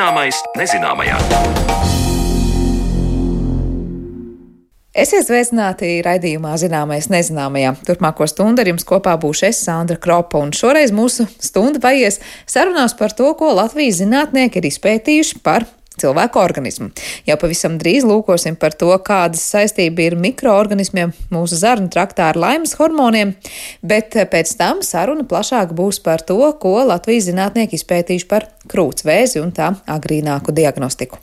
Zināmais 0.00 0.38
nezināmajā. 0.56 1.16
Esiet 4.96 5.26
sveicināti 5.26 5.90
raidījumā 6.06 6.54
Zināmais 6.56 7.10
nezināmajā. 7.12 7.74
Turpmāko 7.84 8.24
stundu 8.24 8.64
ar 8.64 8.70
jums 8.70 8.88
kopā 8.88 9.12
būšu 9.20 9.50
es, 9.50 9.60
Sandra 9.60 10.00
Kropa, 10.00 10.40
un 10.40 10.54
šoreiz 10.56 10.88
mūsu 10.96 11.26
stunda 11.36 11.84
paies 11.84 12.16
sarunās 12.48 12.96
par 12.96 13.12
to, 13.12 13.28
ko 13.36 13.52
Latvijas 13.58 14.00
zinātnieki 14.00 14.62
ir 14.62 14.70
izpētījuši 14.70 15.42
par 15.44 15.68
cilvēku 16.00 16.40
organismu. 16.42 16.90
Jau 17.28 17.36
pavisam 17.40 17.78
drīz 17.80 18.06
lūkosim 18.08 18.58
par 18.60 18.76
to, 18.80 18.90
kādas 19.06 19.44
saistība 19.52 20.08
ir 20.08 20.18
mikroorganismiem 20.20 21.14
mūsu 21.32 21.58
zarnu 21.60 21.90
traktā 21.92 22.30
ar 22.32 22.40
laimes 22.40 22.76
hormoniem, 22.80 23.34
bet 23.82 24.16
pēc 24.32 24.54
tam 24.60 24.84
saruna 24.86 25.26
plašāk 25.30 25.74
būs 25.76 26.02
par 26.04 26.24
to, 26.26 26.40
ko 26.62 26.76
Latvijas 26.90 27.30
zinātnieki 27.30 27.78
izpētījuši 27.80 28.30
par 28.30 28.48
krūtsvēzi 28.70 29.42
un 29.44 29.52
tā 29.56 29.74
agrīnāku 29.98 30.56
diagnostiku. 30.56 31.20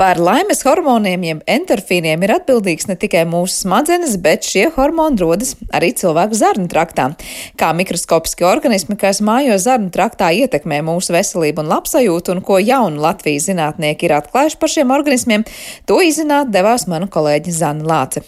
Par 0.00 0.16
laimes 0.16 0.62
hormoniem, 0.64 1.24
jeb 1.28 1.40
endorfīniem, 1.44 2.22
ir 2.24 2.30
atbildīgs 2.32 2.86
ne 2.88 2.94
tikai 2.96 3.26
mūsu 3.28 3.66
smadzenes, 3.66 4.14
bet 4.24 4.46
šie 4.48 4.62
hormoni 4.72 5.20
rodas 5.20 5.50
arī 5.76 5.90
cilvēku 5.92 6.38
zarnu 6.38 6.70
traktā. 6.72 7.10
Kā 7.60 7.68
mikroskopiski 7.76 8.46
organismi, 8.48 8.96
kas 8.96 9.20
mājo 9.20 9.58
zarnu 9.60 9.90
traktā, 9.92 10.30
ietekmē 10.32 10.78
mūsu 10.86 11.12
veselību 11.12 11.60
un 11.60 11.68
labsajūtu, 11.74 12.32
un 12.32 12.40
ko 12.46 12.56
jaunu 12.56 13.02
Latvijas 13.04 13.50
zinātnieki 13.50 14.08
ir 14.08 14.14
atklājuši 14.16 14.56
par 14.62 14.72
šiem 14.72 14.94
organismiem, 14.96 15.44
to 15.84 16.00
izzināt 16.00 16.48
devās 16.48 16.86
manu 16.88 17.10
kolēģi 17.12 17.52
Zana 17.58 17.84
Lāce. 17.92 18.24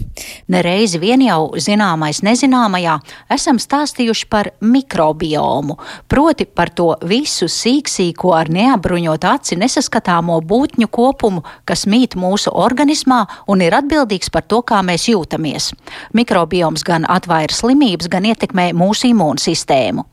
Nereizi 0.53 1.01
vien 1.01 1.25
jau 1.25 1.55
zināmais 1.57 2.20
nezināmajā 2.20 2.98
esam 3.33 3.57
stāstījuši 3.57 4.29
par 4.29 4.53
mikrobiomu, 4.61 5.79
proti 6.05 6.45
par 6.45 6.77
to 6.77 6.91
visu 7.01 7.48
sīksīko 7.48 8.36
ar 8.42 8.53
neapbruņot 8.53 9.29
aci 9.33 9.61
nesaskatāmo 9.64 10.36
būtņu 10.45 10.92
kopumu, 10.92 11.47
kas 11.68 11.86
mīt 11.86 12.16
mūsu 12.18 12.52
organismā 12.55 13.24
un 13.48 13.62
ir 13.64 13.77
atbildīgs 13.77 14.32
par 14.32 14.46
to, 14.48 14.62
kā 14.66 14.82
mēs 14.86 15.08
jūtamies. 15.10 15.72
Mikrobioms 16.16 16.84
gan 16.86 17.06
atvaira 17.08 17.55
slimības, 17.55 18.10
gan 18.12 18.27
ietekmē 18.28 18.70
mūsu 18.77 19.12
imūnsistēmu. 19.12 20.06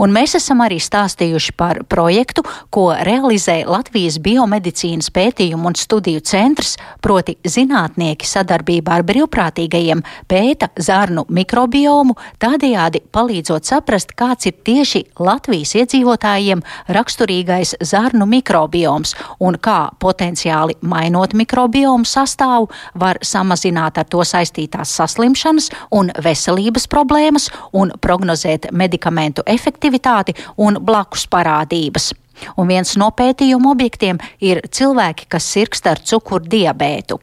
Un 0.00 0.12
mēs 0.14 0.36
esam 0.38 0.62
arī 0.64 0.78
stāstījuši 0.82 1.54
par 1.58 1.82
projektu, 1.88 2.44
ko 2.74 2.90
realizē 3.06 3.62
Latvijas 3.68 4.18
biomedicīnas 4.22 5.10
pētījumu 5.14 5.70
un 5.70 5.78
studiju 5.78 6.22
centrs, 6.24 6.74
proti 7.04 7.36
zinātnieki 7.44 8.26
sadarbībā 8.28 8.98
ar 8.98 9.04
brīvprātīgajiem 9.06 10.02
pēta 10.30 10.70
zarnu 10.80 11.26
mikrobiomu, 11.28 12.16
tādējādi 12.42 13.04
palīdzot 13.14 13.68
saprast, 13.68 14.14
kāds 14.18 14.48
ir 14.50 14.56
tieši 14.64 15.04
Latvijas 15.22 15.74
iedzīvotājiem 15.80 16.62
raksturīgais 16.94 17.76
zarnu 17.84 18.26
mikrobioms 18.30 19.14
un 19.44 19.58
kā 19.60 19.90
potenciāli 20.02 20.78
mainot 20.82 21.34
mikrobiomu 21.36 22.06
sastāvu 22.08 22.70
var 23.00 23.20
samazināt 23.24 23.98
ar 24.00 24.08
to 24.10 24.24
saistītās 24.26 24.94
saslimšanas 24.98 25.70
un 25.94 26.12
veselības 26.24 26.88
problēmas 26.90 27.50
un 27.72 27.92
prognozēt 28.00 28.70
medikamentu 28.72 29.42
efektivitāti 29.46 29.63
efektivitāti 29.64 30.36
un 30.60 30.78
blakus 30.84 31.26
parādības. 31.32 32.12
Un 32.58 32.68
viens 32.68 32.96
no 33.00 33.10
pētījuma 33.14 33.70
objektiem 33.72 34.18
ir 34.42 34.60
cilvēki, 34.68 35.30
kas 35.30 35.46
sirgst 35.54 35.86
ar 35.86 36.02
cukurdiabētu. 36.02 37.20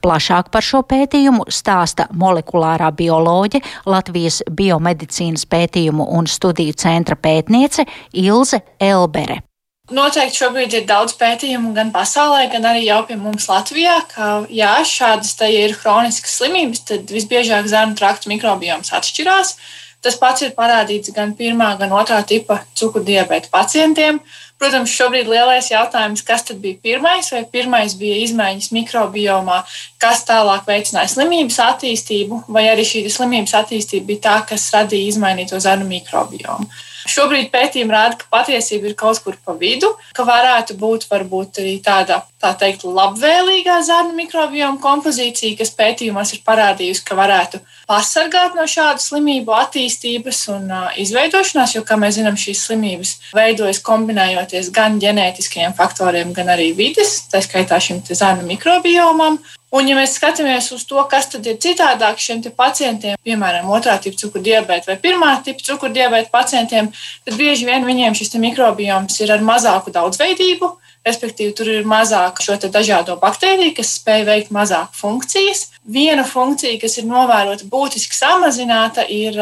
Plašāk 0.00 0.48
par 0.54 0.64
šo 0.64 0.82
pētījumu 0.88 1.48
stāsta 1.52 2.06
molekulārā 2.16 2.92
bioloģe 2.96 3.60
Latvijas 3.90 4.40
biomedicīnas 4.46 5.44
pētījumu 5.50 6.06
un 6.16 6.30
studiju 6.30 6.76
centra 6.78 7.18
pētniece 7.18 7.84
Ilze 8.14 8.62
Elbere. 8.80 9.42
Noteikti 9.86 10.40
šobrīd 10.40 10.72
ir 10.74 10.86
daudz 10.86 11.12
pētījumu 11.14 11.70
gan 11.76 11.92
pasaulē, 11.94 12.48
gan 12.50 12.64
arī 12.66 12.88
jau 12.88 13.04
pie 13.06 13.14
mums 13.20 13.46
Latvijā, 13.46 14.00
ka, 14.10 14.30
ja 14.50 14.80
šādas 14.82 15.36
ir 15.46 15.76
chroniskas 15.78 16.38
slimības, 16.40 16.82
tad 16.88 17.12
visbiežāk 17.14 17.68
zarnu 17.70 17.94
traktu 17.98 18.32
mikrobioms 18.32 18.90
atšķirās. 18.96 19.54
Tas 20.04 20.18
pats 20.20 20.44
ir 20.46 20.52
parādīts 20.56 21.12
gan 21.14 21.32
pirmā, 21.38 21.72
gan 21.80 21.94
otrā 21.96 22.20
tipa 22.26 22.60
cukurdiabēta 22.78 23.50
pacientiem. 23.52 24.20
Protams, 24.56 24.92
šobrīd 24.96 25.28
lielais 25.28 25.66
jautājums, 25.68 26.22
kas 26.24 26.46
tad 26.48 26.60
bija 26.62 26.78
pirmais, 26.82 27.28
vai 27.32 27.42
pirmais 27.52 27.96
bija 28.00 28.22
izmaiņas 28.24 28.70
mikrobiomā, 28.72 29.58
kas 30.00 30.22
tālāk 30.28 30.64
veicināja 30.68 31.12
slimības 31.12 31.58
attīstību, 31.64 32.44
vai 32.48 32.64
arī 32.70 32.86
šī 32.88 33.04
slimības 33.12 33.52
attīstība 33.60 34.12
bija 34.12 34.24
tā, 34.28 34.36
kas 34.52 34.70
radīja 34.72 35.12
izmainīto 35.12 35.60
zarnu 35.60 35.88
mikrobiomu. 35.90 36.70
Šobrīd 37.06 37.50
pētījumi 37.52 37.94
rāda, 37.94 38.18
ka 38.20 38.28
patiesība 38.32 38.90
ir 38.90 38.96
kaut 38.98 39.20
kur 39.24 39.36
pa 39.44 39.54
vidu, 39.58 39.92
ka 40.16 40.26
varētu 40.26 40.76
būt 40.80 41.06
varbūt 41.10 41.60
arī 41.62 41.76
tāda, 41.84 42.20
tā 42.42 42.52
teikt, 42.58 42.84
labvēlīgā 42.84 43.78
zarnu 43.86 44.16
mikrobioma 44.18 44.80
kompozīcija, 44.82 45.56
kas 45.60 45.72
pētījumos 45.78 46.34
ir 46.36 46.42
parādījusi, 46.46 47.04
ka 47.06 47.18
varētu 47.18 47.62
pasargāt 47.86 48.56
no 48.58 48.66
šādu 48.70 49.02
slimību 49.02 49.54
attīstības 49.56 50.42
un 50.54 50.70
uh, 50.70 50.88
izveidošanās, 51.02 51.76
jo, 51.76 51.84
kā 51.86 51.98
mēs 52.00 52.18
zinām, 52.18 52.38
šīs 52.40 52.64
slimības 52.68 53.14
veidojas 53.36 53.82
kombinējoties 53.86 54.72
gan 54.74 54.98
ģenētiskajiem 55.02 55.76
faktoriem, 55.78 56.34
gan 56.36 56.50
arī 56.56 56.72
vides, 56.76 57.20
tā 57.30 57.42
skaitā 57.44 57.78
šim 57.82 58.02
zarnu 58.10 58.46
mikrobiomam. 58.50 59.38
Un, 59.76 59.84
ja 59.90 59.96
mēs 59.98 60.14
skatāmies 60.16 60.70
uz 60.72 60.86
to, 60.88 60.96
kas 61.10 61.26
tad 61.32 61.44
ir 61.44 61.58
citādāk 61.60 62.20
šiem 62.22 62.40
pacientiem, 62.56 63.18
piemēram, 63.26 63.68
otrā 63.76 63.98
tipa 64.00 64.16
cukurdiabēta 64.22 64.88
vai 64.88 64.96
pirmā 65.02 65.34
tipa 65.44 65.64
cukurdiabēta 65.66 66.32
pacientiem, 66.32 66.88
tad 67.26 67.36
bieži 67.36 67.68
vien 67.68 67.84
viņiem 67.84 68.16
šis 68.16 68.38
mikrobioms 68.40 69.20
ir 69.20 69.34
ar 69.34 69.44
mazāku 69.44 69.92
daudzveidību, 69.92 70.70
respektīvi 71.06 71.52
tur 71.58 71.70
ir 71.74 71.88
mazāk 71.88 72.40
šo 72.42 72.56
dažādo 72.64 73.18
baktēriju, 73.20 73.76
kas 73.76 73.92
spēj 73.98 74.24
veikt 74.30 74.54
mazāk 74.54 74.96
funkcijas. 74.96 75.66
Viena 75.84 76.24
funkcija, 76.24 76.80
kas 76.80 76.96
ir 76.98 77.10
novērota 77.10 77.68
būtiski 77.70 78.16
samazināta, 78.16 79.04
ir 79.04 79.36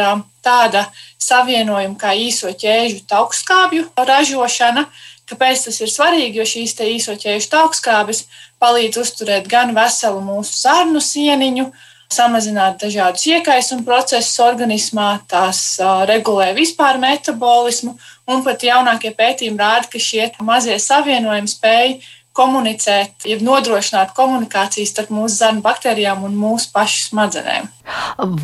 tāda 0.45 0.89
savienojuma 1.23 1.97
kā 2.01 2.13
īso 2.19 2.51
ķēžu 2.51 3.05
taukskābju 3.09 3.87
ražošana. 3.97 4.89
Kāpēc 5.31 5.67
tas 5.67 5.81
ir 5.81 5.91
svarīgi? 5.93 6.39
Jo 6.41 6.47
šīs 6.49 6.77
īso 6.85 7.17
ķēžu 7.21 7.51
taukskābes 7.53 8.25
palīdz 8.61 9.01
uzturēt 9.01 9.49
gan 9.51 9.73
veselu 9.77 10.21
mūsu 10.25 10.57
sarnu 10.59 11.01
sieniņu, 11.01 11.71
samazināt 12.15 12.83
dažādus 12.85 13.25
iekaisumu 13.33 13.87
procesus 13.87 14.37
organismā, 14.45 15.25
tās 15.29 15.63
uh, 15.81 16.05
regulē 16.09 16.53
vispār 16.57 17.01
metabolismu, 17.03 17.97
un 18.31 18.45
pat 18.45 18.63
jaunākie 18.69 19.15
pētījumi 19.17 19.61
rāda, 19.61 19.89
ka 19.91 20.01
šie 20.01 20.29
mazie 20.45 20.77
savienojumi 20.79 21.51
spēj 21.51 21.97
komunicēt, 22.35 23.27
jeb 23.29 23.43
nodrošināt 23.47 24.15
komunikāciju 24.17 24.89
starp 24.91 25.13
mūsu 25.15 25.39
zarnu 25.41 25.65
baktērijām 25.65 26.25
un 26.27 26.37
mūsu 26.39 26.71
pašu 26.75 27.09
smadzenēm. 27.11 27.69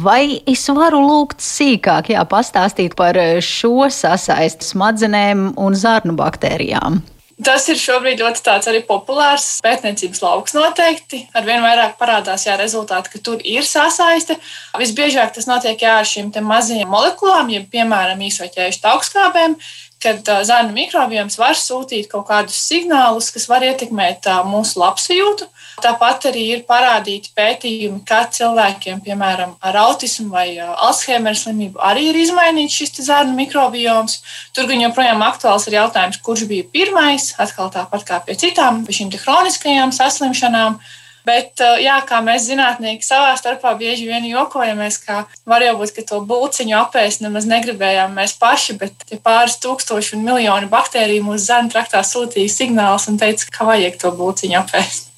Vai 0.03 0.41
es 0.51 0.67
varu 0.71 1.03
lūgt 1.05 1.43
sīkāk 1.45 2.13
jā, 2.15 2.25
pastāstīt 2.29 2.97
par 2.99 3.19
šo 3.45 3.91
sasaisti 3.91 4.73
smadzenēm 4.73 5.51
un 5.59 5.79
zarnu 5.79 6.17
baktērijām? 6.19 7.03
Tas 7.41 7.65
ir 7.73 7.79
šobrīd 7.81 8.21
ļoti 8.21 8.43
tāds 8.45 8.69
arī 8.69 8.83
populārs 8.85 9.47
pētniecības 9.65 10.21
lauks 10.21 10.53
noteikti. 10.57 11.23
Arvien 11.37 11.63
vairāk 11.65 11.95
parādās 12.01 12.45
jā, 12.45 12.57
rezultāti, 12.61 13.15
ka 13.15 13.21
tur 13.25 13.41
ir 13.49 13.65
sasaiste. 13.65 14.37
Visbiežāk 14.77 15.33
tas 15.37 15.49
notiek 15.49 15.81
jā, 15.81 15.95
ar 16.03 16.09
šīm 16.09 16.29
mazajām 16.45 16.93
molekulām, 16.93 17.49
jeb, 17.55 17.65
piemēram, 17.73 18.21
īsoķējušu 18.29 18.85
augstskābēm, 18.93 19.57
kad 20.05 20.29
zarnu 20.49 20.77
mikrobioms 20.77 21.39
var 21.41 21.57
sūtīt 21.57 22.11
kaut 22.13 22.29
kādus 22.29 22.61
signālus, 22.67 23.33
kas 23.33 23.49
var 23.49 23.65
ietekmēt 23.65 24.29
mūsu 24.49 24.83
labsajūtu. 24.83 25.49
Tāpat 25.81 26.29
arī 26.31 26.45
ir 26.55 26.63
parādīti 26.69 27.33
pētījumi, 27.37 28.03
ka 28.09 28.23
cilvēkiem, 28.37 29.01
piemēram, 29.07 29.57
ar 29.65 29.81
autismu 29.87 30.29
vai 30.35 30.47
Alzheimer 30.61 31.37
slimību, 31.39 31.81
arī 31.91 32.11
ir 32.11 32.21
izmainīts 32.21 32.77
šis 32.77 33.03
zarnu 33.09 33.37
mikrobioms. 33.39 34.21
Tur 34.57 34.69
gan 34.71 34.85
joprojām 34.85 35.25
aktuāls 35.27 35.69
ir 35.69 35.81
jautājums, 35.81 36.21
kurš 36.25 36.47
bija 36.51 36.69
pirmais, 36.73 37.33
atkal 37.43 37.73
tāpat 37.75 38.07
kā 38.09 38.23
pie 38.27 38.39
citām 38.41 38.85
šīm 38.87 39.13
kroniskajām 39.17 39.95
saslimšanām. 39.97 40.81
Bet, 41.29 41.61
jā, 41.83 41.99
kā 42.09 42.23
mēs 42.25 42.47
zinātnieki 42.49 43.05
savā 43.05 43.35
starpā 43.37 43.75
bieži 43.79 44.07
vien 44.09 44.25
jokojamies, 44.25 44.97
ka 45.05 45.19
var 45.49 45.65
jau 45.65 45.75
būt, 45.83 45.93
ka 45.99 46.05
to 46.09 46.23
būciņu 46.25 46.79
apēst 46.79 47.21
nemaz 47.21 47.45
negribējām 47.51 48.17
mēs 48.17 48.39
paši, 48.41 48.79
bet 48.81 49.05
tie 49.05 49.21
pāris 49.21 49.59
tūkstoši 49.61 50.17
un 50.17 50.25
miljoni 50.31 50.71
baktēriju 50.73 51.29
mūsu 51.29 51.45
zarnu 51.51 51.77
traktā 51.77 52.01
sūtīja 52.07 52.57
signālus 52.57 53.11
un 53.13 53.21
teica, 53.21 53.53
ka 53.53 53.69
vajag 53.69 54.01
to 54.01 54.17
būciņu 54.17 54.61
apēst. 54.65 55.10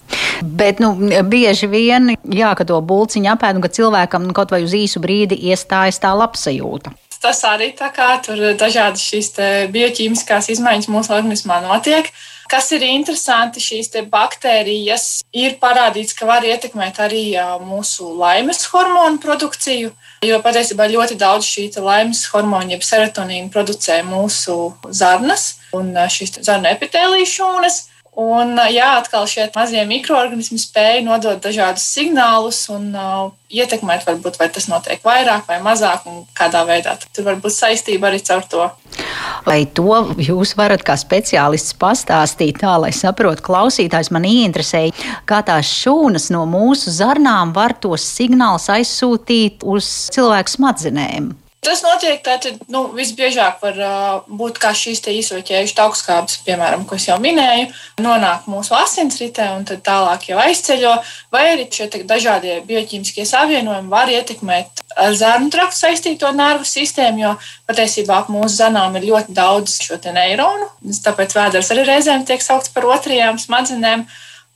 Bet 0.42 0.82
nu, 0.82 0.94
bieži 1.28 1.68
vien, 1.70 2.14
jā, 2.26 2.50
ka 2.58 2.66
to 2.68 2.80
būciņu 2.82 3.30
apēd 3.34 3.58
un 3.60 3.64
ka 3.64 3.70
cilvēkam 3.72 4.32
kaut 4.36 4.50
vai 4.54 4.64
uz 4.66 4.74
īsu 4.76 5.02
brīdi 5.02 5.38
iestājas 5.52 6.02
tā 6.02 6.14
labsajūta 6.18 6.96
tas 7.22 7.44
arī 7.46 7.70
tā 7.78 7.86
kā 7.94 8.16
tur 8.24 8.40
dažādas 8.58 9.02
šīs 9.06 9.32
bioķīmiskās 9.72 10.50
izmaiņas 10.56 10.90
mūsu 10.90 11.14
organismā 11.14 11.60
notiek. 11.62 12.10
Kas 12.50 12.68
ir 12.74 12.82
interesanti, 12.84 13.62
šīs 13.62 13.94
baktērijas 14.12 15.22
ir 15.32 15.54
parādīts, 15.62 16.12
ka 16.18 16.26
var 16.28 16.44
ietekmēt 16.44 16.98
arī 17.00 17.22
mūsu 17.64 18.10
laimes 18.18 18.66
hormonu 18.72 19.22
produkciju. 19.22 19.92
Jo 20.26 20.40
patiesībā 20.44 20.90
ļoti 20.90 21.16
daudz 21.20 21.48
šī 21.48 21.70
laimes 21.80 22.26
hormonu, 22.34 22.74
jeb 22.74 22.84
serotonīna, 22.84 23.48
producē 23.54 24.02
mūsu 24.04 24.74
zarnas 24.90 25.54
un 25.72 25.94
šīs 25.94 26.42
zarnu 26.42 26.68
epitēlijas 26.74 27.38
šūnas. 27.38 27.80
Un, 28.12 28.58
jā, 28.68 28.90
atkal 29.00 29.24
šie 29.24 29.46
mazie 29.54 29.82
mikroorganismi 29.88 30.58
spēja 30.60 31.00
nodot 31.00 31.38
dažādus 31.40 31.86
signālus 31.94 32.58
un 32.68 32.90
uh, 32.92 33.30
ietekmēt, 33.48 34.04
varbūt, 34.04 34.36
vai 34.36 34.50
tas 34.52 34.68
notiek 34.68 35.00
vairāk 35.00 35.48
vai 35.48 35.56
mazāk, 35.64 36.04
un 36.10 36.26
kādā 36.36 36.60
veidā. 36.68 36.98
Tur 37.08 37.30
var 37.30 37.40
būt 37.40 37.56
saistība 37.56 38.10
arī 38.10 38.20
caur 38.20 38.44
to. 38.52 38.68
Vai 39.46 39.62
to 39.64 39.96
jūs 40.20 40.52
varat 40.60 40.84
kā 40.84 40.98
speciālists 41.00 41.72
pastāstīt 41.80 42.60
tā, 42.60 42.76
lai 42.84 42.92
saprotu 42.92 43.46
klausītājs? 43.48 44.12
Man 44.12 44.28
ieinteresēja, 44.28 44.92
kā 45.24 45.40
tās 45.48 45.72
šūnas 45.72 46.28
no 46.36 46.44
mūsu 46.44 46.92
zarnām 46.92 47.56
var 47.56 47.72
tos 47.80 48.04
signālus 48.12 48.68
aizsūtīt 48.76 49.64
uz 49.64 49.88
cilvēku 50.12 50.58
smadzenēm. 50.58 51.32
Tas 51.62 51.78
notiek 51.84 52.18
tātad, 52.26 52.56
nu, 52.74 52.88
visbiežāk 52.90 53.60
var 53.62 53.76
uh, 53.78 54.24
būt 54.26 54.56
kā 54.58 54.72
šīs 54.74 54.98
īsoķējušas 55.12 55.78
augstskābes, 55.84 56.40
piemēram, 56.42 56.82
ko 56.90 56.96
es 56.98 57.06
jau 57.06 57.20
minēju, 57.22 57.68
nonāk 58.02 58.48
mūsu 58.50 58.74
asinsritē 58.74 59.46
un 59.54 59.62
tad 59.68 59.84
tālāk 59.86 60.26
jau 60.32 60.40
aizceļo, 60.42 60.96
vai 61.30 61.44
arī 61.52 61.68
šie 61.70 61.86
dažādie 62.02 62.56
bioķīmiskie 62.66 63.22
savienojumi 63.30 63.94
var 63.94 64.10
ietekmēt 64.10 64.82
ar 65.06 65.14
zarnu 65.14 65.52
traktu 65.54 65.78
saistīto 65.84 66.32
nervu 66.34 66.66
sistēmu, 66.66 67.22
jo 67.22 67.32
patiesībā 67.70 68.18
ap 68.24 68.34
mūsu 68.34 68.58
zanām 68.58 68.98
ir 68.98 69.06
ļoti 69.12 69.38
daudz 69.38 69.78
šo 69.86 70.00
neironu, 70.02 70.66
tāpēc 71.06 71.38
vēders 71.38 71.70
arī 71.76 71.86
reizēm 71.92 72.26
tiek 72.26 72.42
saukts 72.42 72.74
par 72.74 72.90
otrajām 72.90 73.38
smadzenēm. 73.38 74.02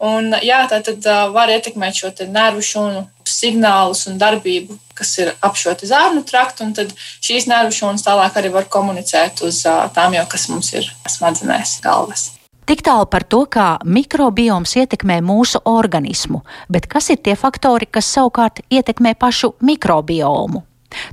Un, 0.05 0.35
jā, 0.45 0.59
tā 0.69 0.83
tad 0.85 1.07
var 1.33 1.49
ietekmēt 1.49 1.97
šo 1.97 2.11
nervu 2.29 2.61
šūnu 2.61 3.07
signālus 3.27 4.05
un 4.11 4.19
darbību, 4.21 4.77
kas 4.97 5.15
ir 5.23 5.33
ap 5.41 5.57
šo 5.57 5.73
zārnu 5.81 6.25
traktu. 6.29 6.69
Tad 6.77 6.93
šīs 7.25 7.49
nervu 7.49 7.73
šūnas 7.73 8.05
tālāk 8.05 8.37
arī 8.37 8.53
var 8.53 8.69
komunicēt 8.69 9.41
uz 9.47 9.63
tām, 9.97 10.17
jau, 10.19 10.27
kas 10.29 10.49
mums 10.53 10.73
ir 10.77 10.91
smadzenēs, 11.09 11.79
galvas. 11.85 12.31
Tik 12.67 12.83
tālu 12.83 13.07
par 13.07 13.23
to, 13.23 13.45
kā 13.47 13.77
mikrobioms 13.87 14.73
ietekmē 14.83 15.21
mūsu 15.23 15.61
organismu, 15.71 16.43
bet 16.69 16.89
kas 16.91 17.13
ir 17.15 17.21
tie 17.23 17.37
faktori, 17.39 17.87
kas 17.87 18.11
savukārt 18.11 18.65
ietekmē 18.67 19.15
pašu 19.15 19.55
mikrobiomu? 19.63 20.66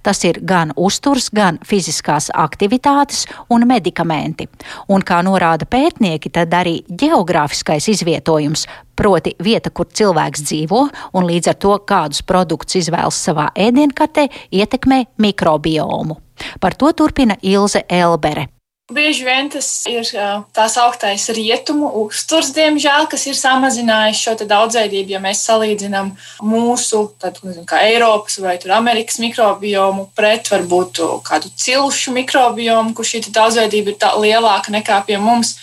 Tas 0.04 0.24
ir 0.28 0.40
gan 0.46 0.74
uzturs, 0.76 1.30
gan 1.34 1.60
fiziskās 1.66 2.30
aktivitātes 2.34 3.26
un 3.54 3.68
medikamenti. 3.68 4.48
Un, 4.88 5.04
kā 5.06 5.22
norāda 5.26 5.68
pētnieki, 5.70 6.32
tad 6.34 6.54
arī 6.54 6.80
geogrāfiskais 6.90 7.90
izvietojums, 7.94 8.68
proti 8.96 9.36
vieta, 9.44 9.72
kur 9.74 9.90
cilvēks 9.90 10.44
dzīvo, 10.48 10.82
un 11.18 11.30
līdz 11.30 11.54
ar 11.54 11.60
to, 11.66 11.78
kādus 11.88 12.24
produktus 12.26 12.84
izvēlas 12.84 13.20
savā 13.28 13.50
ēdienkartē, 13.56 14.30
ietekmē 14.52 15.04
mikrobiomu. 15.18 16.20
Par 16.60 16.76
to 16.78 16.92
turpina 16.98 17.38
Ilze 17.42 17.86
Elbere. 17.90 18.50
Bieži 18.92 19.24
vien 19.24 19.48
tas 19.48 19.68
ir 19.88 20.04
tā 20.52 20.64
sauktais 20.68 21.30
rietumu 21.32 21.88
uzturs, 22.02 22.50
diemžēl, 22.52 23.06
kas 23.08 23.22
ir 23.32 23.38
samazinājis 23.40 24.20
šo 24.20 24.34
daudzveidību. 24.42 25.14
Ja 25.16 25.22
mēs 25.24 25.46
salīdzinām 25.48 26.10
mūsu, 26.44 27.06
tad, 27.16 27.40
nezinu, 27.46 27.64
kā 27.70 27.80
Eiropas 27.88 28.42
vai 28.44 28.58
Amerikas 28.76 29.22
mikrobiomu 29.24 30.10
pret 30.20 30.52
varbūt 30.52 31.00
kādu 31.24 31.54
cilšu 31.64 32.12
mikrobiomu, 32.18 32.92
kur 32.92 33.08
šī 33.08 33.24
daudzveidība 33.30 33.96
ir 33.96 34.20
lielāka 34.20 34.76
nekā 34.76 35.00
pie 35.08 35.16
mums. 35.16 35.56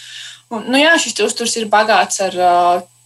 Un, 0.49 0.64
nu 0.72 0.81
jā, 0.81 0.96
šis 0.96 1.20
uzturs 1.28 1.58
ir 1.61 1.69
bagāts 1.69 2.25
ar 2.25 2.40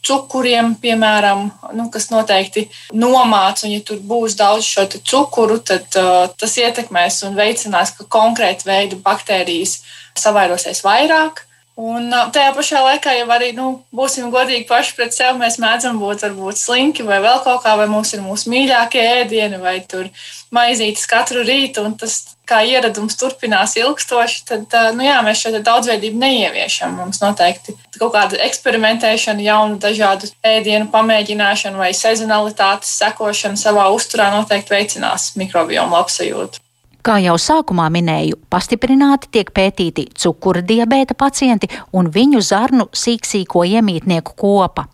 cukuriem, 0.05 0.75
piemēram, 0.81 1.47
nu, 1.77 1.89
kas 1.93 2.11
noteikti 2.13 2.67
nomāca. 2.93 3.69
Ja 3.71 3.81
tur 3.87 4.03
būs 4.05 4.37
daudz 4.39 4.69
šo 4.69 4.87
cukuru, 5.01 5.59
tad 5.65 5.99
uh, 6.01 6.27
tas 6.37 6.59
ietekmēs 6.61 7.23
un 7.29 7.39
veicinās 7.39 7.95
konkrētu 8.09 8.69
veidu 8.69 9.01
baktērijas 9.05 9.81
savairosies 10.19 10.85
vairāk. 10.85 11.47
Un 11.75 12.13
tajā 12.31 12.53
pašā 12.55 12.81
laikā 12.85 13.17
jau 13.17 13.27
arī, 13.35 13.49
nu, 13.57 13.65
būsim 13.91 14.29
godīgi 14.31 14.69
paši 14.69 14.93
pret 14.95 15.17
sevi. 15.17 15.41
Mēs 15.41 15.59
mēdzam 15.59 15.99
būt 15.99 16.23
varbūt 16.23 16.61
slinki 16.61 17.03
vai 17.03 17.19
vēl 17.25 17.41
kaut 17.43 17.65
kā, 17.65 17.73
vai 17.81 17.89
mums 17.91 18.13
ir 18.15 18.23
mūsu 18.23 18.53
mīļākie 18.53 19.03
ēdieni, 19.03 19.59
vai 19.59 19.81
tur 19.83 20.07
maizītes 20.55 21.09
katru 21.11 21.43
rītu, 21.43 21.83
un 21.83 21.97
tas 21.99 22.21
kā 22.47 22.61
ieradums 22.63 23.19
turpinās 23.19 23.75
ilgstoši, 23.81 24.41
tad, 24.47 24.79
nu 24.95 25.03
jā, 25.03 25.17
mēs 25.27 25.43
šo 25.43 25.55
daudzveidību 25.57 26.21
neieviešam. 26.23 26.95
Mums 27.01 27.19
noteikti 27.25 27.75
kaut 27.99 28.15
kāda 28.15 28.39
eksperimentēšana, 28.47 29.43
jaunu 29.43 29.81
dažādu 29.83 30.31
ēdienu 30.47 30.93
pamēģināšana 30.95 31.81
vai 31.81 31.91
sezonalitātes 31.97 32.95
sekošana 33.03 33.59
savā 33.59 33.89
uzturā 33.97 34.31
noteikti 34.37 34.77
veicinās 34.77 35.33
mikrobiomu 35.41 35.99
labsajūtu. 35.99 36.64
Kā 37.05 37.19
jau 37.21 37.35
sākumā 37.37 37.91
minēju, 37.93 38.39
pastiprināti 38.49 39.29
tiek 39.37 39.51
pētīti 39.53 40.07
cukura 40.17 40.63
diabēta 40.65 41.13
pacienti 41.13 41.69
un 41.93 42.09
viņu 42.09 42.41
zarnu 42.41 42.87
sīksīko 42.97 43.67
iemītnieku 43.75 44.33
kopa. 44.41 44.87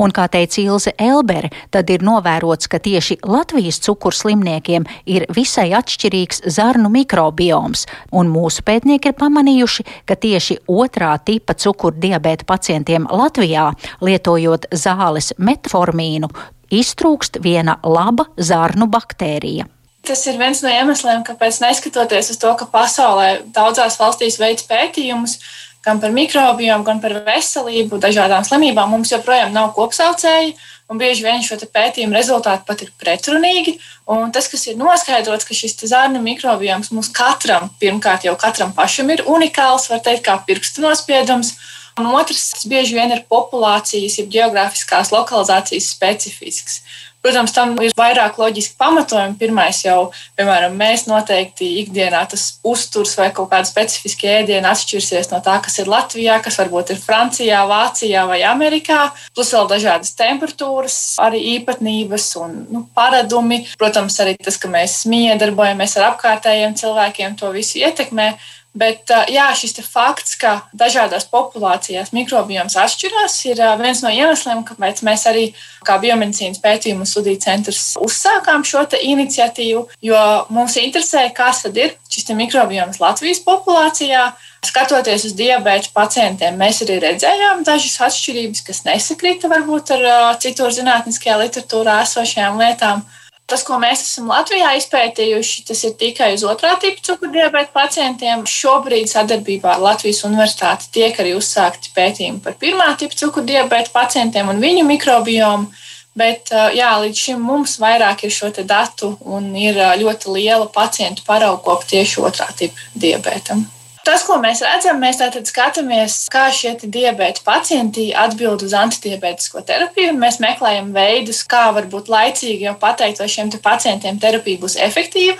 Un, 0.00 0.08
kā 0.16 0.24
teica 0.32 0.62
Ilze 0.62 0.94
Elbere, 0.96 1.52
tad 1.68 1.92
ir 1.92 2.00
novērots, 2.08 2.70
ka 2.72 2.80
tieši 2.80 3.18
Latvijas 3.28 3.82
cukurslimniekiem 3.84 4.88
ir 5.12 5.28
visai 5.36 5.68
atšķirīgs 5.76 6.46
zarnu 6.56 6.88
mikrobioms, 6.96 7.84
un 8.16 8.32
mūsu 8.32 8.64
pētnieki 8.64 9.12
ir 9.12 9.20
pamanījuši, 9.20 9.88
ka 10.08 10.16
tieši 10.16 10.62
otrā 10.72 11.12
tipa 11.20 11.52
cukurdiabēta 11.52 12.48
pacientiem 12.48 13.12
Latvijā, 13.12 13.74
lietojot 14.00 14.70
zāles 14.72 15.34
metformīnu, 15.36 16.32
iztrūkst 16.72 17.42
viena 17.44 17.76
laba 17.84 18.32
zarnu 18.40 18.88
baktērija. 18.88 19.68
Tas 20.08 20.22
ir 20.24 20.38
viens 20.40 20.62
no 20.64 20.70
iemesliem, 20.72 21.20
kāpēc, 21.26 21.58
neskatoties 21.60 22.30
uz 22.32 22.38
to, 22.40 22.50
ka 22.56 22.64
pasaulē 22.72 23.42
daudzās 23.52 23.98
valstīs 24.00 24.38
veids 24.40 24.64
pētījumus 24.64 25.36
gan 25.84 26.00
par 26.00 26.12
mikrobiem, 26.16 26.82
gan 26.84 27.00
par 27.02 27.14
veselību, 27.26 28.00
dažādām 28.02 28.44
slimībām, 28.46 28.90
mums 28.92 29.12
joprojām 29.12 29.52
nav 29.54 29.72
kopsaucēji. 29.76 30.56
Un 30.88 30.96
bieži 30.96 31.20
vien 31.26 31.42
šo 31.44 31.58
pētījumu 31.60 32.16
rezultāti 32.16 32.64
pat 32.64 32.82
ir 32.84 32.92
pretrunīgi. 32.96 33.74
Un 34.08 34.32
tas, 34.32 34.48
kas 34.48 34.64
ir 34.70 34.78
noskaidrots, 34.80 35.44
ka 35.44 35.56
šis 35.56 35.76
zārnu 35.90 36.22
mikrobioms 36.24 36.88
mums 36.96 37.10
katram, 37.12 37.68
pirmkārt, 37.82 38.24
jau 38.24 38.32
katram 38.40 38.72
pašam 38.76 39.12
ir 39.12 39.26
unikāls, 39.28 39.90
var 39.92 40.00
teikt, 40.04 40.24
kā 40.24 40.38
pirkstu 40.48 40.86
nospiedums. 40.86 41.52
Un 42.00 42.08
otrs, 42.14 42.54
tas 42.54 42.64
bieži 42.70 42.96
vien 42.96 43.12
ir 43.12 43.26
populācijas, 43.28 44.16
jeb 44.20 44.32
geogrāfiskās 44.32 45.12
lokalizācijas 45.12 45.92
specifisks. 45.92 46.80
Protams, 47.18 47.50
tam 47.50 47.74
ir 47.82 47.92
vairāk 47.98 48.36
loģiski 48.38 48.76
pamatojumi. 48.78 49.34
Pirmais 49.40 49.80
jau, 49.82 50.12
piemēram, 50.38 50.76
mēs 50.78 51.08
noteikti 51.10 51.66
ikdienā 51.80 52.20
tas 52.30 52.44
uzturs 52.66 53.16
vai 53.18 53.32
kaut 53.34 53.50
kāda 53.50 53.66
specifiska 53.66 54.28
ēdiena 54.38 54.70
atšķirsies 54.70 55.32
no 55.32 55.40
tā, 55.44 55.56
kas 55.64 55.80
ir 55.82 55.90
Latvijā, 55.90 56.38
kas 56.44 56.60
varbūt 56.60 56.94
ir 56.94 57.00
Francijā, 57.02 57.64
Vācijā 57.68 58.22
vai 58.30 58.38
Amerikā. 58.46 59.08
Plus 59.34 59.50
vēl 59.56 59.66
dažādas 59.72 60.14
temperatūras, 60.18 60.98
arī 61.24 61.42
īpatnības 61.56 62.28
un 62.44 62.54
nu, 62.70 62.84
paradumi. 62.94 63.64
Protams, 63.80 64.20
arī 64.22 64.36
tas, 64.38 64.60
ka 64.60 64.70
mēs 64.70 65.00
miedarbojamies 65.10 65.98
ar 65.98 66.12
apkārtējiem 66.12 66.78
cilvēkiem, 66.78 67.34
to 67.40 67.50
visu 67.56 67.82
ietekmē. 67.82 68.30
Bet 68.78 69.10
jā, 69.32 69.48
šis 69.58 69.80
fakts, 69.82 70.36
ka 70.38 70.52
dažādās 70.76 71.26
populācijās 71.32 72.12
mikrobioms 72.14 72.76
atšķirās, 72.78 73.38
ir 73.50 73.62
viens 73.80 74.02
no 74.04 74.12
iemesliem, 74.12 74.62
kāpēc 74.68 75.02
mēs 75.06 75.24
arī 75.30 75.46
kā 75.86 75.96
biomedicīnas 76.02 76.62
pētījumu 76.62 77.06
studiju 77.08 77.40
centrs 77.42 77.96
uzsākām 78.02 78.66
šo 78.68 78.84
iniciatīvu. 79.00 79.86
Jo 80.04 80.20
mums 80.54 80.76
interesē, 80.78 81.26
kas 81.34 81.64
tad 81.64 81.80
ir 81.80 81.96
šis 82.12 82.30
mikrobioms 82.38 83.00
Latvijas 83.02 83.42
populācijā. 83.46 84.30
Skatoties 84.68 85.22
uz 85.28 85.34
diabetes 85.38 85.92
pacientiem, 85.94 86.56
mēs 86.58 86.82
arī 86.82 86.98
redzējām 87.02 87.62
dažas 87.66 87.94
atšķirības, 88.08 88.64
kas 88.66 88.82
nesakrita 88.86 89.50
varbūt 89.50 89.94
ar 89.94 90.34
citur 90.42 90.74
zinātniskajā 90.74 91.38
literatūrā 91.44 92.00
esošajām 92.06 92.58
lietām. 92.58 93.04
Tas, 93.48 93.62
ko 93.64 93.78
mēs 93.80 94.02
esam 94.04 94.26
Latvijā 94.28 94.74
izpētījuši, 94.76 95.62
tas 95.70 95.80
ir 95.88 95.94
tikai 95.96 96.34
uz 96.34 96.42
otrā 96.44 96.74
tipa 96.82 97.00
cukurdibēta 97.06 97.72
pacientiem. 97.72 98.42
Šobrīd 98.44 99.08
sadarbībā 99.08 99.70
ar 99.72 99.84
Latvijas 99.86 100.20
Universitāti 100.28 100.90
tiek 100.98 101.16
arī 101.16 101.32
uzsākti 101.38 101.94
pētījumi 101.96 102.42
par 102.44 102.58
pirmā 102.60 102.90
tipa 103.00 103.16
cukurdibēta 103.16 103.94
pacientiem 103.94 104.52
un 104.52 104.60
viņu 104.60 104.84
mikrobiomu. 104.90 105.72
Bet 106.18 106.52
jā, 106.74 106.90
līdz 107.00 107.24
šim 107.24 107.40
mums 107.46 107.78
vairāk 107.80 108.26
ir 108.26 108.34
šo 108.34 108.50
datu 108.58 109.14
un 109.24 109.48
ir 109.56 109.80
ļoti 110.02 110.34
liela 110.34 110.68
pacientu 110.74 111.24
paraugkopa 111.24 111.88
tieši 111.94 112.20
otrā 112.28 112.50
tipa 112.58 112.88
diabētam. 112.98 113.64
Tas, 114.08 114.22
ko 114.24 114.38
mēs 114.40 114.62
redzam, 114.64 115.02
mēs 115.04 115.18
tātad 115.20 115.44
skatāmies, 115.44 116.14
kā 116.32 116.46
šie 116.54 116.70
diabēta 116.80 117.42
pacienti 117.44 118.06
atbild 118.16 118.62
uz 118.64 118.72
antidiabētisko 118.72 119.60
terapiju. 119.68 120.14
Mēs 120.16 120.38
meklējam 120.40 120.94
veidus, 120.94 121.42
kā 121.44 121.66
varbūt 121.76 122.08
laicīgi 122.08 122.64
jau 122.64 122.72
pateikt, 122.80 123.20
vai 123.20 123.28
šiem 123.28 123.52
pacientiem 123.60 124.16
terapija 124.22 124.62
būs 124.62 124.78
efektīva. 124.80 125.36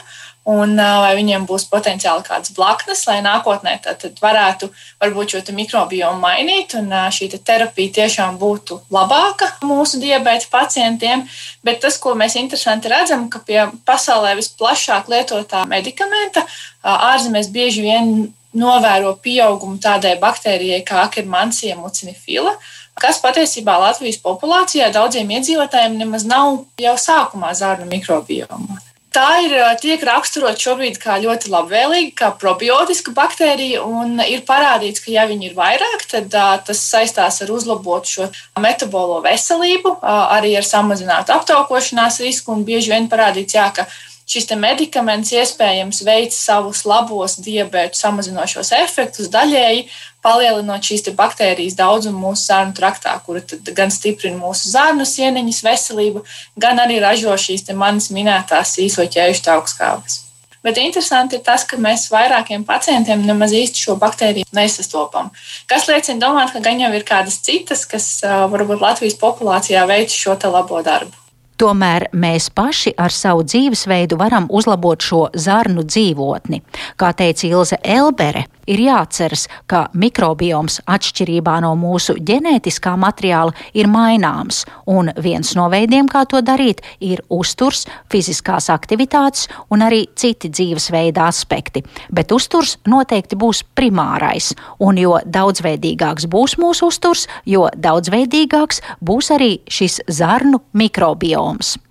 Un 0.48 0.76
vai 0.78 1.12
viņiem 1.18 1.44
būs 1.48 1.66
potenciāli 1.68 2.24
kādas 2.24 2.54
blaknes, 2.56 3.02
lai 3.08 3.18
nākotnē 3.24 3.74
tad, 3.84 4.06
varētu 4.22 4.70
varbūt 5.02 5.34
šo 5.34 5.42
mikrobiomu 5.56 6.22
mainīt, 6.22 6.72
un 6.78 6.88
šī 7.12 7.28
terapija 7.36 7.94
tiešām 8.00 8.38
būtu 8.40 8.80
labāka 8.94 9.50
mūsu 9.66 10.00
diabēta 10.00 10.48
pacientiem. 10.50 11.26
Bet 11.64 11.82
tas, 11.84 11.98
ko 12.00 12.14
mēs 12.16 12.38
interesanti 12.40 12.88
redzam, 12.88 13.28
ka 13.28 13.42
pie 13.44 13.66
pasaulē 13.84 14.34
visplašāk 14.38 15.10
lietotā 15.12 15.66
medikamenta 15.68 16.46
ārzemēs 16.82 17.52
bieži 17.52 17.84
vien 17.84 18.32
novēro 18.58 19.14
pieaugumu 19.20 19.76
tādai 19.82 20.16
baktērijai 20.20 20.80
kā 20.86 21.02
akirmancija 21.04 21.76
mucinifila, 21.76 22.54
kas 22.98 23.20
patiesībā 23.22 23.76
Latvijas 23.78 24.18
populācijā 24.24 24.88
daudziem 24.94 25.30
iedzīvotājiem 25.36 25.98
nemaz 26.00 26.24
nav 26.26 26.64
jau 26.80 26.96
sākumā 26.98 27.52
zārnu 27.54 27.86
mikrobioma. 27.90 28.80
Tā 29.18 29.40
ir 29.42 29.52
tiek 29.82 30.02
raksturot 30.06 30.60
šobrīd 30.62 31.00
kā 31.02 31.16
ļoti 31.18 31.48
labvēlīga, 31.50 32.12
kā 32.20 32.26
probiotiska 32.38 33.10
baktērija, 33.16 33.80
un 33.82 34.20
ir 34.22 34.44
parādīts, 34.46 35.02
ka, 35.02 35.10
ja 35.10 35.24
viņi 35.26 35.48
ir 35.48 35.56
vairāk, 35.56 36.04
tad 36.06 36.30
tas 36.68 36.82
saistās 36.92 37.40
ar 37.42 37.50
uzlabotu 37.50 38.12
šo 38.12 38.28
metabolo 38.62 39.18
veselību, 39.24 39.96
arī 40.06 40.54
ar 40.60 40.68
samazinātu 40.68 41.34
aptaukošanās 41.34 42.20
risku, 42.22 42.54
un 42.54 42.62
bieži 42.68 42.94
vien 42.94 43.10
parādīts, 43.10 43.58
jā, 43.58 43.66
ka 43.74 43.88
šis 44.28 44.50
medikaments 44.60 45.32
iespējams 45.32 46.02
veic 46.04 46.36
savus 46.36 46.84
labos 46.88 47.38
diabētu 47.40 47.96
samazinošos 47.96 48.72
efektus 48.76 49.30
daļēji, 49.32 49.86
palielinot 50.24 50.84
šīs 50.84 51.08
baktērijas 51.16 51.78
daudzumu 51.78 52.28
mūsu 52.28 52.50
zārnu 52.50 52.76
traktā, 52.76 53.14
kura 53.24 53.42
gan 53.74 53.92
stiprina 53.94 54.36
mūsu 54.40 54.72
zārnu 54.74 55.06
sieniņas 55.08 55.64
veselību, 55.64 56.24
gan 56.60 56.80
arī 56.84 57.00
ražo 57.02 57.36
šīs 57.40 57.70
manas 57.74 58.10
minētās 58.12 58.76
īso 58.84 59.06
ķēžu 59.08 59.46
augstskābes. 59.54 60.24
Bet 60.62 60.76
interesanti 60.82 61.38
ir 61.38 61.44
tas, 61.46 61.62
ka 61.64 61.78
mēs 61.80 62.08
vairākiem 62.10 62.64
pacientiem 62.66 63.22
nemaz 63.24 63.54
īsti 63.54 63.84
šo 63.86 63.94
baktēriju 64.00 64.48
nesastopam. 64.58 65.30
Kas 65.70 65.86
liecina 65.88 66.20
domāt, 66.26 66.50
ka 66.52 66.60
gan 66.64 66.82
jau 66.82 66.90
ir 66.98 67.06
kādas 67.06 67.38
citas, 67.46 67.86
kas 67.88 68.10
varbūt 68.26 68.82
Latvijas 68.82 69.16
populācijā 69.22 69.86
veic 69.88 70.12
šo 70.12 70.36
labo 70.50 70.82
darbu. 70.82 71.27
Tomēr 71.58 72.04
mēs 72.14 72.52
paši 72.54 72.92
ar 73.02 73.10
savu 73.10 73.42
dzīvesveidu 73.42 74.14
varam 74.20 74.44
uzlabot 74.54 75.02
šo 75.02 75.24
zarnu 75.34 75.82
dzīvotni. 75.82 76.60
Kā 76.94 77.10
teica 77.18 77.48
Ilze 77.48 77.80
Elbere, 77.82 78.44
ir 78.70 78.78
jāatceras, 78.84 79.48
ka 79.66 79.88
mikrobioms 79.98 80.76
atšķirībā 80.86 81.56
no 81.64 81.72
mūsu 81.80 82.14
ģenētiskā 82.28 82.92
materiāla 83.02 83.56
ir 83.74 83.90
maināms, 83.90 84.60
un 84.86 85.10
viens 85.18 85.50
no 85.58 85.66
veidiem, 85.72 86.06
kā 86.06 86.22
to 86.30 86.44
darīt, 86.46 86.84
ir 87.02 87.24
uzturs, 87.26 87.88
fiziskās 88.12 88.70
aktivitātes 88.70 89.48
un 89.74 89.82
arī 89.82 90.04
citi 90.14 90.52
dzīvesveida 90.54 91.26
aspekti. 91.26 91.82
Bet 92.14 92.30
uzturs 92.30 92.76
noteikti 92.86 93.34
būs 93.40 93.64
primārais, 93.74 94.52
un 94.78 95.02
jo 95.02 95.18
daudzveidīgāks 95.26 96.30
būs 96.30 96.54
mūsu 96.62 96.92
uzturs, 96.92 97.26
jo 97.50 97.66
daudzveidīgāks 97.74 98.84
būs 99.02 99.34
arī 99.34 99.52
šis 99.66 100.04
zarnu 100.06 100.62
mikrobioms 100.78 101.47
apjoms. 101.48 101.87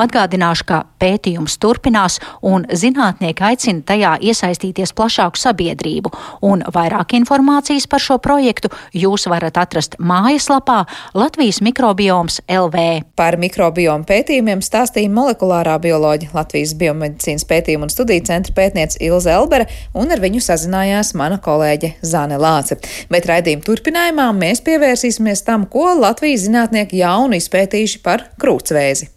Atgādināšu, 0.00 0.66
ka 0.68 0.82
pētījums 1.02 1.58
turpinās 1.62 2.18
un 2.46 2.66
zinātnieki 2.68 3.46
aicina 3.52 3.84
tajā 3.86 4.14
iesaistīties 4.30 4.94
plašāku 4.96 5.40
sabiedrību, 5.40 6.12
un 6.46 6.64
vairāk 6.74 7.16
informācijas 7.18 7.88
par 7.90 8.02
šo 8.02 8.18
projektu 8.22 8.70
jūs 8.96 9.26
varat 9.30 9.58
atrast 9.60 9.98
mājaslapā 9.98 10.82
Latvijas 11.18 11.60
mikrobioms 11.64 12.40
LV. 12.50 12.86
Par 13.18 13.38
mikrobiomu 13.40 14.06
pētījumiem 14.08 14.62
stāstīja 14.64 15.12
molekulārā 15.12 15.78
bioloģija 15.82 16.34
Latvijas 16.36 16.74
biomedicīnas 16.78 17.46
pētījumu 17.48 17.88
un 17.88 17.92
studiju 17.92 18.26
centra 18.28 18.56
pētniece 18.56 19.00
Ilze 19.04 19.32
Elbere, 19.32 19.68
un 19.98 20.12
ar 20.12 20.22
viņu 20.22 20.42
sazinājās 20.44 21.14
mana 21.18 21.40
kolēģe 21.42 21.94
Zane 22.06 22.38
Lāce. 22.40 22.78
Bet 23.12 23.28
raidījuma 23.30 23.66
turpinājumā 23.66 24.28
mēs 24.36 24.62
pievērsīsimies 24.66 25.44
tam, 25.46 25.66
ko 25.70 25.92
Latvijas 25.98 26.46
zinātnieki 26.46 27.02
jaunu 27.02 27.38
izpētījuši 27.40 28.02
par 28.04 28.28
krūtsvēzi. 28.42 29.12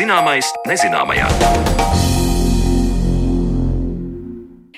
Zināmais 0.00 0.48
nezināmajā. 0.66 2.09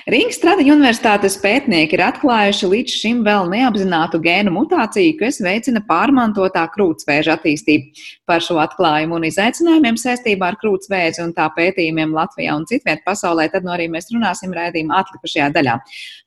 Rīgas 0.03 0.35
Stradiņa 0.35 0.73
universitātes 0.75 1.37
pētnieki 1.39 1.95
ir 1.95 2.01
atklājuši 2.03 2.67
līdz 2.67 2.95
šim 2.99 3.19
vēl 3.23 3.45
neapzinātu 3.53 4.19
gēnu 4.19 4.51
mutāciju, 4.51 5.13
kas 5.21 5.37
veicina 5.39 5.79
pārmantotā 5.87 6.65
krūtsvēža 6.73 7.37
attīstību. 7.37 8.01
Par 8.27 8.43
šo 8.43 8.57
atklājumu 8.59 9.15
un 9.15 9.27
izaicinājumiem 9.29 9.95
saistībā 10.01 10.49
ar 10.51 10.57
krūtsvēzi 10.59 11.21
un 11.23 11.31
tā 11.37 11.45
pētījumiem 11.55 12.11
Latvijā 12.17 12.55
un 12.59 12.65
citviet 12.67 12.99
pasaulē, 13.07 13.45
tad 13.53 13.63
no 13.63 13.71
nu 13.71 13.77
arī 13.77 13.85
mēs 13.93 14.11
runāsim 14.11 14.51
rēdījuma 14.51 14.97
atlikušajā 15.05 15.47
daļā. 15.55 15.77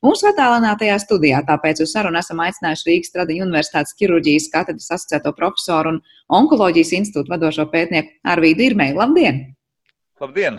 Mūsu 0.07 0.31
attālinātajā 0.31 0.95
studijā 1.03 1.43
tāpēc 1.45 1.83
uz 1.85 1.93
sarunu 1.93 2.17
esam 2.17 2.41
aicinājuši 2.47 2.89
Rīgas 2.89 3.11
Stradiņa 3.13 3.45
universitātes 3.45 3.93
ķirurģijas 4.01 4.49
katedras 4.55 4.89
asociēto 4.97 5.35
profesoru 5.37 5.93
un 5.93 6.01
onkoloģijas 6.39 6.95
institūtu 7.03 7.35
vadošo 7.35 7.67
pētnieku 7.69 8.17
Arvīdu 8.33 8.71
Irmēju. 8.71 8.97
Labdien! 9.03 9.45
Labdien! 10.17 10.57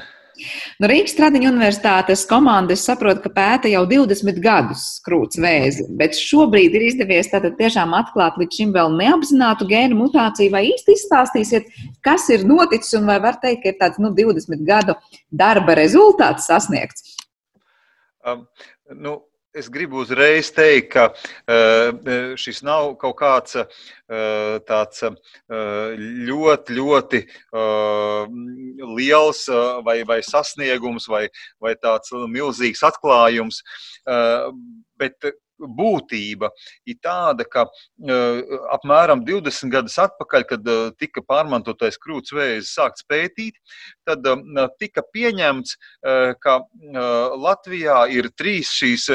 No 0.79 0.87
nu, 0.87 0.91
Rīgas 0.93 1.17
Tradiņu 1.19 1.51
universitātes 1.51 2.25
komandas 2.31 2.85
saprot, 2.87 3.21
ka 3.25 3.33
pēta 3.35 3.71
jau 3.73 3.85
20 3.91 4.39
gadus 4.43 4.85
krūts 5.07 5.41
vēzi, 5.43 5.89
bet 5.99 6.19
šobrīd 6.19 6.77
ir 6.79 6.87
izdevies 6.89 7.31
tātad 7.33 7.57
tiešām 7.59 7.95
atklāt 7.99 8.39
līdz 8.41 8.61
šim 8.61 8.75
vēl 8.77 8.95
neapzinātu 8.99 9.69
gēnu 9.71 9.99
mutāciju. 9.99 10.53
Vai 10.55 10.65
īsti 10.71 10.95
izstāstīsiet, 10.95 11.71
kas 12.07 12.29
ir 12.35 12.47
noticis 12.49 12.95
un 12.99 13.09
vai 13.11 13.19
var 13.25 13.41
teikt, 13.43 13.65
ka 13.65 13.73
ir 13.73 13.79
tāds 13.81 14.03
nu, 14.03 14.13
20 14.15 14.67
gadu 14.69 14.97
darba 15.31 15.77
rezultāts 15.79 16.47
sasniegts? 16.51 17.17
Um, 18.27 18.47
nu, 18.95 19.19
es 19.57 19.69
gribu 19.73 20.03
uzreiz 20.03 20.51
teikt, 20.55 20.93
ka 20.93 21.09
uh, 21.13 22.35
šis 22.39 22.63
nav 22.67 22.95
kaut 23.01 23.17
kāds 23.21 23.57
uh, 23.59 24.59
tāds 24.69 25.05
ļoti, 26.29 26.77
ļoti 26.79 27.21
liels 28.99 29.43
vai, 29.85 29.99
vai 30.09 30.21
sasniegums 30.25 31.09
vai, 31.11 31.27
vai 31.61 31.75
tāds 31.77 32.15
milzīgs 32.33 32.85
atklājums. 32.89 33.61
Bet 34.99 35.29
būtība 35.59 36.51
ir 36.89 36.99
tāda, 37.03 37.45
ka 37.49 37.67
uh, 37.69 38.59
apmēram 38.75 39.25
20 39.27 39.73
gadus 39.73 39.99
atpakaļ, 40.03 40.47
kad 40.49 40.69
uh, 40.71 40.91
tika 40.99 41.23
pārmantotais 41.27 41.99
krūts 42.01 42.35
vēzis 42.35 42.75
sākts 42.77 43.07
pētīt, 43.09 43.59
tad 44.09 44.27
uh, 44.27 44.67
tika 44.79 45.03
pieņemts, 45.15 45.77
ka 46.43 46.55
Latvijā 47.39 47.99
ir 48.15 48.29
trīs 48.39 48.71
šīs 48.75 49.07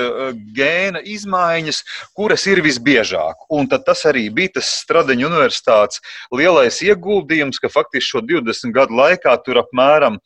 gēna 0.56 1.02
izmaiņas, 1.10 1.82
kuras 2.18 2.46
ir 2.50 2.62
visbiežāk. 2.66 3.46
Un 3.54 3.70
tas 3.72 4.04
arī 4.10 4.28
bija 4.34 4.58
tas 4.60 4.70
Stradeņu 4.84 5.30
universitātes 5.30 6.02
lielais 6.36 6.82
ieguldījums, 6.86 7.62
ka 7.62 7.72
faktiski 7.72 8.10
šo 8.14 8.24
20 8.26 8.76
gadu 8.76 8.98
laikā 9.00 9.36
tur 9.46 9.62
apmēram 9.64 10.20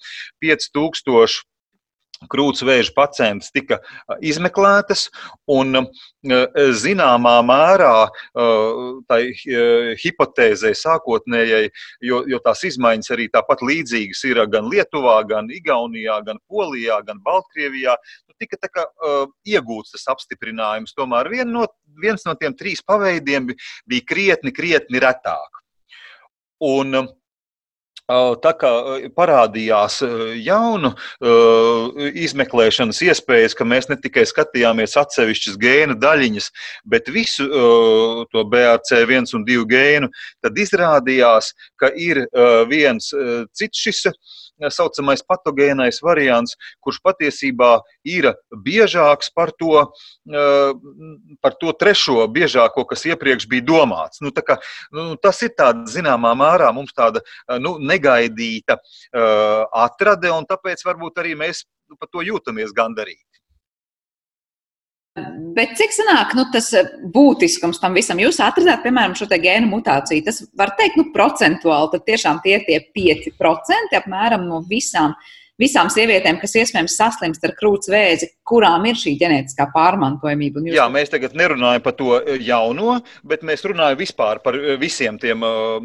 5000 0.44 1.46
krūts 2.32 2.64
vēža 2.66 2.94
pacientus 2.96 3.52
tika 3.54 3.80
izmeklētas, 4.26 5.08
un 5.52 5.86
zināmā 6.82 7.36
mērā 7.46 8.08
tai 9.08 9.22
hipotēzei 10.02 10.74
sākotnējai, 10.78 11.70
jo, 12.10 12.24
jo 12.28 12.42
tās 12.44 12.64
izmaiņas 12.68 13.14
arī 13.16 13.28
tāpat 13.34 13.64
līdzīgas 13.66 14.24
ir 14.30 14.42
gan 14.52 14.70
Lietuvā, 14.72 15.20
gan 15.30 15.52
Igaunijā, 15.54 16.20
gan 16.28 16.42
Polijā, 16.50 17.00
gan 17.08 17.22
Baltkrievijā, 17.26 17.96
nu, 18.28 18.38
tika 18.42 18.60
kā 18.68 18.88
iegūts 19.48 19.96
tas 19.96 20.08
apstiprinājums. 20.16 20.96
Tomēr 20.98 21.30
vien 21.32 21.54
no, 21.54 21.68
viens 22.02 22.26
no 22.28 22.36
tiem 22.40 22.56
trīs 22.58 22.84
paveidiem 22.86 23.52
bija 23.88 24.10
krietni, 24.10 24.54
krietni 24.56 25.02
retāk. 25.04 25.64
Un, 26.66 27.04
Tā 28.08 28.52
kā 28.56 28.70
parādījās 29.20 29.98
jaunu 30.40 30.94
izmeklēšanas 32.24 33.02
iespējas, 33.04 33.56
ka 33.58 33.68
mēs 33.68 33.90
ne 33.92 33.98
tikai 34.00 34.24
skatījāmies 34.30 34.96
atsevišķas 35.02 35.58
gēna 35.60 35.98
daļiņas, 36.00 36.48
bet 36.88 37.12
visu 37.12 37.50
to 38.32 38.46
BRC1 38.54 39.36
un 39.36 39.44
2 39.50 39.68
gēnu, 39.74 40.12
tad 40.40 40.56
izrādījās, 40.56 41.52
ka 41.76 41.92
ir 42.00 42.24
viens 42.72 43.12
cits 43.52 43.84
šis 43.84 44.06
saucamais 44.74 45.24
patogēnais 45.26 46.02
variants, 46.04 46.58
kurš 46.84 47.00
patiesībā 47.06 47.72
ir 48.08 48.32
biežāks 48.66 49.32
par 49.36 49.54
to, 49.60 49.86
par 51.44 51.58
to 51.62 51.74
trešo 51.78 52.26
biežāko, 52.34 52.86
kas 52.90 53.06
iepriekš 53.10 53.48
bija 53.52 53.68
domāts. 53.68 54.22
Nu, 54.24 54.34
kā, 54.36 54.60
nu, 54.96 55.16
tas 55.22 55.42
ir 55.46 55.54
tāds 55.58 55.94
zināmā 55.96 56.34
mērā 56.38 56.72
mums 56.76 56.96
tāda 56.98 57.24
nu, 57.62 57.78
negaidīta 57.80 58.80
atrade, 59.86 60.32
un 60.34 60.48
tāpēc 60.50 60.86
varbūt 60.88 61.24
arī 61.24 61.38
mēs 61.40 61.66
par 61.96 62.10
to 62.12 62.24
jūtamies 62.26 62.74
gandarīti. 62.76 63.27
Bet 65.58 65.74
cik 65.80 65.96
sanāk 65.96 66.36
nu, 66.38 66.46
tas 66.54 66.70
būtiskums 67.14 67.82
tam 67.82 67.98
visam? 67.98 68.20
Jūs 68.22 68.38
atradāt, 68.44 68.84
piemēram, 68.84 69.16
šo 69.18 69.26
gēnu 69.32 69.72
mutāciju. 69.72 70.26
Tas 70.28 70.44
var 70.58 70.76
teikt, 70.78 71.00
nu, 71.00 71.08
procentuāli, 71.16 71.92
tad 71.96 72.06
tiešām 72.10 72.44
tie 72.44 72.60
ir 72.60 72.68
tie 72.68 72.80
5% 72.94 73.98
apmēram 73.98 74.46
no 74.46 74.62
visām 74.70 75.16
uh, 75.16 75.34
visām 75.62 75.90
sievietēm, 75.92 76.40
kas 76.42 76.56
iespējams 76.62 76.96
saslimst 77.00 77.46
ar 77.48 77.54
krūts 77.58 77.90
vēzi, 77.92 78.30
kurām 78.48 78.86
ir 78.90 79.00
šī 79.00 79.16
ģenētiskā 79.22 79.68
pārmantojamība. 79.74 80.64
Jūs... 80.68 80.78
Jā, 80.78 80.88
mēs 80.94 81.12
tagad 81.14 81.36
nerunājam 81.38 81.84
par 81.86 81.98
to 81.98 82.14
e, 82.20 82.38
jauno, 82.46 83.00
bet 83.28 83.46
mēs 83.48 83.66
runājam 83.68 84.00
vispār 84.00 84.42
par 84.46 84.58
e, 84.58 84.78
visiem 84.82 85.18
tiem 85.22 85.46
uh, 85.46 85.78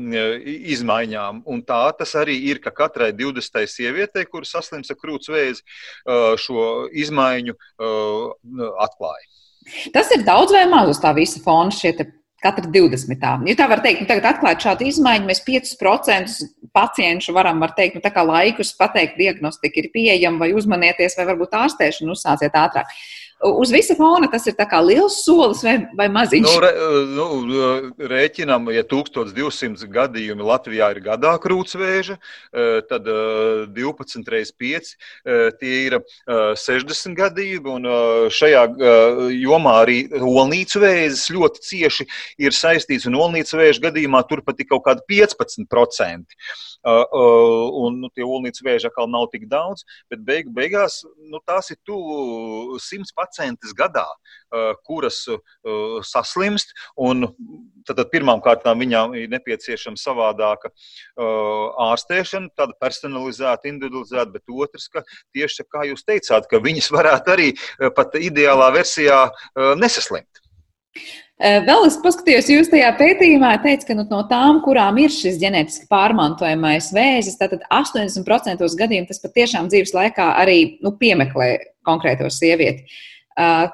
izmaiņām. 0.77 1.43
Un 1.51 1.63
tā 1.67 1.83
tas 1.99 2.15
arī 2.21 2.39
ir, 2.53 2.63
ka 2.63 2.75
katrai 2.77 3.13
20. 3.17 3.65
sievietei, 3.71 4.27
kur 4.29 4.47
saslims 4.49 4.93
ar 4.93 5.01
krūts 5.01 5.33
vēzi, 5.33 5.65
uh, 6.07 6.33
šo 6.41 6.89
izmaiņu 7.05 7.57
uh, 7.57 8.73
atklāja. 8.85 9.29
Tas 9.95 10.11
ir 10.15 10.25
daudz 10.27 10.53
vai 10.55 10.65
maz 10.71 10.91
uz 10.91 10.99
tā 11.03 11.13
visa 11.15 11.41
fona 11.45 11.71
šie 11.75 11.95
katra 12.43 12.69
20. 12.75 13.47
Ja 13.49 13.57
tā 13.59 13.69
var 13.71 13.83
teikt, 13.85 14.03
nu, 14.03 14.09
tagad 14.11 14.29
atklāt 14.33 14.65
šādu 14.65 14.87
izmaiņu, 14.91 15.29
mēs 15.29 15.43
5% 15.47 16.49
pacientu 16.75 17.35
varam, 17.37 17.61
var 17.63 17.75
teikt, 17.77 17.99
nu, 17.99 18.05
tā 18.05 18.13
kā 18.15 18.25
laikus 18.27 18.73
pateikt, 18.79 19.19
diagnostika 19.21 19.83
ir 19.83 19.91
pieejama, 19.95 20.43
vai 20.43 20.53
uzmanieties, 20.57 21.17
vai 21.19 21.29
varbūt 21.33 21.59
ārstēšanu 21.63 22.17
uzsāciet 22.17 22.57
ātrāk. 22.59 22.91
Uz 23.43 23.73
visa 23.75 23.97
fona 23.99 24.29
tas 24.31 24.47
ir 24.47 24.57
liels 24.87 25.19
solis 25.25 25.63
vai, 25.67 25.75
vai 25.99 26.09
maziņš? 26.13 26.47
Nu, 26.47 26.61
re, 26.63 26.71
nu, 27.17 27.27
rēķinam, 28.13 28.71
ja 28.75 28.85
1200 28.87 29.89
gadījumi 29.91 30.47
Latvijā 30.47 30.91
ir 30.95 31.01
gadā 31.03 31.35
krūtsvēža, 31.43 32.19
tad 32.91 33.09
12 33.75 34.31
reizes 34.31 34.55
5 34.63 34.93
tie 35.61 35.75
ir 35.89 35.99
60 36.29 37.19
gadījumi. 37.19 37.73
Un 37.73 37.89
šajā 38.33 38.67
jomā 39.35 39.79
arī 39.85 39.99
olnīcu 40.19 40.83
vēzis 40.83 41.31
ļoti 41.35 41.67
cieši 41.69 42.09
ir 42.43 42.57
saistīts. 42.57 43.09
Un 43.11 43.19
olnīcu 43.19 43.59
vēža 43.59 43.89
gadījumā 43.89 44.23
tur 44.31 44.45
pat 44.47 44.61
ir 44.63 44.71
kaut 44.71 44.87
kādi 44.87 45.23
15%. 45.23 46.39
Uh, 46.83 47.05
uh, 47.15 47.69
un 47.79 48.01
nu, 48.03 48.09
tie 48.11 48.25
olnīcu 48.27 48.65
vēži 48.67 48.89
atkal 48.89 49.07
nav 49.07 49.29
tik 49.31 49.45
daudz, 49.47 49.85
bet 50.11 50.25
beig, 50.27 50.49
beigās 50.51 51.05
nu, 51.31 51.39
tās 51.47 51.71
ir 51.71 51.79
tuvu 51.87 52.81
simts 52.83 53.15
pacientes 53.33 53.73
gadā, 53.77 54.05
uh, 54.05 54.73
kuras 54.85 55.25
saslimst. 56.05 56.75
Un, 57.01 57.27
tad, 57.87 57.97
tad 57.97 58.11
pirmām 58.13 58.43
kārtām 58.45 58.83
viņām 58.83 59.17
ir 59.19 59.31
nepieciešama 59.33 59.99
savādāka 60.01 60.71
ārstēšana, 61.19 62.53
tāda 62.59 62.77
personalizēta, 62.81 63.71
individualizēta, 63.71 64.31
bet 64.35 64.53
otrs, 64.53 64.89
ka 64.93 65.05
tieši 65.35 65.67
kā 65.73 65.87
jūs 65.89 66.05
teicāt, 66.05 66.49
ka 66.51 66.61
viņas 66.63 66.93
varētu 66.95 67.35
arī 67.35 67.49
pat 67.97 68.15
ideālā 68.21 68.71
versijā 68.77 69.25
nesaslimt. 69.81 70.43
Vēl 71.43 71.87
es 71.89 71.97
paskatījos, 71.99 72.51
jūs 72.53 72.69
tajā 72.71 72.93
pētījumā 73.01 73.57
teicāt, 73.65 73.87
ka 73.89 73.97
nu, 73.99 74.05
no 74.11 74.21
tām, 74.31 74.61
kurām 74.63 75.01
ir 75.03 75.11
šis 75.11 75.41
ģenētiski 75.41 75.89
pārmantojamais 75.91 76.93
vēzis, 76.95 77.39
tad 77.41 77.57
80% 77.67 78.69
gadījumu 78.79 79.09
tas 79.09 79.23
patiešām 79.25 79.71
dzīves 79.73 79.95
laikā 79.97 80.29
arī 80.39 80.59
nu, 80.85 80.93
piemeklē 81.01 81.57
konkrēto 81.89 82.31
sievieti. 82.31 82.87
Uh, 83.37 83.71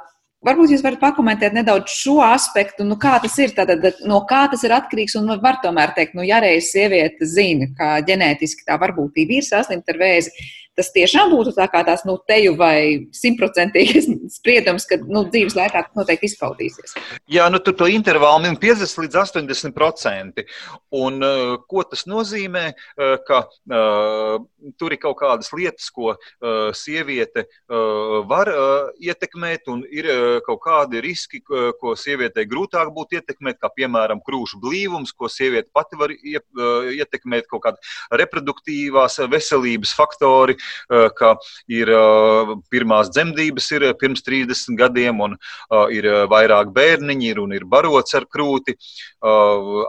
Varbūt 0.47 0.71
jūs 0.71 0.85
varat 0.87 1.01
pakomentēt 1.03 1.55
nedaudz 1.57 1.91
šo 1.91 2.21
aspektu, 2.23 2.85
nu, 2.87 2.95
kā 3.03 3.17
tas 3.19 3.35
ir, 3.43 3.51
tātad, 3.57 3.83
no 4.07 4.21
kā 4.29 4.45
tas 4.53 4.63
ir 4.63 4.71
atkarīgs. 4.77 5.17
Un 5.19 5.33
var 5.43 5.59
tomēr 5.65 5.91
teikt, 5.97 6.15
nu, 6.15 6.23
ja 6.23 6.39
reiz 6.45 6.69
sieviete 6.71 7.27
zina, 7.27 7.67
ka 7.75 7.97
ģenētiski 8.07 8.63
tā 8.69 8.77
varbūtība 8.79 9.35
ir 9.35 9.49
saslimta 9.49 9.97
ar 9.97 9.99
vēzi, 9.99 10.47
tas 10.79 10.93
tiešām 10.95 11.33
būtu 11.35 11.53
tā 11.57 11.67
kā 11.71 11.83
tās 11.87 12.05
nu, 12.07 12.17
teju 12.31 12.55
vai 12.59 13.09
simtprocentīgas 13.17 14.07
spriedums, 14.39 14.87
ka 14.89 15.01
nu, 15.03 15.25
dzīves 15.27 15.57
laikā 15.59 15.85
tas 15.89 15.99
noteikti 15.99 16.31
izpaudīsies. 16.31 16.95
Jā, 17.31 17.49
nu 17.53 17.61
tur 17.63 17.77
to 17.79 17.89
intervālu 17.91 18.45
min 18.47 18.59
50 18.61 19.03
līdz 19.05 19.19
80 19.25 19.75
procenti. 19.77 20.47
Un 20.95 21.19
uh, 21.25 21.57
ko 21.69 21.85
tas 21.89 22.07
nozīmē? 22.11 22.71
Uh, 22.99 23.17
ka 23.27 23.43
uh, 23.49 24.39
tur 24.79 24.95
ir 24.95 25.01
kaut 25.03 25.19
kādas 25.21 25.51
lietas, 25.55 25.89
ko 25.95 26.15
uh, 26.15 26.71
sieviete 26.77 27.47
uh, 27.49 28.21
var 28.29 28.51
uh, 28.53 28.93
ietekmēt, 29.03 29.67
un 29.73 29.83
ir 29.91 30.09
uh, 30.13 30.39
kaut 30.47 30.63
kādi 30.67 31.03
riski, 31.05 31.43
uh, 31.51 31.71
ko 31.81 31.97
sievietei 31.99 32.47
grūtāk 32.49 32.93
būtu 32.95 33.19
ietekmēt, 33.19 33.59
kā 33.63 33.73
piemēram 33.75 34.23
krūšu 34.25 34.61
blīvums, 34.63 35.15
ko 35.17 35.31
sieviete 35.33 35.73
pati 35.75 35.99
var 35.99 36.15
ie, 36.15 36.39
uh, 36.39 36.89
ietekmēt, 36.95 37.49
kaut 37.51 37.67
kāda 37.67 38.21
reproduktīvās 38.23 39.19
veselības 39.33 39.95
faktori, 39.99 40.59
Eh, 40.59 40.68
ka 40.89 41.35
ir 41.69 41.93
eh, 41.93 42.55
pirmās 42.73 43.11
dzemdības 43.13 43.71
ir 43.77 43.87
pirms 44.01 44.25
30 44.27 44.79
gadiem, 44.79 45.21
un 45.27 45.37
eh, 45.37 45.85
ir 45.99 46.09
vairāk 46.31 46.73
bērniņi, 46.75 47.31
ir 47.33 47.43
un 47.45 47.55
ir 47.57 47.69
barots 47.69 48.17
ar 48.19 48.29
krūti. 48.29 48.77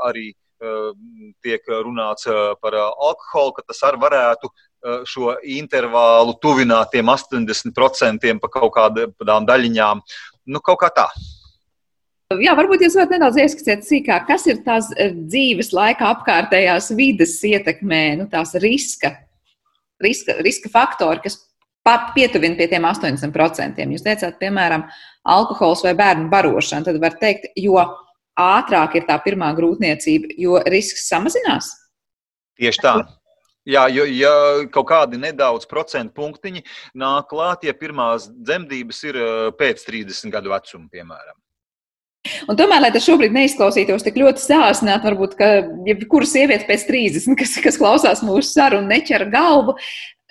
Arī 0.09 0.31
tiek 1.39 1.63
runāts 1.71 2.27
par 2.59 2.75
alkoholu, 2.75 3.53
ka 3.55 3.63
tas 3.69 3.79
arī 3.87 4.01
varētu 4.01 4.49
šo 5.07 5.37
intervālu 5.55 6.35
tuvināt 6.43 6.91
tiem 6.91 7.07
80% 7.13 8.35
pa 8.43 8.51
kaut 8.51 8.73
kādām 8.75 9.47
daļiņām. 9.47 10.03
Nu, 10.51 10.59
kaut 10.59 10.81
kā 10.83 10.89
tā. 10.91 11.07
Jā, 12.43 12.51
varbūt 12.53 12.83
jūs 12.85 12.93
varat 12.99 13.15
nedaudz 13.15 13.39
ieskicēt 13.41 13.87
sīkāk, 13.87 14.27
kas 14.27 14.43
ir 14.51 14.59
tās 14.61 14.91
dzīves 14.91 15.71
laika 15.73 16.11
apkārtējās 16.11 16.91
vides 16.99 17.39
ietekmē, 17.47 18.03
nu, 18.19 18.27
tās 18.29 18.51
riska 18.61 19.15
riska, 20.03 20.37
riska 20.45 20.71
faktori, 20.73 21.23
kas 21.23 21.39
pietuvina 22.15 22.57
pie 22.59 22.67
tiem 22.71 22.85
80%. 22.85 23.85
Jūs 23.95 24.05
teicāt, 24.05 24.37
piemēram, 24.41 24.85
alkohols 25.25 25.83
vai 25.85 25.95
bērnu 25.97 26.29
barošana. 26.31 26.85
Tad 26.87 26.99
var 27.01 27.17
teikt, 27.21 27.49
jo 27.57 27.79
ātrāk 28.39 28.99
ir 28.99 29.07
tā 29.07 29.17
pirmā 29.23 29.51
grūtniecība, 29.57 30.33
jo 30.37 30.59
risks 30.69 31.07
samazinās. 31.09 31.71
Tieši 32.59 32.83
tā. 32.83 32.95
Jā, 33.69 33.83
jo 33.91 34.05
ja 34.07 34.31
kaut 34.73 34.87
kādi 34.89 35.19
nedaudz 35.19 35.67
procentu 35.69 36.15
punktiņi 36.17 36.63
nāk 36.97 37.27
klāt, 37.29 37.67
ja 37.67 37.75
pirmās 37.77 38.29
dzemdības 38.31 39.03
ir 39.05 39.19
eh, 39.19 39.51
pēc 39.59 39.83
30 39.85 40.33
gadu 40.33 40.53
vecuma, 40.53 40.87
piemēram. 40.89 41.37
Un 42.51 42.57
tomēr, 42.59 42.83
lai 42.83 42.91
tas 42.91 43.05
šobrīd 43.07 43.31
neizklausītos 43.31 44.03
tik 44.03 44.19
ļoti 44.19 44.43
sāsināti, 44.43 45.07
varbūt, 45.07 45.35
ka 45.39 45.49
jebkura 45.87 46.27
sieviete 46.27 46.67
pēc 46.67 46.85
30, 46.89 47.35
kas, 47.39 47.55
kas 47.63 47.79
klausās 47.79 48.23
mūsu 48.25 48.49
sarunu, 48.51 48.89
neķer 48.91 49.29
galvu. 49.31 49.77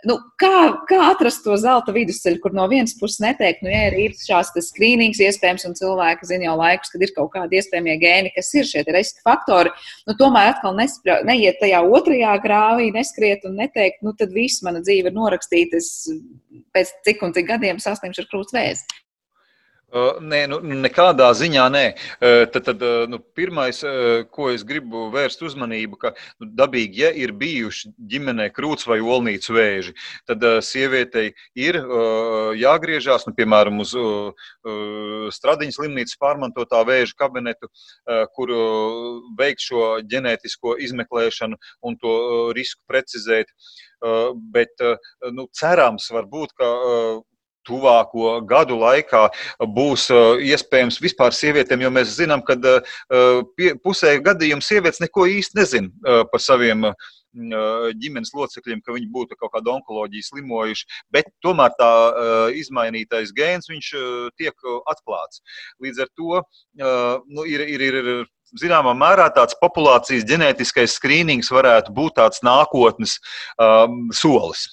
Nu, 0.06 0.14
kā, 0.38 0.50
kā 0.86 0.98
atrast 1.08 1.40
to 1.42 1.56
zelta 1.58 1.90
vidusceļu, 1.90 2.38
kur 2.44 2.52
no 2.54 2.68
vienas 2.70 2.92
puses 3.00 3.18
neteikt, 3.24 3.64
nu, 3.64 3.72
ja 3.72 3.88
ir 3.88 4.12
šāds 4.14 4.52
skrīnings 4.68 5.18
iespējams, 5.26 5.64
un 5.66 5.74
cilvēki 5.80 6.28
zina 6.28 6.46
jau 6.46 6.54
laikus, 6.60 6.92
kad 6.92 7.02
ir 7.02 7.14
kaut 7.16 7.32
kādi 7.32 7.58
iespējamie 7.58 7.96
gēni, 8.04 8.30
kas 8.36 8.52
ir 8.54 8.68
šie 8.68 8.84
riska 8.86 9.24
faktori, 9.26 9.72
nu, 10.06 10.14
tomēr 10.20 10.52
atkal 10.52 10.78
nespra, 10.78 11.18
neiet 11.26 11.58
tajā 11.58 11.82
otrajā 11.82 12.36
grāvī, 12.44 12.92
neskriet 12.94 13.48
un 13.48 13.58
neteikt, 13.58 14.04
nu, 14.06 14.14
tad 14.14 14.30
viss 14.36 14.62
mana 14.62 14.84
dzīve 14.86 15.10
ir 15.10 15.18
norakstīta, 15.18 15.82
es 15.82 16.06
pēc 16.76 16.94
cik 17.08 17.26
un 17.26 17.34
cik 17.34 17.50
gadiem 17.50 17.82
saslimšu 17.82 18.22
ar 18.22 18.30
krūts 18.30 18.54
vēzi. 18.54 18.86
Nē, 19.88 20.42
nu, 20.52 20.58
nekādā 20.60 21.30
ziņā 21.32 21.62
nē. 21.72 21.82
Tad, 22.52 22.66
tad 22.66 22.82
nu, 23.08 23.18
pirmais, 23.32 23.78
ko 24.36 24.50
es 24.52 24.64
gribu 24.68 25.06
vērst 25.14 25.40
uzmanību, 25.46 25.96
ka 26.02 26.10
nu, 26.42 26.48
dabīgi, 26.58 27.00
ja 27.06 27.12
ir 27.16 27.32
bijuši 27.32 27.94
ģimenē 28.10 28.50
krūts 28.52 28.84
vai 28.88 28.98
olnīcu 29.00 29.56
vēži, 29.56 29.94
tad 30.28 30.44
sievietei 30.66 31.32
ir 31.56 31.80
jāgriežās, 32.60 33.24
nu, 33.28 33.32
piemēram, 33.38 33.80
uz 33.80 33.94
Stradiņas 35.38 35.80
slimnīcas 35.80 36.20
pārmantotā 36.20 36.82
vēža 36.84 37.16
kabinetu, 37.24 37.72
kur 38.36 38.52
veikt 39.40 39.64
šo 39.70 39.86
ģenētisko 40.04 40.76
izmeklēšanu 40.84 41.56
un 41.88 41.96
to 41.96 42.18
risku 42.52 42.84
precizēt. 42.90 43.56
Bet 44.52 44.84
nu, 45.32 45.48
cerams, 45.56 46.12
varbūt, 46.12 46.52
ka 46.60 46.68
tuvāko 47.68 48.38
gadu 48.48 48.78
laikā 48.80 49.26
būs 49.76 50.08
uh, 50.14 50.40
iespējams 50.40 51.00
vispār 51.04 51.36
sievietēm, 51.36 51.84
jo 51.84 51.92
mēs 51.94 52.16
zinām, 52.16 52.42
ka 52.46 52.56
uh, 52.58 53.44
pusē 53.84 54.16
gadījumu 54.24 54.64
sievietes 54.64 55.02
neko 55.04 55.28
īsti 55.38 55.60
nezina 55.60 55.88
uh, 55.88 56.26
par 56.32 56.44
saviem 56.44 56.92
ģimenes 57.38 58.32
locekļiem, 58.34 58.80
ka 58.82 58.94
viņi 58.94 59.06
būtu 59.12 59.36
kaut 59.38 59.52
kāda 59.52 59.74
onkoloģija 59.76 60.26
slimojuši, 60.30 60.86
bet 61.12 61.28
tomēr 61.44 61.74
tā 61.78 61.90
izmainītais 62.56 63.30
gēns 63.36 63.68
tiek 63.68 64.66
atklāts. 64.90 65.44
Līdz 65.78 66.02
ar 66.02 66.10
to 66.16 66.40
nu, 67.28 67.44
ir, 67.46 67.62
ir, 67.68 67.84
ir 67.84 68.10
zināmā 68.56 68.94
mērā 68.96 69.28
tāds 69.34 69.56
populācijas 69.60 70.26
ģenētiskais 70.28 70.96
skrīnings 70.96 71.52
varētu 71.52 71.92
būt 71.94 72.16
tāds 72.18 72.42
nākotnes 72.46 73.18
um, 73.60 74.08
solis. 74.14 74.68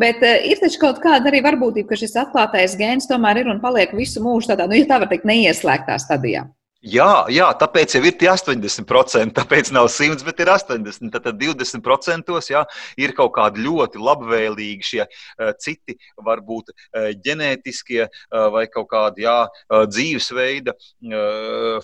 Bet 0.00 0.20
uh, 0.20 0.36
ir 0.44 0.60
taču 0.60 0.80
kaut 0.82 1.00
kāda 1.00 1.30
arī 1.30 1.40
varbūtība, 1.44 1.88
ka 1.88 1.96
šis 1.96 2.18
atklātais 2.20 2.76
gēns 2.76 3.08
tomēr 3.08 3.40
ir 3.40 3.50
un 3.52 3.62
paliek 3.62 3.94
visu 3.96 4.20
mūžu 4.24 4.52
tādā, 4.52 4.68
nu, 4.68 4.76
ja 4.76 4.88
tā 4.88 5.00
var 5.00 5.08
teikt, 5.12 5.24
neieslēgtā 5.28 5.96
stadijā. 6.02 6.44
Jā, 6.86 7.24
jā, 7.32 7.46
tāpēc 7.58 7.96
jau 7.96 8.02
ir 8.06 8.14
tie 8.20 8.28
80%. 8.30 9.32
Tāpēc 9.34 9.70
nav 9.74 9.88
100, 9.90 10.20
bet 10.26 10.42
ir 10.44 10.50
80. 10.52 11.08
Tad 11.16 11.40
20% 11.40 12.36
jā, 12.52 12.62
ir 13.00 13.14
kaut 13.16 13.32
kādi 13.34 13.64
ļoti 13.64 14.02
labvēlīgi 14.04 14.86
šie 14.90 15.00
uh, 15.06 15.54
citi, 15.58 15.96
varbūt 16.28 16.70
uh, 16.74 17.08
ģenētiskie 17.24 18.04
vai 18.52 18.66
kaut 18.70 18.90
kādi 18.90 19.24
jā, 19.24 19.38
dzīvesveida 19.72 20.74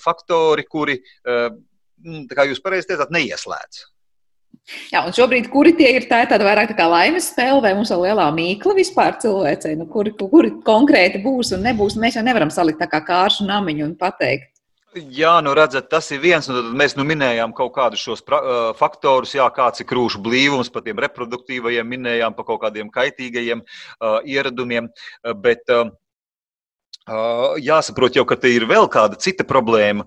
faktori, 0.03 0.65
kuri, 0.69 0.99
kā 1.25 2.47
jūs 2.49 2.61
pareizi 2.63 2.93
teicāt, 2.93 3.13
neieslēdz. 3.15 3.83
Jā, 4.93 5.03
un 5.03 5.15
šobrīd, 5.15 5.49
kuri 5.51 5.73
tie 5.77 5.89
ir, 5.97 6.07
tā 6.09 6.23
ir 6.23 6.31
tāda 6.31 6.47
vairāk 6.47 6.71
tā 6.71 6.77
kā 6.79 6.87
laimes 6.87 7.27
spēle, 7.33 7.59
vai 7.65 7.73
mums 7.75 7.91
ir 7.91 7.99
lielā 7.99 8.29
mīkla 8.35 8.77
vispār 8.79 9.19
cilvēcei, 9.23 9.75
nu, 9.81 9.89
kuri, 9.91 10.15
kuri 10.15 10.53
konkrēti 10.65 11.21
būs 11.25 11.51
un 11.57 11.67
nebūs. 11.67 11.99
Mēs 12.01 12.17
jau 12.19 12.25
nevaram 12.25 12.53
salikt 12.55 12.79
tā 12.83 12.89
kā 12.91 13.03
kāršu 13.05 13.49
namiņu 13.49 13.89
un 13.91 13.97
pateikt. 13.99 14.53
Jā, 14.93 15.39
nu 15.41 15.55
redzat, 15.57 15.89
tas 15.89 16.11
ir 16.13 16.21
viens. 16.21 16.47
Nu, 16.53 16.61
mēs 16.77 16.95
nu 16.99 17.05
minējām 17.09 17.55
kaut 17.57 17.73
kādus 17.75 18.03
šos 18.05 18.21
pra, 18.27 18.39
uh, 18.39 18.61
faktorus, 18.77 19.33
jā, 19.35 19.47
kāds 19.57 19.81
ir 19.81 19.89
krūšu 19.89 20.21
blīvums, 20.23 20.69
par 20.73 20.85
tiem 20.85 21.01
reproduktīvajiem, 21.01 21.89
minējām 21.89 22.37
par 22.37 22.47
kaut 22.51 22.61
kādiem 22.67 22.93
kaitīgajiem 22.93 23.65
uh, 23.65 24.21
ieradumiem. 24.29 24.91
Uh, 25.25 25.33
bet, 25.33 25.65
uh, 25.73 25.91
Jāsaprot 27.59 28.15
jau, 28.15 28.23
ka 28.29 28.37
te 28.39 28.53
ir 28.55 28.63
vēl 28.71 28.87
kāda 28.87 29.17
cita 29.19 29.43
problēma. 29.43 30.05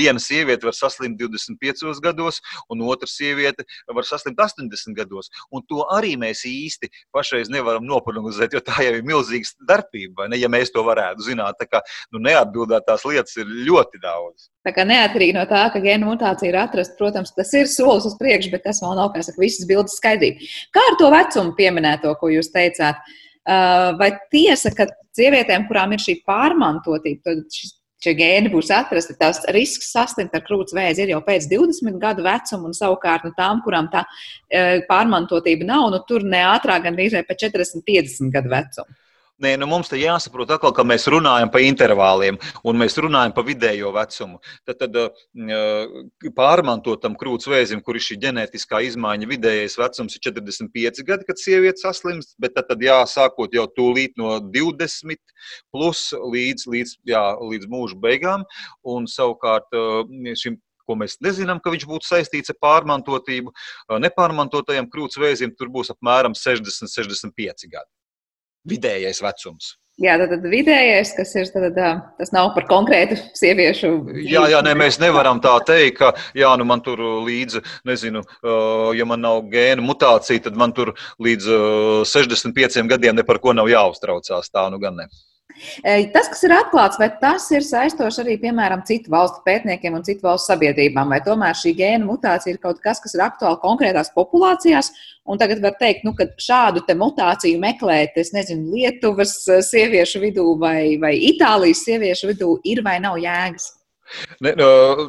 Viena 0.00 0.22
sieviete 0.22 0.68
var 0.68 0.76
saslimt 0.76 1.20
25 1.20 2.00
gados, 2.04 2.40
un 2.72 2.84
otra 2.88 3.08
sieviete 3.10 3.66
var 3.88 4.08
saslimt 4.08 4.40
80 4.40 4.96
gados. 4.96 5.30
Un 5.52 5.64
to 5.68 5.84
arī 5.92 6.16
mēs 6.20 6.44
īsti 6.48 6.90
pašreiz 7.14 7.50
nevaram 7.52 7.84
noprognozēt, 7.86 8.56
jo 8.56 8.62
tā 8.64 8.84
jau 8.86 8.96
ir 8.96 9.06
milzīga 9.06 9.50
starpība. 9.52 10.30
Ne, 10.30 10.40
ja 10.40 10.50
mēs 10.52 10.72
to 10.74 10.84
varētu 10.86 11.26
zināt, 11.28 11.58
tā 11.60 11.68
kā 11.68 11.82
nu, 12.14 12.22
neatbildētās 12.24 13.04
lietas 13.08 13.36
ir 13.40 13.50
ļoti 13.68 14.00
daudz. 14.02 14.48
Tā 14.66 14.74
kā 14.76 14.84
neatkarīgi 14.88 15.36
no 15.36 15.46
tā, 15.48 15.62
ka 15.72 15.80
gēnu 15.82 16.10
mutācija 16.10 16.50
ir 16.50 16.58
atrasta, 16.60 16.96
protams, 16.98 17.32
tas 17.36 17.52
ir 17.56 17.68
solis 17.70 18.08
uz 18.08 18.16
priekšu, 18.20 18.52
bet 18.52 18.66
tas 18.66 18.82
vēl 18.84 18.96
nav, 18.98 19.12
kā 19.14 19.24
saka, 19.24 19.40
visas 19.40 19.68
bildes 19.68 19.96
skaidrība. 20.00 20.48
Kā 20.74 20.84
ar 20.90 20.98
to 21.00 21.10
vecumu 21.14 21.56
pieminēto, 21.58 22.12
ko 22.20 22.32
jūs 22.32 22.52
teicāt? 22.52 23.00
Vai 24.00 24.10
tiesa, 24.30 24.72
ka 24.76 24.86
sievietēm, 25.16 25.64
kurām 25.68 25.96
ir 25.96 26.02
šī 26.04 26.20
pārmantotība, 26.28 27.24
tad 27.24 27.44
šis 27.56 27.72
šie 28.04 28.14
gēni 28.16 28.52
būs 28.52 28.70
atrasti, 28.74 29.16
tās 29.20 29.42
risks 29.54 29.92
saslimt 29.94 30.34
ar 30.36 30.44
krūts 30.46 30.76
vēzi 30.76 31.04
ir 31.04 31.14
jau 31.14 31.20
pēc 31.24 31.48
20 31.50 32.00
gadu 32.02 32.24
vecuma, 32.26 32.70
un 32.70 32.76
savukārt 32.76 33.26
no 33.28 33.34
tām, 33.36 33.60
kurām 33.64 33.90
tā 33.92 34.04
uh, 34.06 34.80
pārmantotība 34.88 35.68
nav, 35.68 35.90
nu 35.94 36.02
tur 36.08 36.24
ne 36.26 36.42
ātrāk, 36.54 36.86
gan 36.88 36.98
drīzāk 36.98 37.28
pēc 37.28 37.46
40, 37.50 37.84
50 37.86 38.34
gadu 38.34 38.52
vecuma. 38.52 38.99
Nē, 39.40 39.54
nu 39.56 39.64
mums 39.64 39.88
te 39.88 39.96
jāsaprot, 39.96 40.50
atkal, 40.52 40.72
ka 40.76 40.84
mēs 40.84 41.06
runājam 41.08 41.48
par 41.52 41.62
intervāliem 41.64 42.36
un 42.60 42.76
mēs 42.76 42.98
runājam 43.00 43.32
par 43.32 43.46
vidējo 43.46 43.88
vecumu. 43.94 44.36
Tad, 44.68 44.82
tad 44.82 44.98
pārmantotam 46.36 47.16
krūts 47.16 47.48
vēzim, 47.48 47.80
kur 47.84 47.96
ir 47.96 48.04
šī 48.04 48.18
ģenētiskā 48.20 48.82
izmaiņa, 48.90 49.28
vidējais 49.30 49.78
vecums 49.80 50.18
ir 50.18 50.24
45 50.28 51.00
gadi, 51.08 51.28
kad 51.28 51.40
sieviete 51.40 51.80
saslimst, 51.80 52.34
bet 52.42 52.52
tad, 52.58 52.68
tad 52.68 52.84
jāsākot 52.84 53.56
jau 53.56 53.64
tūlīt 53.78 54.20
no 54.20 54.34
20 54.44 55.16
plus 55.72 56.02
līdz, 56.12 56.66
līdz, 56.74 56.92
jā, 57.08 57.22
līdz 57.40 57.70
mūža 57.72 57.96
beigām. 58.02 58.44
Un 58.84 59.08
savukārt 59.08 59.72
šim 60.42 60.60
ko 60.84 60.98
mēs 61.00 61.16
nezinām, 61.24 61.62
ka 61.64 61.72
viņš 61.72 61.86
būtu 61.88 62.08
saistīts 62.10 62.52
ar 62.52 62.58
pārmantotību. 62.60 63.54
Nepārmantotajam 64.04 64.90
krūts 64.92 65.20
vēzim 65.22 65.54
tur 65.56 65.72
būs 65.72 65.94
apmēram 65.94 66.36
60, 66.36 66.92
65 66.92 67.70
gadi 67.70 67.88
vidējais 68.68 69.22
vecums. 69.24 69.76
Jā, 70.00 70.14
tad, 70.16 70.30
tad 70.32 70.46
vidējais, 70.48 71.10
kas 71.12 71.34
ir, 71.36 71.48
tad, 71.52 71.76
tas 72.16 72.30
nav 72.32 72.54
par 72.54 72.64
konkrētu 72.70 73.18
sieviešu. 73.36 73.90
Jā, 74.24 74.46
jā 74.48 74.62
nē, 74.64 74.72
mēs 74.80 74.96
nevaram 75.02 75.42
tā 75.44 75.52
teikt, 75.68 75.98
ka, 75.98 76.14
jā, 76.36 76.54
nu 76.56 76.64
man 76.68 76.80
tur 76.84 77.02
līdz, 77.26 77.58
nezinu, 77.88 78.22
ja 78.96 79.08
man 79.08 79.20
nav 79.20 79.42
gēnu 79.52 79.84
mutācija, 79.84 80.46
tad 80.46 80.56
man 80.56 80.72
tur 80.76 80.94
līdz 81.20 81.50
65 82.08 82.88
gadiem 82.88 83.20
ne 83.20 83.26
par 83.28 83.42
ko 83.44 83.52
nav 83.52 83.68
jāuztraucās. 83.68 84.48
Tā 84.48 84.70
nu 84.72 84.80
gan 84.80 85.02
ne. 85.02 85.10
Tas, 86.14 86.28
kas 86.32 86.42
ir 86.46 86.54
atklāts, 86.56 86.98
vai 87.00 87.08
tas 87.22 87.46
ir 87.54 87.64
saistoši 87.66 88.22
arī, 88.24 88.36
piemēram, 88.42 88.84
citu 88.88 89.12
valstu 89.12 89.42
pētniekiem 89.46 89.96
un 89.98 90.04
citu 90.06 90.26
valstu 90.26 90.52
sabiedrībām, 90.52 91.10
vai 91.12 91.20
tomēr 91.24 91.58
šī 91.58 91.74
gēna 91.80 92.06
mutācija 92.08 92.54
ir 92.54 92.60
kaut 92.62 92.82
kas, 92.84 93.02
kas 93.02 93.16
ir 93.16 93.24
aktuāli 93.24 93.60
konkrētās 93.64 94.12
populācijās, 94.16 94.92
un 95.26 95.40
tagad 95.40 95.62
var 95.64 95.76
teikt, 95.80 96.06
nu, 96.06 96.14
ka 96.16 96.28
šādu 96.40 96.84
mutāciju 97.00 97.60
meklēt, 97.62 98.16
es 98.20 98.34
nezinu, 98.36 98.70
Lietuvas 98.74 99.34
sieviešu 99.70 100.22
vidū 100.24 100.46
vai, 100.60 100.96
vai 101.02 101.16
Itālijas 101.32 101.84
sieviešu 101.86 102.34
vidū 102.34 102.56
ir 102.64 102.84
vai 102.86 102.98
nav 103.02 103.18
jēgas? 103.22 103.79
Ne, 104.42 104.54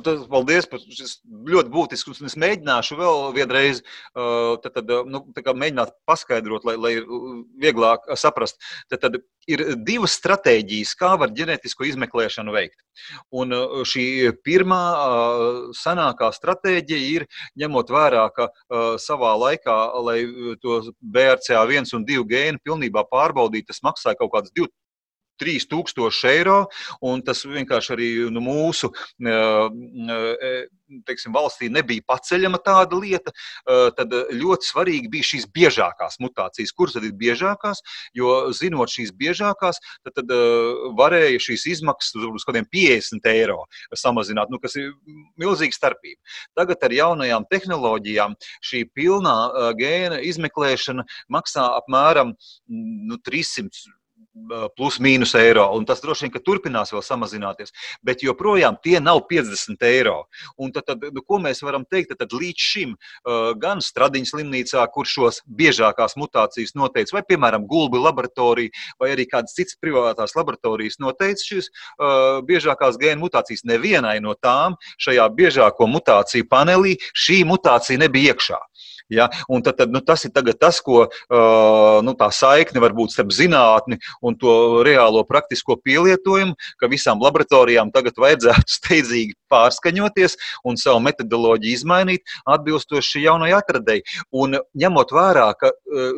tas, 0.06 0.26
paldies 0.32 0.68
šis 0.94 1.18
ļoti 1.50 1.74
būtisku. 1.74 2.14
Es 2.28 2.38
mēģināšu 2.40 2.98
vēl 3.00 3.28
vienreiz 3.38 3.82
tad, 4.14 4.72
tad, 4.78 4.92
nu, 5.10 5.24
mēģināt 5.36 5.96
paskaidrot, 6.10 6.68
lai, 6.68 6.78
lai 6.78 6.94
vieglāk 7.62 8.06
saprast. 8.20 8.60
Tad, 8.92 9.02
tad 9.06 9.22
ir 9.50 9.64
divas 9.86 10.16
stratēģijas, 10.20 10.94
kā 11.00 11.14
var 11.20 11.34
ģenētisko 11.38 11.88
izmeklēšanu 11.90 12.54
veikt. 12.54 12.78
Un 13.34 13.56
šī 13.88 14.06
pirmā 14.46 14.82
senākā 15.78 16.32
stratēģija 16.36 17.10
ir 17.16 17.28
ņemot 17.60 17.94
vērā, 17.94 18.28
ka 18.36 18.52
savā 19.02 19.34
laikā, 19.46 19.80
lai 20.06 20.20
to 20.62 20.82
BRCA1 21.02 21.96
un 21.98 22.06
2 22.08 22.28
gēnu 22.30 22.62
pilnībā 22.64 23.06
pārbaudītu, 23.12 23.72
tas 23.72 23.84
maksāja 23.86 24.20
kaut 24.20 24.36
kāds 24.36 24.54
2 24.58 24.70
3000 25.42 26.30
eiro. 26.32 26.60
Tas 27.26 27.46
vienkārši 27.48 27.96
arī 27.98 28.12
nu, 28.32 28.44
mūsu 28.46 28.92
teiksim, 31.08 31.34
valstī 31.36 31.70
nebija 31.72 32.04
paceļama 32.08 32.60
tāda 32.66 32.98
lieta. 33.00 33.34
Tad 33.98 34.14
ļoti 34.36 34.68
svarīgi 34.68 35.12
bija 35.12 35.28
šīs 35.32 35.48
biežākās 35.56 36.20
mutācijas. 36.24 36.74
Kuras 36.76 36.98
tad 36.98 37.08
ir 37.08 37.16
biežākās? 37.18 37.82
Jo 38.18 38.52
zinot 38.56 38.92
šīs 38.92 39.14
biežākās, 39.18 39.80
tad, 40.06 40.18
tad 40.20 40.34
varēja 41.00 41.42
šīs 41.48 41.68
izmaksas 41.78 42.18
uz 42.20 42.46
kaut 42.46 42.52
kādiem 42.52 42.68
50 42.74 43.32
eiro 43.32 43.62
samazināt, 43.96 44.52
nu, 44.52 44.60
kas 44.62 44.76
ir 44.80 44.92
milzīga 45.40 45.78
starpība. 45.78 46.20
Tagad 46.58 46.84
ar 46.88 46.96
jaunajām 46.96 47.48
tehnoloģijām 47.52 48.36
šī 48.68 48.84
pilnā 48.96 49.38
gēna 49.80 50.22
izmeklēšana 50.28 51.08
maksā 51.32 51.68
apmēram 51.80 52.36
nu, 52.68 53.20
300 53.24 53.72
plus 53.72 54.01
mīnus 55.02 55.36
eiro. 55.36 55.68
Un 55.76 55.86
tas 55.86 56.02
droši 56.02 56.28
vien 56.28 56.44
turpinās 56.44 56.92
vēl 56.94 57.04
samazināties. 57.04 57.72
Bet 58.04 58.24
joprojām 58.24 58.78
tie 58.84 59.00
nav 59.00 59.26
50 59.30 59.84
eiro. 59.88 60.26
Un 60.58 60.72
tad, 60.72 60.86
tad, 60.88 61.04
nu, 61.14 61.22
ko 61.22 61.40
mēs 61.40 61.62
varam 61.62 61.86
teikt? 61.86 62.12
Tad, 62.12 62.24
tad 62.24 62.36
līdz 62.38 62.68
šim 62.72 62.96
gan 63.62 63.82
Stradiņas 63.82 64.34
slimnīcā, 64.34 64.86
kur 64.94 65.08
šos 65.08 65.42
biežākās 65.48 66.16
mutācijas 66.20 66.76
noteica, 66.76 67.16
vai 67.18 67.24
piemēram 67.28 67.68
Gulbi 67.68 68.00
laboratorija, 68.02 68.72
vai 69.00 69.12
arī 69.16 69.28
kādas 69.30 69.56
citas 69.58 69.78
privātās 69.82 70.36
laboratorijas 70.38 71.00
noteica 71.02 71.44
šīs 71.44 71.70
uh, 71.72 72.42
biežākās 72.48 73.00
gēnu 73.02 73.26
mutācijas, 73.26 73.66
nevienai 73.68 74.20
no 74.24 74.36
tām 74.40 74.78
šajā 75.02 75.28
biežāko 75.36 75.88
mutāciju 75.90 76.48
panelī 76.52 76.98
šī 77.14 77.42
mutācija 77.48 78.02
nebija 78.02 78.36
iekšā. 78.36 78.60
Ja? 79.12 79.28
Un 79.52 79.64
tad, 79.66 79.78
tad, 79.82 79.94
nu, 79.94 80.02
tas 80.06 80.26
ir 80.26 80.34
tas, 80.34 80.80
ko 80.84 81.06
nu, 82.06 82.16
tā 82.20 82.30
saikne 82.34 82.82
var 82.84 82.96
būt 82.98 83.16
starp 83.16 83.34
zinātni 83.36 84.00
un 84.22 84.38
to 84.40 84.84
reālo 84.88 85.24
praktisko 85.28 85.78
pielietojumu, 85.84 86.56
ka 86.80 86.90
visām 86.92 87.22
laboratorijām 87.24 87.92
tagad 87.94 88.18
vajadzētu 88.22 88.76
steidzīgi 88.78 89.38
pārskaņoties 89.52 90.38
un 90.68 90.80
savu 90.80 91.02
metodoloģiju 91.04 91.80
izmainīt 91.82 92.24
atbilstoši 92.50 93.26
jaunai 93.26 93.52
atradēji. 93.58 94.06
Un 94.32 94.58
ņemot 94.78 95.12
vērā, 95.16 95.50
ka 95.60 95.74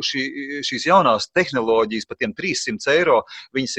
šī, 0.06 0.25
šīs 0.65 0.88
jaunās 0.89 1.29
tehnoloģijas 1.34 2.08
par 2.10 2.19
tiem 2.21 2.34
300 2.38 2.93
eiro, 2.93 3.21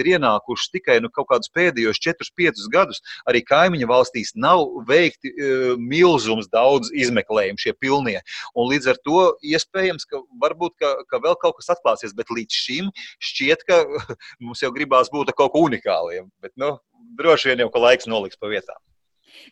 ir 0.05 0.11
ienākušas 0.14 0.72
tikai 0.74 0.98
nu, 1.03 1.11
kaut 1.14 1.29
kādus 1.31 1.53
pēdējos 1.55 2.00
4-5 2.03 2.66
gadus, 2.72 3.00
arī 3.29 3.44
kaimiņu 3.46 3.88
valstīs 3.90 4.35
nav 4.35 4.64
veikti 4.88 5.33
uh, 5.33 5.74
milzums 5.79 6.48
daudz 6.53 6.92
izmeklējumu 6.94 7.61
šie 7.61 7.74
pilnie. 7.79 8.20
Un 8.55 8.70
līdz 8.72 8.92
ar 8.94 9.00
to 9.06 9.26
iespējams, 9.44 10.06
ka 10.10 10.22
varbūt 10.42 10.76
ka, 10.80 10.94
ka 11.10 11.20
vēl 11.24 11.36
kaut 11.42 11.58
kas 11.60 11.72
atklāsies, 11.76 12.14
bet 12.16 12.32
līdz 12.32 12.62
šim 12.64 12.90
šķiet, 13.22 13.66
ka 13.68 13.82
mums 14.44 14.64
jau 14.64 14.72
gribās 14.74 15.12
būt 15.12 15.34
kaut 15.36 15.54
ko 15.54 15.64
unikāliem. 15.68 16.30
Bet, 16.44 16.54
nu, 16.60 16.76
droši 17.18 17.52
vien 17.52 17.64
jau 17.64 17.70
ka 17.72 17.82
laiks 17.88 18.10
noliks 18.10 18.40
pa 18.40 18.50
vietām. 18.52 18.80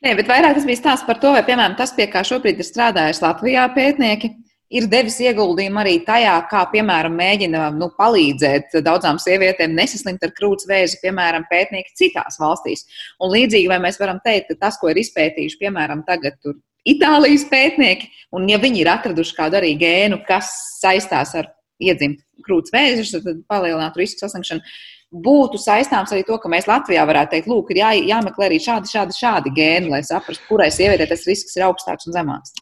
Nē, 0.02 0.14
bet 0.18 0.30
vairāk 0.30 0.56
tas 0.56 0.66
bija 0.66 0.78
stāsts 0.78 1.06
par 1.06 1.18
to, 1.22 1.32
vai, 1.34 1.42
piemēram, 1.46 1.76
tas, 1.78 1.92
pie 1.94 2.06
kā 2.10 2.22
šobrīd 2.26 2.60
ir 2.62 2.66
strādājuši 2.66 3.22
Latvijā 3.24 3.66
pētnieki, 3.74 4.30
ir 4.72 4.88
devis 4.90 5.18
ieguldījumu 5.22 5.82
arī 5.82 5.94
tajā, 6.06 6.34
kā, 6.50 6.62
piemēram, 6.72 7.14
mēģina 7.18 7.68
nu, 7.76 7.90
palīdzēt 7.98 8.78
daudzām 8.86 9.20
sievietēm 9.22 9.74
nesaslimt 9.76 10.24
ar 10.24 10.32
krūts 10.38 10.68
vēzi, 10.70 11.00
piemēram, 11.02 11.46
pētnieki 11.50 11.96
citās 11.98 12.40
valstīs. 12.40 12.86
Un 13.20 13.34
līdzīgi, 13.34 13.68
vai 13.70 13.80
mēs 13.84 14.00
varam 14.00 14.22
teikt, 14.24 14.52
ka 14.52 14.66
tas, 14.66 14.80
ko 14.80 14.92
ir 14.92 15.02
izpētījuši, 15.02 15.60
piemēram, 15.60 16.06
tagad 16.08 16.38
tur 16.40 16.56
Itālijas 16.88 17.44
pētnieki, 17.50 18.08
un 18.34 18.48
ja 18.50 18.58
viņi 18.62 18.82
ir 18.82 18.90
atraduši 18.90 19.36
kādu 19.36 19.60
arī 19.60 19.74
gēnu, 19.78 20.22
kas 20.26 20.50
saistās 20.80 21.34
ar 21.38 21.52
iedzimt 21.82 22.22
krūts 22.46 22.74
vēzi, 22.74 23.06
tad 23.22 23.44
palielinātu 23.50 24.02
risku 24.02 24.24
saslimšanu. 24.24 24.64
būtu 25.12 25.58
saistāms 25.60 26.12
arī 26.14 26.24
to, 26.24 26.38
ka 26.40 26.48
mēs 26.48 26.66
Latvijā 26.66 27.04
varētu 27.04 27.34
teikt, 27.34 27.48
lūk, 27.52 27.70
ir 27.70 27.82
jā, 27.82 27.90
jāmeklē 28.14 28.48
arī 28.48 28.58
šādi, 28.64 28.88
šādi, 28.88 29.16
šādi 29.18 29.52
gēni, 29.52 29.90
lai 29.92 30.00
saprastu, 30.02 30.46
kurai 30.48 30.70
sievietei 30.72 31.06
tas 31.10 31.26
risks 31.28 31.58
ir 31.58 31.66
augstāks 31.66 32.08
un 32.08 32.16
zemāks. 32.16 32.54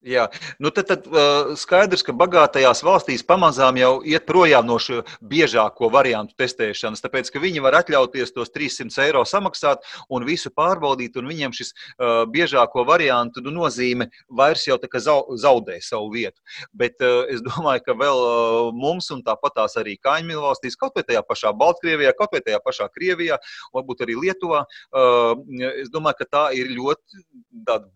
Jā, 0.00 0.30
nu 0.56 0.70
tad, 0.72 0.86
tad 0.88 1.04
uh, 1.12 1.50
skaidrs, 1.60 2.00
ka 2.00 2.14
bagātajās 2.16 2.80
valstīs 2.80 3.20
pamazām 3.20 3.76
jau 3.76 3.90
iet 4.08 4.24
projām 4.24 4.64
no 4.64 4.78
šo 4.80 5.02
biežāko 5.20 5.90
variantu 5.92 6.32
testēšanas, 6.40 7.02
tāpēc 7.04 7.28
ka 7.28 7.42
viņi 7.42 7.60
var 7.60 7.76
atļauties 7.82 8.32
tos 8.32 8.48
300 8.54 8.96
eiro 9.04 9.26
samaksāt 9.28 9.84
un 10.08 10.24
visu 10.24 10.48
pārbaudīt, 10.56 11.18
un 11.20 11.28
viņiem 11.28 11.52
šis 11.52 11.74
uh, 11.74 12.22
biežāko 12.32 12.86
variantu 12.88 13.42
nu, 13.44 13.52
nozīme 13.58 14.06
vairs 14.32 14.64
jau 14.70 14.78
zaudē 14.80 15.76
savu 15.84 16.08
vietu. 16.14 16.40
Bet 16.72 16.96
uh, 17.04 17.28
es 17.28 17.44
domāju, 17.44 17.84
ka 17.84 17.98
vēl 18.00 18.22
uh, 18.24 18.72
mums 18.72 19.10
un 19.12 19.20
tāpat 19.20 19.58
tās 19.60 19.76
arī 19.76 19.98
kaimiņu 20.00 20.46
valstīs, 20.46 20.80
kaut 20.80 20.96
vai 20.96 21.04
tajā 21.04 21.20
pašā 21.28 21.52
Baltkrievijā, 21.52 22.14
kaut 22.16 22.32
vai 22.32 22.40
tajā 22.40 22.62
pašā 22.64 22.88
Krievijā, 22.88 23.36
varbūt 23.76 24.06
arī 24.08 24.16
Lietuvā, 24.16 24.64
uh, 24.64 25.36
es 25.76 25.92
domāju, 25.92 26.22
ka 26.22 26.30
tā 26.38 26.48
ir 26.56 26.72
ļoti 26.72 27.20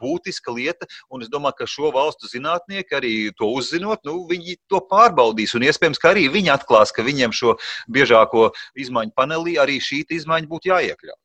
būtiska 0.04 0.52
lieta, 0.52 0.84
un 1.08 1.24
es 1.24 1.32
domāju, 1.32 1.62
ka 1.62 1.70
šo 1.70 1.93
valstu 1.94 2.30
zinātnieki 2.30 2.98
arī 2.98 3.14
to 3.38 3.50
uzzinot, 3.54 4.04
nu, 4.08 4.24
viņi 4.30 4.58
to 4.70 4.82
pārbaudīs. 4.90 5.54
Un 5.58 5.66
iespējams, 5.68 6.00
ka 6.02 6.12
arī 6.14 6.28
viņi 6.34 6.54
atklās, 6.54 6.94
ka 6.94 7.06
viņiem 7.06 7.34
šo 7.34 7.56
biežāko 7.94 8.50
izmaiņu 8.78 9.14
panelī 9.16 9.58
arī 9.62 9.80
šī 9.82 10.04
izmaiņa 10.18 10.50
būtu 10.50 10.74
jāiekļauj. 10.74 11.20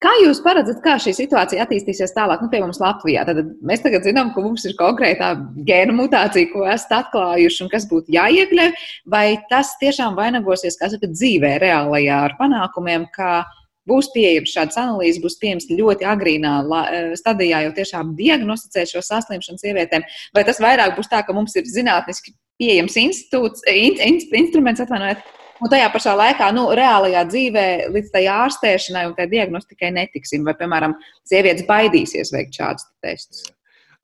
Kā 0.00 0.10
jūs 0.22 0.38
paredzat, 0.40 0.78
kā 0.80 0.94
šī 1.02 1.12
situācija 1.12 1.60
attīstīsies 1.66 2.14
tālāk, 2.16 2.40
nu, 2.40 2.48
pie 2.48 2.62
mums 2.62 2.80
Latvijā? 2.80 3.26
Tad 3.28 3.42
mēs 3.68 3.82
tagad 3.84 4.06
zinām, 4.06 4.30
ka 4.32 4.40
mums 4.40 4.64
ir 4.64 4.72
konkrētā 4.78 5.34
gēna 5.68 5.92
mutācija, 5.98 6.48
ko 6.54 6.64
esat 6.72 6.94
atklājuši 7.02 7.66
un 7.66 7.72
kas 7.74 7.84
būtu 7.90 8.14
jāiekļauj. 8.16 8.72
Vai 9.12 9.26
tas 9.52 9.74
tiešām 9.82 10.16
vainagosies, 10.16 10.78
kā 10.80 10.88
saka, 10.88 11.10
dzīvē, 11.12 11.58
reālajā 11.60 12.22
ar 12.30 12.36
panākumiem, 12.40 13.04
ka 13.12 13.42
būs 13.88 14.10
pieejams 14.14 14.52
šādas 14.54 14.78
analīzes, 14.82 15.22
būs 15.24 15.38
pieejams 15.40 15.68
ļoti 15.72 16.06
agrīnā 16.08 16.52
eh, 16.64 17.10
stadijā 17.18 17.64
jau 17.66 17.72
tiešām 17.80 18.14
diagnosticēt 18.18 18.92
šo 18.92 19.04
saslimšanu 19.04 19.62
sievietēm, 19.62 20.06
vai 20.36 20.44
tas 20.48 20.62
vairāk 20.62 20.96
būs 20.98 21.10
tā, 21.10 21.24
ka 21.26 21.36
mums 21.36 21.56
ir 21.58 21.68
zinātniski 21.68 22.36
pieejams 22.58 22.96
institūts, 23.00 23.66
in, 23.70 23.98
in, 24.02 24.22
instruments, 24.40 24.82
atvainojiet, 24.82 25.22
un 25.62 25.72
tajā 25.72 25.90
pašā 25.94 26.14
laikā, 26.18 26.48
nu, 26.54 26.68
reālajā 26.78 27.24
dzīvē 27.30 27.66
līdz 27.94 28.14
tai 28.14 28.24
ārstēšanai 28.32 29.06
un 29.10 29.14
tai 29.18 29.28
diagnostikai 29.30 29.92
netiksim, 29.94 30.46
vai, 30.46 30.56
piemēram, 30.58 30.96
sievietes 31.28 31.66
baidīsies 31.68 32.34
veikt 32.34 32.58
šādus 32.58 32.90
testus? 33.04 33.46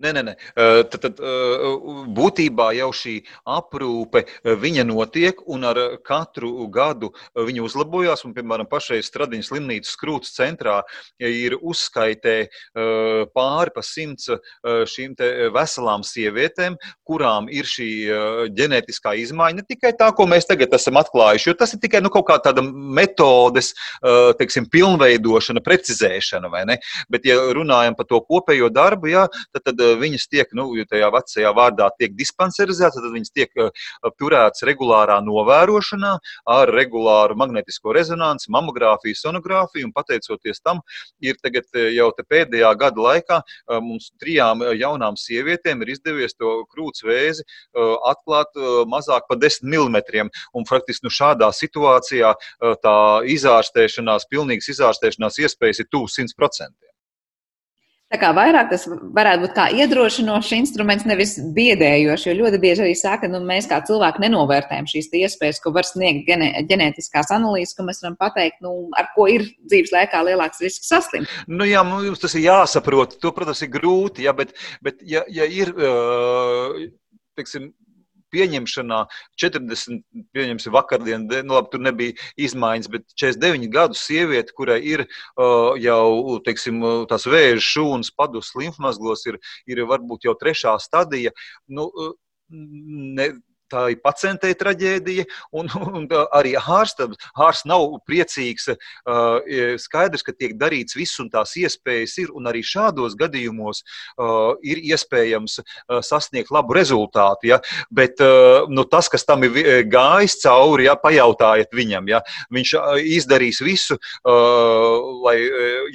Nē, 0.02 0.10
nē, 0.10 0.22
nē. 0.26 0.32
Tad, 0.90 1.04
tad 1.04 1.20
būtībā 2.16 2.72
jau 2.74 2.88
šī 2.98 3.12
aprūpe 3.46 4.24
notiek, 4.84 5.38
un 5.46 5.64
ar 5.70 5.78
katru 6.02 6.66
gadu 6.66 7.12
viņa 7.38 7.62
uzlabojās. 7.62 8.24
Un, 8.26 8.34
piemēram, 8.34 8.66
pašreiz 8.66 9.06
Stradiņas 9.06 9.52
slimnīcas 9.52 9.94
skrūtas 9.94 10.34
centrā 10.34 10.80
ir 11.22 11.54
uzskaitē 11.62 12.34
pāri 13.30 13.70
pa 13.70 13.84
simts 13.86 14.32
šīm 14.66 15.14
veselām 15.54 16.02
sievietēm, 16.02 16.74
kurām 17.06 17.46
ir 17.46 17.62
šī 17.62 17.88
ģenētiskā 18.50 19.14
izmaiņa. 19.22 19.60
Ne 19.60 19.66
tikai 19.68 19.94
tā, 19.94 20.10
ko 20.10 20.26
mēs 20.26 20.50
tagad 20.50 20.74
esam 20.74 20.98
atklājuši, 20.98 21.52
jo 21.52 21.56
tas 21.62 21.76
ir 21.76 21.82
tikai 21.86 22.02
nu, 22.02 22.10
kaut 22.10 22.26
kā 22.32 22.40
tāda 22.42 22.66
metodes, 22.66 23.70
teiksim, 24.42 24.66
pilnveidošana, 24.74 25.62
precizēšana, 25.62 26.50
vai 26.50 26.66
ne? 26.66 26.80
Bet, 27.06 27.30
ja 27.30 27.38
runājam 27.54 27.94
par 27.94 28.10
to 28.10 28.18
kopējo 28.26 28.74
darbu, 28.74 29.12
jā, 29.14 29.28
tad, 29.54 29.68
tad 29.70 29.83
viņas 30.00 30.28
tiek, 30.30 30.50
nu, 30.56 30.68
tajā 30.90 31.10
vecajā 31.14 31.52
vārdā 31.56 31.88
tiek 31.98 32.14
dispanserizētas, 32.18 33.00
tad 33.02 33.14
viņas 33.14 33.34
tiek 33.34 33.50
turētas 34.20 34.64
regulārā 34.66 35.20
novērošanā 35.24 36.14
ar 36.54 36.72
regulāru 36.74 37.36
magnetisko 37.38 37.94
rezonanci, 37.96 38.50
mamogrāfiju, 38.54 39.18
sonogrāfiju, 39.18 39.92
pateicoties 39.94 40.62
tam, 40.64 40.82
ir 41.24 41.38
tagad 41.42 41.68
jau 41.94 42.10
pēdējā 42.14 42.70
gada 42.78 43.04
laikā 43.08 43.40
mums 43.84 44.10
trijām 44.20 44.64
jaunām 44.78 45.18
sievietēm 45.20 45.82
ir 45.84 45.94
izdevies 45.96 46.36
to 46.38 46.56
krūts 46.72 47.04
vēzi 47.06 47.44
atklāt 48.08 48.54
mazāk 48.90 49.28
par 49.28 49.40
10 49.42 49.66
mm. 49.68 50.30
Un 50.54 50.66
faktiski 50.68 51.06
nu, 51.06 51.12
šādā 51.12 51.50
situācijā 51.54 52.34
tā 52.84 52.96
izārstēšanās, 53.34 54.28
pilnīgas 54.30 54.72
izārstēšanās 54.76 55.40
iespējas 55.44 55.84
ir 55.84 55.90
tuvu 55.92 56.10
100%. 56.10 56.93
Tā 58.12 58.18
kā 58.20 58.30
vairāk 58.36 58.68
tas 58.70 58.84
varētu 58.86 59.42
būt 59.42 59.54
kā 59.56 59.64
iedrošinošs 59.74 60.50
instruments, 60.54 61.06
nevis 61.08 61.32
biedējošs. 61.56 62.26
Jo 62.28 62.34
ļoti 62.42 62.60
bieži 62.62 62.84
arī 62.84 62.92
saka, 62.98 63.24
ka 63.24 63.30
nu, 63.32 63.40
mēs 63.48 63.66
kā 63.70 63.80
cilvēki 63.88 64.22
nenovērtējam 64.26 64.86
šīs 64.90 65.08
iespējas, 65.18 65.60
ko 65.64 65.72
var 65.74 65.88
sniegt 65.88 66.26
genē, 66.28 66.50
ģenētiskās 66.68 67.32
analīzes, 67.34 67.74
ko 67.74 67.88
mēs 67.88 68.04
varam 68.04 68.18
pateikt, 68.20 68.60
nu, 68.62 68.74
ar 69.00 69.08
ko 69.16 69.26
ir 69.32 69.46
dzīves 69.64 69.94
laikā 69.96 70.20
lielāks 70.28 70.62
risks 70.62 70.92
saslimt. 70.92 71.32
Nu, 71.48 71.66
jā, 71.66 71.82
mums 71.88 72.22
tas 72.22 72.36
ir 72.38 72.44
jāsaprot. 72.46 73.16
To, 73.24 73.32
protams, 73.34 73.64
ir 73.64 73.72
grūti, 73.74 74.28
jā, 74.28 74.36
bet, 74.36 74.52
bet 74.84 75.02
ja, 75.02 75.24
ja 75.32 75.48
ir. 75.48 75.74
Uh, 75.74 76.84
Teiksim, 77.34 77.72
pieņemšanā 78.34 79.00
40, 79.40 80.02
pieņemsim, 80.36 80.74
vakardien, 80.74 81.28
nu, 81.46 81.56
labi, 81.56 81.72
tur 81.72 81.84
nebija 81.84 82.18
izmaiņas, 82.48 82.90
bet 82.92 83.06
49 83.20 83.70
gadu 83.72 83.98
sieviete, 83.98 84.54
kurai 84.56 84.80
ir 84.82 85.06
uh, 85.06 85.72
jau, 85.80 86.38
teiksim, 86.46 86.82
tās 87.10 87.28
vēža 87.30 87.62
šūnas 87.64 88.12
padus 88.18 88.52
limfmazglos, 88.58 89.24
ir, 89.30 89.40
ir 89.70 89.84
varbūt 89.88 90.28
jau 90.28 90.36
trešā 90.38 90.76
stadija. 90.82 91.34
Nu, 91.70 91.90
ne, 92.50 93.30
tā 93.70 93.86
ir 93.94 94.00
pacientei 94.04 94.54
traģēdija, 94.58 95.26
un, 95.56 95.70
un 95.90 96.06
arī 96.34 96.54
ārstam. 96.58 97.14
Ārsts 97.34 97.66
nav 97.68 97.98
priecīgs. 98.08 98.70
Skaidrs, 99.84 100.24
ka 100.26 100.34
tiek 100.36 100.56
darīts 100.60 100.96
viss, 100.98 101.18
un 101.22 101.30
tās 101.32 101.54
iespējas 101.60 102.16
ir, 102.22 102.32
un 102.34 102.48
arī 102.50 102.64
šādos 102.66 103.16
gadījumos 103.20 103.82
ir 104.64 104.82
iespējams 104.92 105.60
sasniegt 106.06 106.52
labu 106.54 106.76
rezultātu. 106.76 107.50
Ja? 107.52 107.60
Bet 107.94 108.22
nu, 108.70 108.86
tas, 108.90 109.10
kas 109.12 109.26
tam 109.28 109.46
ir 109.48 109.86
gājis 109.90 110.38
cauri, 110.44 110.88
ja, 110.88 110.96
pajautājiet 111.00 111.74
viņam, 111.74 112.10
ja? 112.12 112.22
viņš 112.54 112.74
izdarīs 113.14 113.62
visu, 113.64 113.98
lai, 114.24 115.38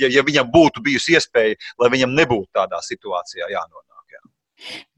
ja, 0.02 0.10
ja 0.10 0.26
viņam 0.26 0.50
būtu 0.54 0.84
bijusi 0.86 1.18
iespēja, 1.18 1.60
lai 1.82 1.94
viņam 1.94 2.18
nebūtu 2.18 2.52
tādā 2.60 2.82
situācijā 2.86 3.52
jānonāk. 3.52 3.89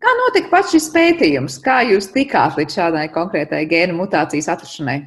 Kā 0.02 0.12
notika 0.18 0.50
pats 0.50 0.74
šis 0.74 0.88
pētījums? 0.94 1.60
Kā 1.62 1.82
jūs 1.86 2.10
tikāt 2.16 2.58
līdz 2.58 2.78
šādai 2.80 3.08
konkrētai 3.14 3.66
gēnu 3.70 3.98
mutācijas 4.00 4.50
atrašanai? 4.56 5.00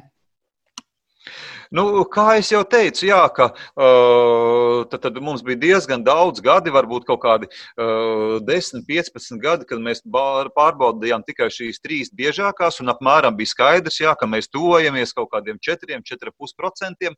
Nu, 1.75 2.05
kā 2.07 2.37
jau 2.39 2.61
teicu, 2.71 3.03
jā, 3.09 3.19
ka, 3.35 3.49
uh, 3.75 4.85
tad, 4.87 5.01
tad 5.03 5.17
mums 5.23 5.41
bija 5.43 5.59
diezgan 5.59 6.05
daudz 6.05 6.39
gadi, 6.43 6.71
varbūt 6.71 7.07
kaut 7.09 7.19
kādi 7.25 7.49
uh, 7.49 8.37
10, 8.47 8.85
15 8.87 9.41
gadi, 9.43 9.67
kad 9.67 9.81
mēs 9.83 9.99
pārbaudījām 10.07 11.25
tikai 11.27 11.49
šīs 11.51 11.81
trīs 11.83 12.11
biežākās, 12.15 12.79
un 12.79 12.93
apmēram 12.93 13.35
bija 13.35 13.51
skaidrs, 13.51 13.99
jā, 13.99 14.13
ka 14.15 14.29
mēs 14.29 14.47
tuvojamies 14.53 15.11
kaut 15.17 15.33
kādiem 15.33 15.59
4, 15.59 15.99
4,5%. 16.11 17.11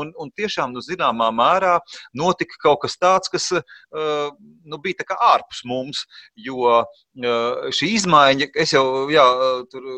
Un, 0.00 0.14
un 0.16 0.32
tiešām, 0.40 0.72
nu, 0.72 0.84
zināmā 0.84 1.28
mērā, 1.34 1.74
notika 2.16 2.56
kaut 2.62 2.86
kas 2.86 2.96
tāds, 2.96 3.28
kas 3.32 3.50
uh, 3.58 4.30
nu, 4.64 4.80
bija 4.84 5.02
tā 5.02 5.18
ārpus 5.34 5.60
mums, 5.68 6.06
jo 6.48 6.64
uh, 6.64 7.68
šī 7.76 7.92
izmaiņa, 7.98 8.54
es 8.64 8.72
jau 8.72 8.86
jā, 9.12 9.26
tur 9.68 9.92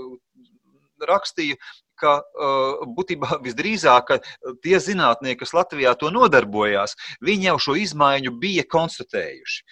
rakstīju, 1.06 1.56
ka 2.00 2.16
būtībā 2.96 3.38
visdrīzāk 3.46 4.14
tie 4.64 4.80
zinātnieki, 4.82 5.40
kas 5.42 5.54
Latvijā 5.56 5.94
to 6.00 6.12
nodarbojās, 6.14 6.96
viņi 7.24 7.50
jau 7.50 7.58
šo 7.66 7.76
izmaiņu 7.80 8.34
bija 8.40 8.66
konstatējuši. 8.70 9.62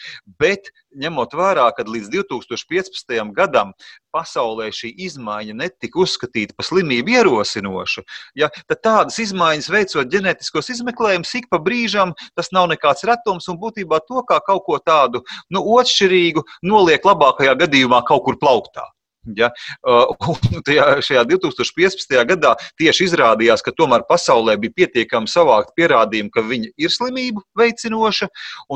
Bet 0.40 0.70
ņemot 0.98 1.34
vērā, 1.36 1.68
ka 1.76 1.84
līdz 1.86 2.10
2015. 2.14 3.16
gadam 3.36 3.72
pasaulē 4.14 4.70
šī 4.74 4.90
izmaiņa 5.08 5.56
netika 5.58 6.00
uzskatīta 6.02 6.56
par 6.56 6.66
slimību 6.68 7.12
ierosinošu, 7.18 8.04
ja, 8.40 8.48
tad 8.70 8.82
tādas 8.84 9.18
izmaiņas 9.22 9.70
veicot 9.72 10.12
ģenētiskos 10.12 10.72
izmeklējumus 10.74 11.34
ik 11.40 11.48
pa 11.52 11.60
brīžam, 11.62 12.14
tas 12.38 12.52
nav 12.56 12.70
nekāds 12.72 13.04
retums 13.08 13.48
un 13.52 13.60
būtībā 13.60 14.00
to 14.08 14.24
kā 14.28 14.40
kaut 14.46 14.64
ko 14.66 14.80
tādu 14.80 15.24
nu, 15.52 15.62
otršķirīgu 15.78 16.44
noliek 16.66 17.04
labākajā 17.04 17.58
gadījumā 17.66 18.02
kaut 18.08 18.24
kur 18.28 18.40
plauktā. 18.40 18.88
Ja? 19.36 19.50
Un 19.84 20.62
tajā, 20.66 20.86
šajā 21.04 21.24
2015. 21.28 22.16
gadā 22.28 22.54
tieši 22.80 23.08
izrādījās, 23.08 23.62
ka 23.64 23.74
tomēr 23.76 24.04
pasaulē 24.08 24.56
bija 24.60 24.76
pietiekami 24.82 25.30
savākt 25.30 25.74
pierādījumi, 25.78 26.32
ka 26.34 26.44
viņa 26.46 26.72
ir 26.76 26.94
slimību 26.94 27.44
veicinoša. 27.58 28.30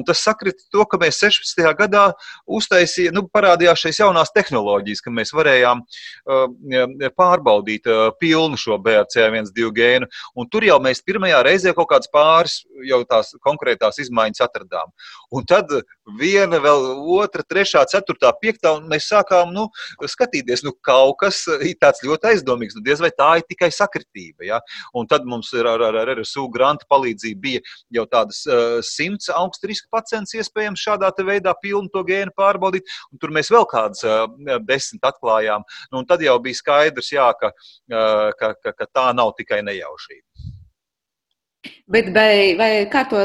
Tas 0.06 0.24
sakrita 0.26 0.64
to, 0.72 0.84
ka 0.88 0.98
mēs 1.00 1.20
16. 1.22 1.62
gadā 1.78 2.08
uztaisījām, 2.46 3.16
nu, 3.16 3.24
parādījās 3.32 3.84
šīs 3.86 4.02
jaunās 4.02 4.32
tehnoloģijas, 4.34 5.02
ka 5.04 5.12
mēs 5.14 5.32
varējām 5.36 5.84
pārbaudīt 7.16 7.88
pilnu 8.20 8.58
šo 8.60 8.78
BRCA1-2 8.82 9.72
gēnu. 9.76 10.10
Un 10.36 10.50
tur 10.52 10.66
jau 10.66 10.78
mēs 10.82 11.02
pirmajā 11.06 11.42
reizē 11.46 11.74
kaut 11.76 11.90
kādas 11.92 12.10
pāris 12.12 12.60
jau 12.86 13.02
tās 13.08 13.32
konkrētās 13.44 14.00
izmaiņas 14.02 14.44
atradām. 14.46 14.90
Un 15.32 15.46
tad 15.48 15.70
viena, 16.18 16.58
vēl 16.62 16.88
otra, 17.14 17.44
trešā, 17.46 17.84
ceturtā, 17.90 18.32
piektā, 18.42 18.74
un 18.78 18.88
mēs 18.90 19.08
sākām 19.12 19.52
nu, 19.54 19.68
skatīt 20.10 20.41
paskatīties, 20.42 20.62
nu, 20.64 20.72
kaut 20.82 21.18
kas 21.20 21.46
ir 21.62 21.76
tāds 21.80 22.02
ļoti 22.04 22.32
aizdomīgs. 22.32 22.76
Nu, 22.76 22.82
diez 22.82 23.00
vai 23.00 23.10
tā 23.10 23.38
ir 23.38 23.44
tikai 23.48 23.70
sakritība. 23.70 24.44
Ja? 24.44 24.60
Un 24.94 25.06
tad 25.06 25.24
mums 25.24 25.52
ir 25.52 25.66
ar, 25.66 25.80
ar, 25.80 25.94
ar 25.94 26.12
RSU 26.16 26.48
granta 26.52 26.86
palīdzību 26.90 27.40
bija 27.40 27.60
jau 27.90 28.06
tādas 28.06 28.44
uh, 28.46 28.80
simts 28.82 29.30
augstu 29.30 29.68
riska 29.68 29.88
pacients 29.90 30.34
iespējams 30.34 30.82
šādā 30.82 31.12
veidā 31.22 31.54
pilnu 31.62 31.88
to 31.92 32.02
gēnu 32.04 32.32
pārbaudīt, 32.36 32.84
un 33.12 33.18
tur 33.18 33.30
mēs 33.30 33.50
vēl 33.50 33.66
kādas 33.70 34.02
uh, 34.04 34.26
desmit 34.66 35.04
atklājām. 35.04 35.62
Nu, 35.92 36.04
tad 36.04 36.22
jau 36.22 36.38
bija 36.42 36.58
skaidrs, 36.58 37.12
jā, 37.12 37.30
ka, 37.38 37.52
uh, 37.52 38.30
ka, 38.38 38.54
ka, 38.62 38.72
ka 38.72 38.86
tā 38.90 39.12
nav 39.14 39.34
tikai 39.38 39.62
nejaušība. 39.62 40.31
Bet 41.92 42.08
vai, 42.14 42.54
vai 42.58 42.70
kā 42.90 43.04
to 43.06 43.22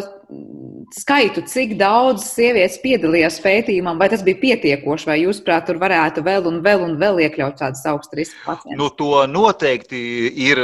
skaitu, 0.94 1.42
cik 1.48 1.74
daudz 1.80 2.24
sievietes 2.30 2.78
piedalījās 2.84 3.40
pētījumā, 3.44 3.94
vai 4.00 4.08
tas 4.12 4.22
bija 4.26 4.40
pietiekoši, 4.42 5.08
vai 5.10 5.18
jūs, 5.22 5.40
prāt, 5.44 5.66
tur 5.68 5.80
varētu 5.82 6.24
vēl 6.26 6.48
un 6.50 6.60
vēl 6.66 6.84
un 6.86 6.94
vēl 7.00 7.22
iekļaut 7.26 7.58
tādas 7.60 7.84
augstas 7.90 8.20
riska 8.20 8.40
pacientus? 8.46 8.78
Nu, 8.80 8.90
to 9.00 9.24
noteikti 9.32 10.02
ir 10.48 10.62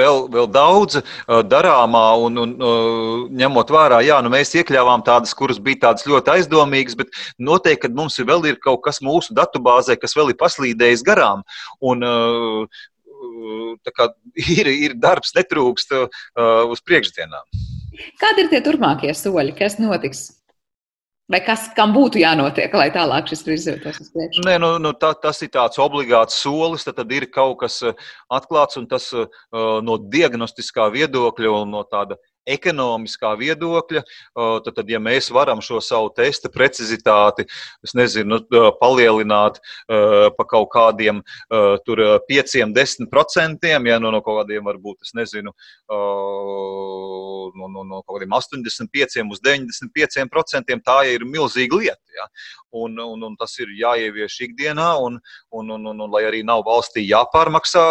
vēl, 0.00 0.20
vēl 0.34 0.50
daudz 0.52 1.00
darāmā, 1.52 2.04
un, 2.26 2.42
un 2.44 2.56
ņemot 3.38 3.72
vērā, 3.76 4.02
jā, 4.08 4.18
nu, 4.24 4.32
mēs 4.34 4.56
iekļāvām 4.58 5.06
tādas, 5.06 5.36
kuras 5.38 5.62
bija 5.62 5.86
tādas 5.88 6.08
ļoti 6.08 6.36
aizdomīgas, 6.36 6.98
bet 6.98 7.24
noteikti, 7.38 7.86
ka 7.86 7.94
mums 7.94 8.20
vēl 8.20 8.52
ir 8.52 8.60
kaut 8.64 8.82
kas 8.88 9.02
mūsu 9.04 9.36
datubāzē, 9.36 9.96
kas 10.00 10.16
vēl 10.18 10.34
ir 10.34 10.40
paslīdējis 10.40 11.06
garām. 11.08 11.44
Un, 11.84 12.04
ir, 14.58 14.72
ir 14.72 14.96
darbs, 14.98 15.34
netrūkst 15.36 15.94
uh, 15.96 16.08
uz 16.70 16.82
priekšdienām. 16.84 17.62
Kādi 18.20 18.44
ir 18.44 18.50
tie 18.52 18.60
turpmākie 18.64 19.14
soļi, 19.16 19.56
kas 19.58 19.78
notiks? 19.82 20.28
Vai 21.28 21.42
kas, 21.44 21.66
kam 21.76 21.90
būtu 21.92 22.22
jānotiek, 22.22 22.72
lai 22.72 22.86
tālāk 22.88 23.26
šis 23.28 23.42
virzītos 23.44 23.98
uz 24.00 24.08
priekšu? 24.14 24.44
Nē, 24.46 24.54
nu, 24.62 24.70
nu, 24.80 24.94
tā, 24.96 25.10
tas 25.20 25.42
ir 25.44 25.50
tāds 25.52 25.76
obligāts 25.82 26.38
solis, 26.40 26.86
tad, 26.86 26.96
tad 26.96 27.12
ir 27.12 27.26
kaut 27.28 27.58
kas 27.66 27.82
atklāts, 28.32 28.78
un 28.80 28.86
tas 28.88 29.10
uh, 29.12 29.28
no 29.84 29.98
diagnostiskā 30.00 30.88
viedokļa 30.94 31.52
un 31.58 31.76
no 31.76 31.84
tāda 31.84 32.16
ekonomiskā 32.54 33.32
viedokļa, 33.38 34.02
tad, 34.64 34.74
tad 34.76 34.90
ja 34.90 35.00
mēs 35.02 35.30
varam 35.34 35.60
šo 35.64 35.80
savu 35.84 36.10
testa 36.16 36.48
precizitāti, 36.52 37.46
nezinu, 37.96 38.40
nu, 38.40 38.62
palielināt 38.80 39.60
pa 39.88 40.44
kaut 40.48 40.68
kādiem 40.74 41.22
5-10%, 41.52 43.68
ja 43.68 43.98
nu, 44.02 44.12
no 44.14 44.20
kaut 44.24 44.42
kādiem 44.42 44.62
varbūt, 44.68 44.96
es 45.06 45.14
nezinu, 45.18 45.50
no, 45.88 47.68
no, 47.72 47.84
no 47.84 48.02
kaut 48.02 48.18
kādiem 48.18 48.32
85 48.36 49.32
uz 49.32 49.40
95%, 49.44 50.80
tā 50.84 50.98
ir 51.12 51.20
milzīga 51.28 51.80
lieta. 51.80 52.04
Ja? 52.18 52.26
Un, 52.78 52.90
un, 53.00 53.22
un 53.30 53.34
tas 53.38 53.52
ir 53.62 53.68
jāievieš 53.78 54.40
ikdienā, 54.48 54.90
un, 55.00 55.12
un, 55.54 55.70
un, 55.76 55.82
un, 55.92 56.04
un 56.04 56.12
lai 56.12 56.24
arī 56.28 56.40
nav 56.46 56.64
valstī 56.66 57.06
jāpārmaksā 57.06 57.84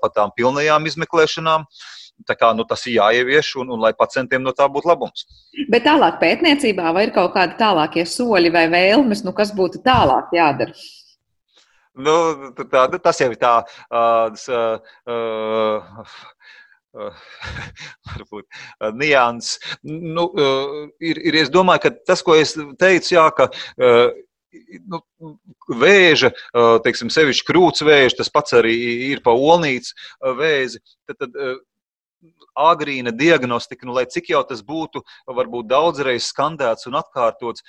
par 0.00 0.10
tām 0.14 0.32
pilnajām 0.36 0.86
izmeklēšanām. 0.88 1.66
Uh, 1.68 1.98
kā, 2.28 2.52
nu, 2.56 2.66
tas 2.68 2.84
ir 2.86 2.98
jāievieš, 2.98 3.54
un, 3.62 3.72
un 3.74 3.82
lai 3.82 3.92
pacientiem 3.96 4.42
no 4.42 4.54
tā 4.56 4.68
būtu 4.72 4.90
labums. 4.90 5.26
Bet 5.72 5.86
tālāk 5.86 6.18
pētniecībā 6.22 6.92
vai 6.96 7.08
ir 7.08 7.14
kaut 7.16 7.34
kādi 7.36 7.58
tālākie 7.60 8.04
soļi 8.08 8.52
vai 8.54 8.66
vēlmes, 8.72 9.24
nu, 9.26 9.34
kas 9.36 9.54
būtu 9.56 9.82
tālāk 9.86 10.34
jādara? 10.36 10.74
Nu, 11.98 12.14
tā, 12.70 12.86
tas 13.02 13.18
jau 13.18 13.30
ir 13.32 13.40
tā. 13.40 13.54
Uh, 13.90 14.30
uh, 16.98 17.18
varbūt 18.12 18.46
uh, 18.46 18.92
nianses. 18.94 19.58
Nu, 19.82 20.28
uh, 20.30 20.86
ir, 21.02 21.20
ir, 21.26 21.42
es 21.42 21.50
domāju, 21.52 21.86
ka 21.86 21.94
tas, 22.12 22.22
ko 22.24 22.36
es 22.38 22.54
teicu, 22.80 23.14
jā, 23.16 23.26
ka 23.34 23.48
uh, 23.50 24.08
nu, 24.88 25.02
vēža, 25.68 26.30
teiksim, 26.84 27.10
sevišķi 27.12 27.44
krūts 27.46 27.84
vēža, 27.84 28.16
tas 28.22 28.30
pats 28.32 28.56
arī 28.56 28.74
ir 29.10 29.20
pa 29.24 29.34
olnīcu 29.36 29.92
vēzi. 30.38 30.80
Tad, 31.06 31.20
tad 31.20 31.36
agrīna 32.58 33.12
diagnostika, 33.14 33.86
nu, 33.86 33.94
lai 33.96 34.04
cik 34.10 34.32
jau 34.32 34.42
tas 34.46 34.62
būtu, 34.66 35.02
varbūt 35.38 35.68
daudzreiz 35.70 36.28
skandēts 36.32 36.88
un 36.90 36.98
atkārtots, 36.98 37.64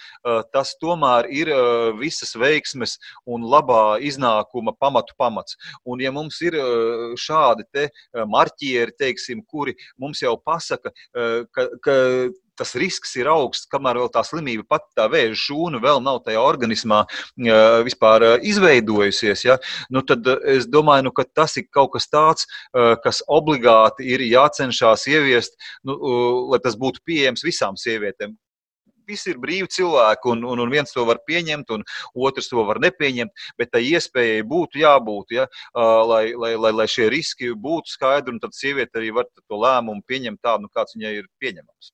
tas 0.53 0.73
tomēr 0.81 1.29
ir 1.29 1.51
visas 1.99 2.33
veiksmes 2.39 2.97
un 3.29 3.45
labā 3.45 3.99
iznākuma 4.01 4.73
pamatu 4.79 5.13
pamats. 5.19 5.57
Un, 5.85 6.01
ja 6.01 6.13
mums 6.15 6.41
ir 6.45 6.57
šādi 7.19 7.67
te 7.71 7.87
marķieri, 8.13 8.95
teiksim, 8.97 9.43
kuri 9.45 9.77
mums 10.01 10.23
jau 10.25 10.35
pasaka, 10.41 10.93
ka, 11.13 11.69
ka 11.85 11.97
tas 12.59 12.75
risks 12.79 13.15
ir 13.19 13.29
augsts, 13.31 13.69
kamēr 13.71 14.01
vēl 14.01 14.11
tā 14.13 14.23
slimība 14.27 14.67
pati 14.75 14.99
tā 14.99 15.07
vēža 15.11 15.37
šūna 15.45 15.81
vēl 15.83 16.03
nav 16.05 16.21
tajā 16.25 16.41
organismā 16.43 17.03
vispār 17.87 18.27
izveidojusies. 18.45 19.45
Ja? 19.47 19.57
Nu, 19.93 20.03
tad 20.05 20.27
es 20.43 20.67
domāju, 20.69 21.07
nu, 21.09 21.15
ka 21.15 21.25
tas 21.25 21.57
ir 21.61 21.69
kaut 21.71 21.93
kas 21.95 22.09
tāds, 22.11 22.49
kas 23.03 23.23
obligāti 23.27 24.11
ir 24.13 24.25
jācenšas 24.27 25.07
ieviest, 25.09 25.57
nu, 25.87 25.97
lai 26.51 26.61
tas 26.63 26.77
būtu 26.79 27.03
pieejams 27.07 27.45
visām 27.47 27.79
sievietēm 27.79 28.37
visi 29.09 29.33
ir 29.33 29.41
brīvi 29.41 29.69
cilvēki, 29.73 30.29
un, 30.33 30.45
un, 30.51 30.63
un 30.63 30.73
viens 30.73 30.93
to 30.93 31.05
var 31.09 31.21
pieņemt, 31.27 31.73
un 31.75 31.85
otrs 32.27 32.51
to 32.51 32.65
var 32.67 32.81
nepieņemt. 32.83 33.47
Bet 33.59 33.73
tai 33.75 33.83
iespējai 33.89 34.45
būtu 34.49 34.83
jābūt, 34.83 35.35
ja, 35.39 35.47
lai, 35.73 36.23
lai, 36.37 36.53
lai, 36.59 36.73
lai 36.81 36.87
šie 36.91 37.09
riski 37.13 37.53
būtu 37.67 37.95
skaidri, 37.95 38.35
un 38.35 38.43
tad 38.43 38.57
sieviete 38.57 39.01
arī 39.01 39.13
var 39.19 39.29
to 39.39 39.61
lēmumu 39.63 40.05
pieņemt 40.09 40.43
tādu, 40.45 40.67
nu, 40.67 40.73
kāds 40.75 40.97
viņai 40.97 41.15
ir 41.21 41.29
pieņemams. 41.41 41.93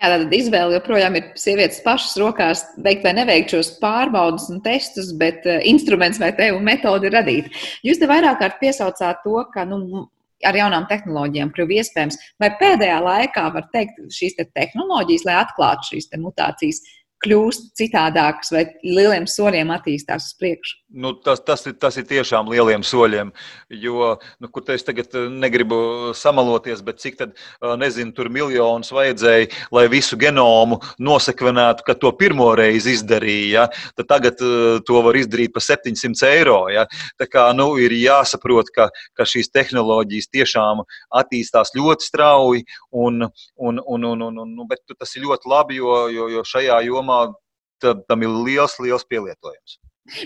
Jā, 0.00 0.08
tāda 0.08 0.32
izvēle 0.32 0.78
joprojām 0.78 1.18
ir 1.18 1.26
sievietes 1.36 1.82
pašas 1.84 2.14
rokās 2.22 2.62
veikt 2.80 3.04
vai 3.04 3.12
neveikt 3.18 3.52
šos 3.52 3.74
pārbaudas 3.82 4.48
un 4.52 4.62
testus, 4.64 5.10
bet 5.20 5.44
uh, 5.44 5.58
instruments 5.68 6.20
vai 6.22 6.30
te 6.38 6.48
un 6.54 6.64
metode 6.64 7.10
ir 7.10 7.16
radīta. 7.18 7.52
Jūs 7.84 8.00
te 8.00 8.08
vairāk 8.08 8.40
kārt 8.40 8.56
piesaucāt 8.62 9.20
to, 9.26 9.36
ka 9.52 9.66
nu, 9.68 10.06
ar 10.48 10.56
jaunām 10.56 10.86
tehnoloģijām 10.88 11.52
kļuva 11.52 11.76
iespējams, 11.82 12.16
vai 12.40 12.48
pēdējā 12.62 12.96
laikā 13.04 13.44
var 13.52 13.68
teikt 13.74 14.00
šīs 14.16 14.38
te 14.38 14.48
tehnoloģijas, 14.56 15.26
lai 15.28 15.36
atklātu 15.42 15.92
šīs 15.92 16.08
mutācijas, 16.16 16.80
kļūst 17.24 17.72
citādākas 17.78 18.52
vai 18.54 18.64
lieliem 18.84 19.26
soļiem 19.28 19.72
attīstās 19.74 20.30
uz 20.30 20.36
priekšu? 20.40 20.76
Nu, 20.90 21.12
tas, 21.14 21.38
tas, 21.46 21.62
ir, 21.70 21.76
tas 21.78 21.94
ir 22.00 22.06
tiešām 22.08 22.48
lieliem 22.50 22.82
soļiem. 22.82 23.28
Jo, 23.78 24.16
nu, 24.42 24.48
kur 24.50 24.64
te 24.66 24.74
es 24.74 24.82
tagad 24.82 25.12
eh, 25.14 25.28
negribu 25.30 26.10
samaloties, 26.18 26.80
bet 26.82 26.98
cik 27.02 27.18
tad, 27.20 27.36
eh, 27.36 27.74
nezinu, 27.78 28.10
tur 28.16 28.30
miljonus 28.32 28.90
vajadzēja, 28.94 29.50
lai 29.76 29.84
visu 29.92 30.18
genomu 30.18 30.80
nosekvenētu, 30.98 31.86
kad 31.86 32.00
to 32.02 32.10
pirmo 32.18 32.48
reizi 32.58 32.96
izdarīja. 32.96 33.50
Ja? 33.50 33.92
Tad 33.98 34.08
tagad 34.10 34.42
uh, 34.42 34.80
to 34.86 35.00
var 35.04 35.16
izdarīt 35.18 35.52
par 35.54 35.62
700 35.62 36.26
eiro. 36.30 36.58
Ja? 36.72 36.86
Tā 37.20 37.26
kā 37.30 37.46
nu, 37.54 37.68
ir 37.82 37.94
jāsaprot, 37.94 38.70
ka, 38.74 38.88
ka 39.14 39.26
šīs 39.28 39.52
tehnoloģijas 39.54 40.30
tiešām 40.34 40.82
attīstās 41.20 41.74
ļoti 41.76 42.06
strauji, 42.06 42.66
un, 42.90 43.26
un, 43.56 43.78
un, 43.78 44.08
un, 44.10 44.26
un, 44.26 44.42
un, 44.42 44.66
bet 44.70 44.82
tas 44.96 45.14
ir 45.16 45.26
ļoti 45.28 45.50
labi, 45.50 45.78
jo, 45.78 45.96
jo, 46.12 46.28
jo 46.34 46.44
šajā 46.46 46.80
jomā 46.88 47.09
tam 47.80 48.26
ir 48.26 48.36
liels, 48.44 48.76
liels 48.82 49.06
pielietojums. 49.08 49.78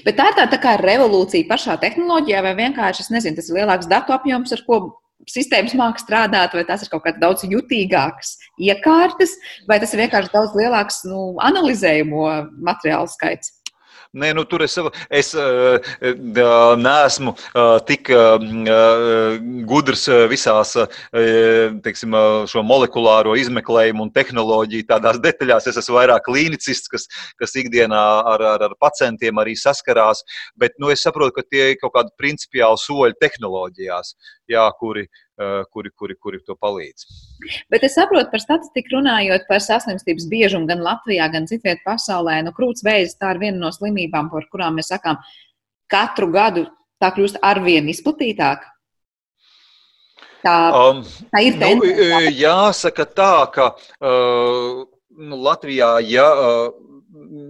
Bet 0.05 0.17
tā 0.17 0.31
ir 0.31 0.37
tā, 0.39 0.45
tā 0.49 0.59
kā 0.63 0.77
revolūcija 0.81 1.49
pašā 1.49 1.77
tehnoloģijā, 1.83 2.43
vai 2.47 2.55
vienkārši 2.59 3.09
nezinu, 3.13 3.37
tas 3.39 3.51
ir 3.51 3.59
lielāks 3.59 3.91
datu 3.91 4.15
apjoms, 4.17 4.55
ar 4.55 4.63
ko 4.67 4.79
sistēmas 5.31 5.75
māca 5.79 6.03
strādāt, 6.03 6.55
vai 6.57 6.65
tas 6.69 6.85
ir 6.85 6.91
kaut 6.93 7.05
kāds 7.05 7.21
daudz 7.21 7.45
jutīgāks 7.49 8.35
iekārtas, 8.61 9.35
vai 9.69 9.79
tas 9.83 9.93
ir 9.95 10.05
vienkārši 10.05 10.33
daudz 10.33 10.57
lielāks 10.59 11.03
nu, 11.09 11.35
analizējumu 11.45 12.25
materiālu 12.65 13.11
skaits. 13.13 13.53
Nē, 14.15 14.31
nu, 14.37 14.45
tur 14.47 14.63
es, 14.63 14.77
es 15.11 15.33
uh, 15.35 15.95
neesmu 16.79 17.33
uh, 17.35 17.79
tik 17.89 18.11
uh, 18.15 18.39
gudrs 19.67 20.07
visās 20.31 20.77
teiksim, 21.85 22.15
šo 22.51 22.63
molekulāro 22.67 23.35
izmeklējumu 23.39 24.07
un 24.07 24.13
tehnoloģiju 24.15 24.87
tādās 24.91 25.19
detaļās. 25.25 25.67
Es 25.71 25.81
esmu 25.83 25.99
vairāk 25.99 26.27
klīnicists, 26.29 26.91
kas, 26.93 27.09
kas 27.41 27.57
ikdienā 27.59 28.05
ar, 28.35 28.47
ar, 28.55 28.67
ar 28.69 28.79
pacientiem 28.83 29.43
arī 29.43 29.57
saskarās. 29.59 30.23
Bet 30.61 30.79
nu, 30.79 30.93
es 30.95 31.03
saprotu, 31.03 31.41
ka 31.41 31.47
tie 31.49 31.73
ir 31.73 31.81
kaut 31.83 31.97
kādi 31.99 32.15
principiāli 32.21 32.81
soļi 32.85 33.19
tehnoloģijās, 33.23 34.15
jā, 34.55 34.67
kuri, 34.79 35.09
Eh, 35.09 35.24
kuri, 35.75 35.91
kuri, 35.91 36.15
kuri 36.15 36.39
to 36.47 36.55
palīdz. 36.55 37.07
Bet 37.73 37.83
es 37.87 37.97
saprotu 37.99 38.31
par 38.31 38.43
statistiku 38.43 38.97
runājot 38.99 39.49
par 39.49 39.63
saslimstības 39.65 40.29
biežumu 40.31 40.69
gan 40.71 40.85
Latvijā, 40.85 41.27
gan 41.33 41.49
citviet 41.51 41.83
pasaulē. 41.87 42.41
Nu, 42.47 42.55
krūtsvējas 42.55 43.19
tā 43.19 43.35
ir 43.35 43.43
viena 43.43 43.59
no 43.65 43.73
slimībām, 43.75 44.31
par 44.31 44.47
kurām 44.53 44.79
mēs 44.79 44.93
sakām, 44.95 45.19
katru 45.91 46.31
gadu 46.35 46.69
tā 47.03 47.11
kļūst 47.17 47.43
arvien 47.43 47.91
izplatītāka. 47.91 48.71
Tā, 50.45 50.57
um, 50.77 51.01
tā 51.33 51.41
ir 51.41 51.57
nu, 51.57 51.87
eh, 51.89 52.29
jāsaka 52.37 53.07
tā, 53.09 53.35
ka 53.53 53.71
uh, 53.73 54.83
nu, 55.17 55.39
Latvijā, 55.41 55.97
ja 56.05 56.27
uh, 56.37 56.94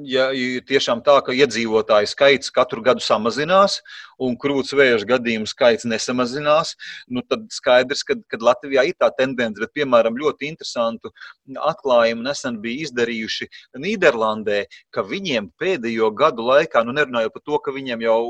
ja 0.08 0.28
ir 0.36 0.64
tiešām 0.68 1.00
tā, 1.04 1.16
ka 1.24 1.34
iedzīvotāju 1.34 2.08
skaits 2.10 2.52
katru 2.54 2.82
gadu 2.84 3.02
samazinās 3.04 3.78
un 4.22 4.36
krūts 4.40 4.74
vēža 4.76 5.06
gadījumu 5.14 5.48
skaits 5.48 5.86
nesamazinās, 5.88 6.74
nu 7.10 7.22
tad 7.26 7.46
skaidrs, 7.54 8.04
ka 8.06 8.40
Latvijā 8.40 8.84
ir 8.88 8.96
tā 9.00 9.10
tendence, 9.16 9.60
bet, 9.60 9.72
piemēram, 9.76 10.18
ļoti 10.20 10.50
interesantu 10.52 11.12
atklājumu 11.58 12.26
nesen 12.26 12.60
bija 12.62 12.88
izdarījuši 12.88 13.50
Nīderlandē, 13.80 14.64
ka 14.94 15.04
viņiem 15.06 15.50
pēdējo 15.60 16.12
gadu 16.16 16.46
laikā, 16.50 16.84
nu 16.86 16.94
nerunājot 16.96 17.34
par 17.34 17.44
to, 17.44 17.60
ka 17.64 17.74
viņiem 17.74 18.06
jau 18.06 18.20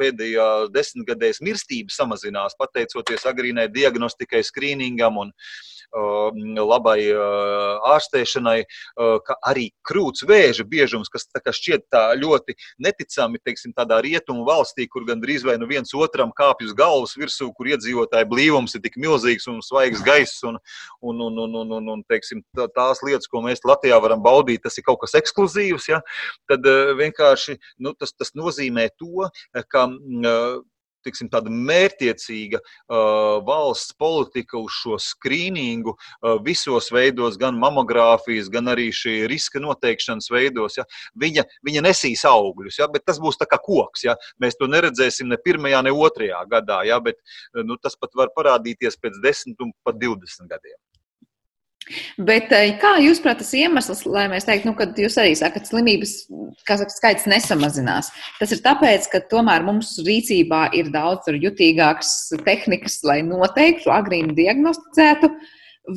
pēdējā 0.00 0.48
desmitgadēs 0.74 1.42
mirstība 1.44 1.94
samazinās, 1.94 2.58
pateicoties 2.60 3.26
agrīnai 3.30 3.68
diagnostikai, 3.72 4.44
skrīningam 4.46 5.20
un 5.26 5.34
labai 5.94 6.98
ārstēšanai, 7.94 8.64
ka 9.26 9.36
arī 9.46 9.68
krūts 9.86 10.24
vēža 10.26 10.66
biežums, 10.66 11.10
kas 11.12 11.26
tā 11.30 11.52
šķiet 11.54 11.86
tā 11.92 12.02
ļoti 12.18 12.56
neticami, 12.82 13.38
teiksim, 13.44 13.72
tādā 13.76 14.00
rietumu 14.02 14.44
valstī, 14.46 14.88
kur 14.88 15.04
gandrīz 15.06 15.44
vai 15.44 15.56
nu 15.58 15.68
viens 15.70 15.94
otram 15.94 16.32
kāpj 16.34 16.68
uz 16.70 16.74
galvas 16.74 17.14
virsū, 17.16 17.52
kur 17.54 17.70
iedzīvotāju 17.70 18.28
blīvums 18.30 18.74
ir 18.74 18.82
tik 18.84 18.98
milzīgs 19.00 19.48
un 19.50 19.62
svaigs 19.62 20.02
gaiss 20.04 20.42
un, 20.44 20.58
un, 21.00 21.20
un, 21.20 21.38
un, 21.46 21.56
un, 21.62 21.72
un, 21.78 21.88
un 21.96 22.04
teiksim, 22.10 22.42
tās 22.74 23.02
lietas, 23.06 23.30
ko 23.30 23.44
mēs 23.44 23.64
Latvijā 23.64 24.00
varam 24.02 24.22
baudīt, 24.24 24.64
tas 24.64 24.78
ir 24.78 24.86
kaut 24.86 25.02
kas 25.04 25.16
ekskluzīvs, 25.20 25.88
ja? 25.92 26.02
tad 26.50 26.66
vienkārši 26.98 27.58
nu, 27.78 27.94
tas, 27.98 28.14
tas 28.16 28.34
nozīmē 28.38 28.88
to, 28.98 29.28
ka 29.70 29.88
tiksim, 31.04 31.30
tāda 31.32 31.52
mērķiecīga 31.52 32.60
uh, 32.60 33.40
valsts 33.46 33.94
politika 34.00 34.58
uz 34.60 34.74
šo 34.80 34.98
skrīningu 35.00 35.94
uh, 35.94 36.36
visos 36.44 36.90
veidos, 36.94 37.38
gan 37.40 37.58
mamogrāfijas, 37.60 38.50
gan 38.52 38.72
arī 38.72 38.90
šī 38.94 39.16
riska 39.30 39.62
noteikšanas 39.62 40.30
veidos. 40.34 40.78
Ja, 40.80 40.86
viņa, 41.20 41.46
viņa 41.66 41.84
nesīs 41.88 42.24
augļus, 42.28 42.80
ja, 42.80 42.90
tas 43.04 43.20
būs 43.22 43.40
kā 43.44 43.60
koks. 43.60 44.06
Ja. 44.06 44.16
Mēs 44.42 44.58
to 44.60 44.68
neredzēsim 44.70 45.30
ne 45.30 45.40
pirmajā, 45.40 45.84
ne 45.84 45.92
otrajā 45.92 46.40
gadā, 46.50 46.82
ja, 46.88 47.00
bet 47.04 47.20
nu, 47.54 47.78
tas 47.80 47.96
pat 48.00 48.16
var 48.18 48.32
parādīties 48.36 48.98
pēc 49.00 49.20
desmit 49.24 49.60
un 49.64 49.72
pat 49.84 50.00
divdesmit 50.00 50.50
gadiem. 50.50 50.78
Bet 52.16 52.52
eh, 52.54 52.74
kā 52.80 52.94
jūs 53.02 53.20
prāt, 53.22 53.40
tas 53.42 53.52
iemesls, 53.56 54.04
lai 54.08 54.24
mēs 54.32 54.46
teiktu, 54.48 54.70
nu, 54.70 54.76
ka 54.78 54.86
jūs 54.98 55.18
arī 55.20 55.34
sakat, 55.36 55.68
slimības 55.68 56.14
saka, 56.64 56.86
skaits 56.92 57.26
nesamazinās? 57.28 58.08
Tas 58.38 58.54
ir 58.54 58.62
tāpēc, 58.64 59.10
ka 59.12 59.20
tomēr 59.32 59.66
mums 59.66 59.96
rīcībā 60.06 60.68
ir 60.78 60.88
daudz 60.94 61.28
jutīgākas 61.28 62.14
tehnikas, 62.46 63.02
lai 63.04 63.20
noteiktu, 63.26 63.92
agrīni 63.92 64.36
diagnosticētu, 64.38 65.30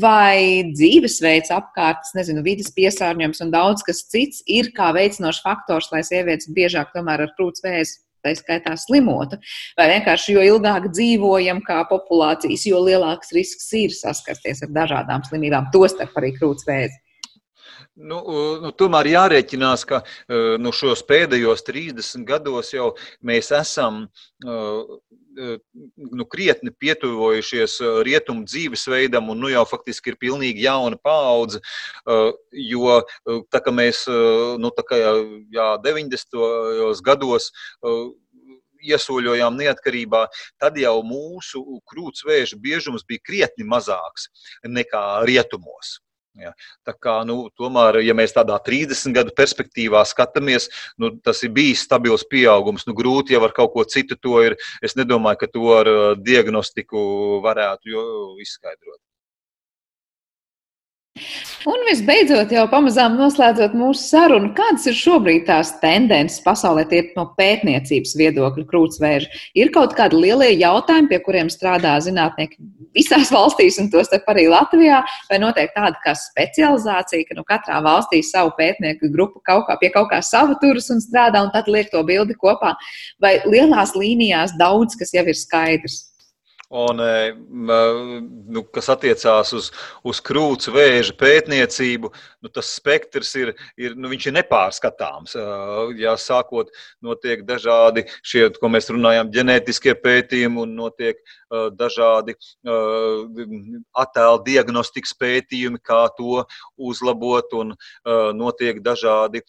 vai 0.01 0.67
dzīvesveids 0.73 1.53
apkārt, 1.55 2.09
nezinu, 2.17 2.43
vidas 2.43 2.73
piesārņojums 2.75 3.45
un 3.45 3.53
daudz 3.53 3.85
kas 3.87 4.03
cits 4.11 4.43
ir 4.43 4.73
kā 4.75 4.91
veicinošs 4.97 5.45
faktors, 5.45 5.87
lai 5.93 6.03
sievietes 6.03 6.51
biežāk 6.51 6.91
tomēr 6.95 7.23
ar 7.23 7.33
krūts 7.39 7.63
vēzi 7.63 8.01
tā 8.27 8.35
skaitā 8.37 8.75
slimotu, 8.79 9.39
vai 9.79 9.89
vienkārši 9.95 10.37
jo 10.37 10.45
ilgāk 10.51 10.89
dzīvojam 10.91 11.63
kā 11.65 11.81
populācijas, 11.89 12.67
jo 12.67 12.83
lielāks 12.83 13.33
risks 13.35 13.71
ir 13.77 13.95
saskarties 13.95 14.63
ar 14.67 14.73
dažādām 14.81 15.25
slimībām, 15.27 15.71
tostarp 15.73 16.15
arī 16.19 16.33
krūtsvēzi. 16.37 17.06
Nu, 17.97 18.19
nu, 18.61 18.69
tomēr 18.77 19.07
jārēķinās, 19.09 19.83
ka 19.89 20.03
nu, 20.61 20.73
šos 20.75 21.01
pēdējos 21.09 21.63
30 21.65 22.27
gados 22.29 22.69
jau 22.75 22.91
mēs 23.25 23.49
esam 23.57 24.03
nu, 24.45 26.27
krietni 26.29 26.73
pietuvojušies 26.77 27.79
rietumu 28.05 28.45
dzīvesveidam, 28.45 29.31
un 29.33 29.41
nu, 29.41 29.49
jau 29.49 29.65
faktiski 29.69 30.13
ir 30.13 30.19
pilnīgi 30.21 30.67
jauna 30.67 30.99
paudze. 31.01 31.63
Jo 32.53 33.01
tā 33.49 33.63
kā 33.65 33.73
mēs 33.73 34.05
nu, 34.61 34.73
tā 34.77 34.85
kā, 34.85 35.01
jā, 35.57 35.69
90. 35.81 37.01
gados 37.05 37.51
iesoļojām 38.77 39.57
neatkarībā, 39.57 40.27
tad 40.61 40.77
jau 40.77 40.99
mūsu 41.01 41.63
krūtsvēža 41.89 42.61
biežums 42.61 43.05
bija 43.09 43.25
krietni 43.25 43.65
mazāks 43.65 44.29
nekā 44.61 45.23
rietumos. 45.25 45.97
Ja. 46.37 46.51
Tā 46.85 46.93
kā, 46.93 47.15
nu, 47.25 47.47
tomēr, 47.57 47.99
ja 48.05 48.13
mēs 48.17 48.35
tādā 48.35 48.59
30 48.61 49.15
gadu 49.15 49.33
perspektīvā 49.37 50.03
skatāmies, 50.05 50.69
nu, 51.01 51.09
tas 51.25 51.41
ir 51.45 51.53
bijis 51.55 51.85
stabils 51.87 52.25
pieaugums. 52.29 52.85
Nu, 52.85 52.93
grūti 52.97 53.33
jau 53.33 53.41
ar 53.47 53.55
kaut 53.57 53.73
ko 53.73 53.85
citu 53.89 54.19
to 54.21 54.43
ir. 54.45 54.57
Es 54.85 54.93
nedomāju, 54.99 55.41
ka 55.41 55.51
to 55.51 55.73
ar 55.79 55.89
uh, 55.91 56.07
diagnostiku 56.21 57.01
varētu 57.45 58.05
izskaidrot. 58.45 59.01
Un 61.65 61.81
visbeidzot, 61.87 62.51
jau 62.53 62.67
pamazām 62.69 63.15
noslēdzot 63.17 63.73
mūsu 63.73 64.03
sarunu, 64.11 64.51
kādas 64.57 64.83
ir 64.91 64.93
šobrīd 64.93 65.47
tās 65.47 65.71
tendences 65.81 66.43
pasaulē, 66.45 66.83
tie 66.85 66.99
no 67.15 67.23
pētniecības 67.39 68.13
viedokļa 68.19 68.65
krūtsvēža? 68.69 69.31
Ir 69.57 69.71
kaut 69.73 69.95
kādi 69.97 70.19
lielie 70.21 70.51
jautājumi, 70.53 71.09
pie 71.09 71.17
kuriem 71.25 71.49
strādā 71.49 71.95
zinātnieki 72.05 72.61
visās 72.93 73.31
valstīs, 73.33 73.79
un 73.81 73.89
tostarp 73.89 74.29
arī 74.29 74.45
Latvijā, 74.53 74.99
vai 75.31 75.39
notiek 75.41 75.73
tāda 75.73 75.97
kā 76.03 76.13
specializācija, 76.19 77.25
ka 77.25 77.39
nu, 77.39 77.45
katrā 77.47 77.79
valstī 77.85 78.21
savu 78.21 78.53
pētnieku 78.59 79.09
grupu 79.15 79.41
kaut 79.47 79.65
kā 79.65 79.79
pie 79.81 79.89
kaut 79.95 80.11
kā 80.13 80.21
sava 80.21 80.59
turas 80.61 80.91
un 80.93 81.01
strādā, 81.01 81.41
un 81.41 81.49
tad 81.55 81.71
liek 81.71 81.89
to 81.89 82.03
bildi 82.05 82.37
kopā, 82.37 82.75
vai 83.23 83.39
lielās 83.49 83.97
līnijās 83.97 84.53
daudz 84.61 84.99
kas 84.99 85.15
jau 85.17 85.25
ir 85.25 85.41
skaidrs? 85.41 86.03
Un, 86.69 86.99
e, 86.99 87.31
nu, 88.51 88.63
kas 88.75 88.89
attiecās 88.91 89.53
uz, 89.55 89.69
uz 90.03 90.19
krūts 90.19 90.67
vēža 90.67 91.13
pētniecību, 91.15 92.09
nu, 92.43 92.51
tas 92.51 92.73
spektrs 92.75 93.31
ir, 93.39 93.53
ir, 93.79 93.95
nu, 93.95 94.11
ir 94.11 94.35
nepārskatāms. 94.35 95.37
Jā, 95.95 96.17
sākot, 96.19 96.73
notiek 96.99 97.45
dažādi 97.47 98.03
šie, 98.19 98.49
ko 98.59 98.67
mēs 98.73 98.91
runājam, 98.91 99.31
ģenētiskie 99.31 99.95
pētījumi, 100.03 100.65
un 100.65 100.75
notiek 100.75 101.23
dažādi 101.79 102.35
attēlu 103.95 104.43
diagnostikas 104.43 105.15
pētījumi, 105.15 105.79
kā 105.79 106.03
to 106.17 106.43
uzlabot, 106.75 107.55
un 107.55 107.73
notiek 108.35 108.83
dažādi 108.83 109.45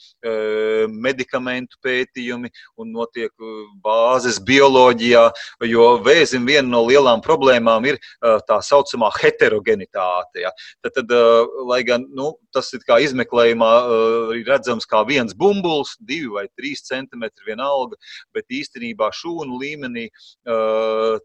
medikamentu 0.95 1.83
pētījumi, 1.83 2.53
un 2.79 2.95
notiek 2.95 3.35
bāzes 3.83 4.39
bioloģijā, 4.39 5.27
jo 5.67 5.91
vēzim 6.07 6.47
viena 6.47 6.69
no 6.71 6.87
lielām 7.09 7.23
problēmām 7.25 7.87
ir 7.89 7.99
tā 8.47 8.61
saucamā 8.63 9.11
heterogenitāte. 9.17 10.43
Ja. 10.45 10.53
Tad, 10.83 10.95
tad, 10.95 11.13
lai 11.67 11.83
gan 11.85 12.07
nu, 12.15 12.37
tas 12.53 12.73
ir 12.75 12.83
izmeklējumā 12.85 13.71
redzams 14.47 14.87
kā 14.87 15.05
viens 15.07 15.35
bumbulis, 15.35 15.97
divi 16.01 16.29
vai 16.29 16.47
trīs 16.57 16.85
centimetri 16.87 17.47
vienalga, 17.47 17.97
bet 18.35 18.45
īstenībā 18.51 19.11
šūnu 19.13 19.59
līmenī 19.59 20.09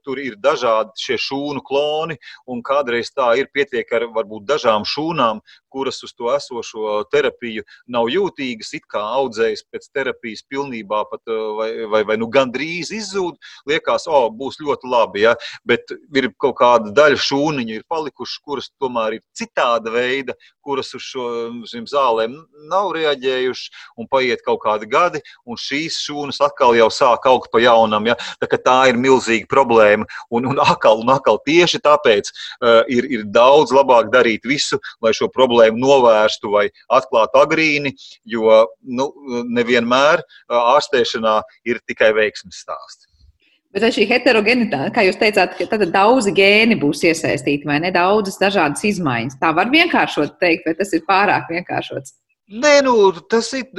tur 0.04 0.20
ir 0.20 0.38
dažādi 0.38 0.92
šie 1.00 1.18
šūnu 1.18 1.64
kloni, 1.66 2.18
un 2.48 2.64
kādreiz 2.64 3.12
tā 3.12 3.34
ir 3.40 3.50
pietiek 3.54 3.88
ar 3.94 4.08
varbūt 4.14 4.48
dažām 4.48 4.86
šūnām, 4.88 5.42
kuras 5.74 6.04
uz 6.06 6.14
to 6.14 6.30
esošo 6.34 7.02
terapiju 7.12 7.66
nav 7.92 8.10
jūtīgas, 8.14 8.74
it 8.78 8.86
kā 8.92 9.02
audzējas 9.18 9.66
pēc 9.74 9.90
terapijas 9.96 10.46
pilnībā 10.50 11.04
pat 11.10 11.34
vai, 11.58 11.70
vai, 11.90 12.04
vai 12.08 12.18
nu 12.22 12.30
gandrīz 12.32 12.92
izzūd, 12.94 13.40
liekas, 13.70 14.08
o, 14.10 14.26
oh, 14.26 14.30
būs 14.34 14.60
ļoti 14.62 14.90
labi, 14.90 15.26
ja? 15.26 15.36
bet 15.68 15.90
ir 16.16 16.30
kaut 16.42 16.58
kāda 16.62 16.94
daļa 16.96 17.20
šūniņu 17.26 17.78
ir 17.80 17.88
palikušas, 17.90 18.42
kuras 18.46 18.70
tomēr 18.82 19.18
ir 19.18 19.24
citāda 19.38 19.94
veida, 19.94 20.38
kuras 20.64 20.94
uz 20.96 21.04
šo, 21.04 21.28
šīm 21.70 21.88
zālēm 21.90 22.36
nav 22.70 22.94
reaģējušas, 22.96 23.88
un 24.00 24.08
paiet 24.12 24.44
kaut 24.46 24.62
kādi 24.64 24.88
gadi, 24.90 25.24
un 25.50 25.60
šīs 25.60 26.00
šūnas 26.06 26.40
atkal 26.46 26.78
jau 26.78 26.90
sāk 26.94 27.28
augt 27.30 27.52
pa 27.54 27.62
jaunam, 27.64 28.08
ja? 28.12 28.18
tā, 28.42 28.48
tā 28.54 28.78
ir 28.92 29.00
milzīga 29.00 29.50
problēma, 29.52 30.08
un, 30.34 30.48
un 30.52 30.62
atkal, 30.64 31.02
un 31.04 31.12
atkal 31.14 31.40
tieši 31.48 31.82
tāpēc 31.84 32.32
uh, 32.32 32.84
ir, 32.92 33.08
ir 33.18 33.26
daudz 33.34 33.74
labāk 33.76 34.12
darīt 34.14 34.48
visu, 34.48 34.80
lai 35.04 35.14
šo 35.16 35.30
problēmu 35.34 35.63
novērstu 35.72 36.52
vai 36.54 36.68
atklātu 36.92 37.40
agrīni, 37.44 37.94
jo 38.26 38.64
nu, 38.84 39.10
nevienmēr 39.54 40.24
ārstēšanā 40.50 41.40
ir 41.70 41.82
tikai 41.88 42.14
veiksmes 42.18 42.64
stāsts. 42.66 43.08
Bet 43.74 43.88
šī 43.90 44.06
heterogenitāte, 44.06 44.92
kā 44.94 45.02
jūs 45.08 45.18
teicāt, 45.18 45.56
ka 45.58 45.66
tad 45.72 45.88
daudzi 45.96 46.30
gēni 46.38 46.76
būs 46.78 47.02
iesaistīti 47.10 47.66
vai 47.66 47.80
ne 47.82 47.90
daudzas 47.94 48.38
dažādas 48.38 48.84
izmaiņas. 48.86 49.40
Tā 49.42 49.50
var 49.58 49.72
vienkāršot 49.74 50.36
teikt, 50.44 50.68
vai 50.68 50.76
tas 50.78 50.94
ir 50.94 51.02
pārāk 51.08 51.50
vienkāršots? 51.50 52.14
Nē, 52.52 52.82
nu, 52.84 52.92
tas 53.32 53.48
ir 53.56 53.70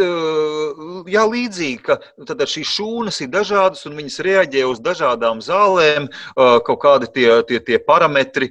jā, 1.12 1.22
līdzīgi, 1.28 1.82
ka 1.84 1.98
tad 2.24 2.40
šīs 2.48 2.70
šūnas 2.78 3.18
ir 3.20 3.28
dažādas 3.28 3.84
un 3.84 3.92
viņas 3.98 4.16
reaģē 4.24 4.62
uz 4.64 4.78
dažādām 4.80 5.42
zālēm. 5.44 6.06
Kaut 6.34 6.80
kādi 6.80 7.10
tie, 7.12 7.26
tie, 7.44 7.58
tie 7.60 7.76
parametri 7.76 8.48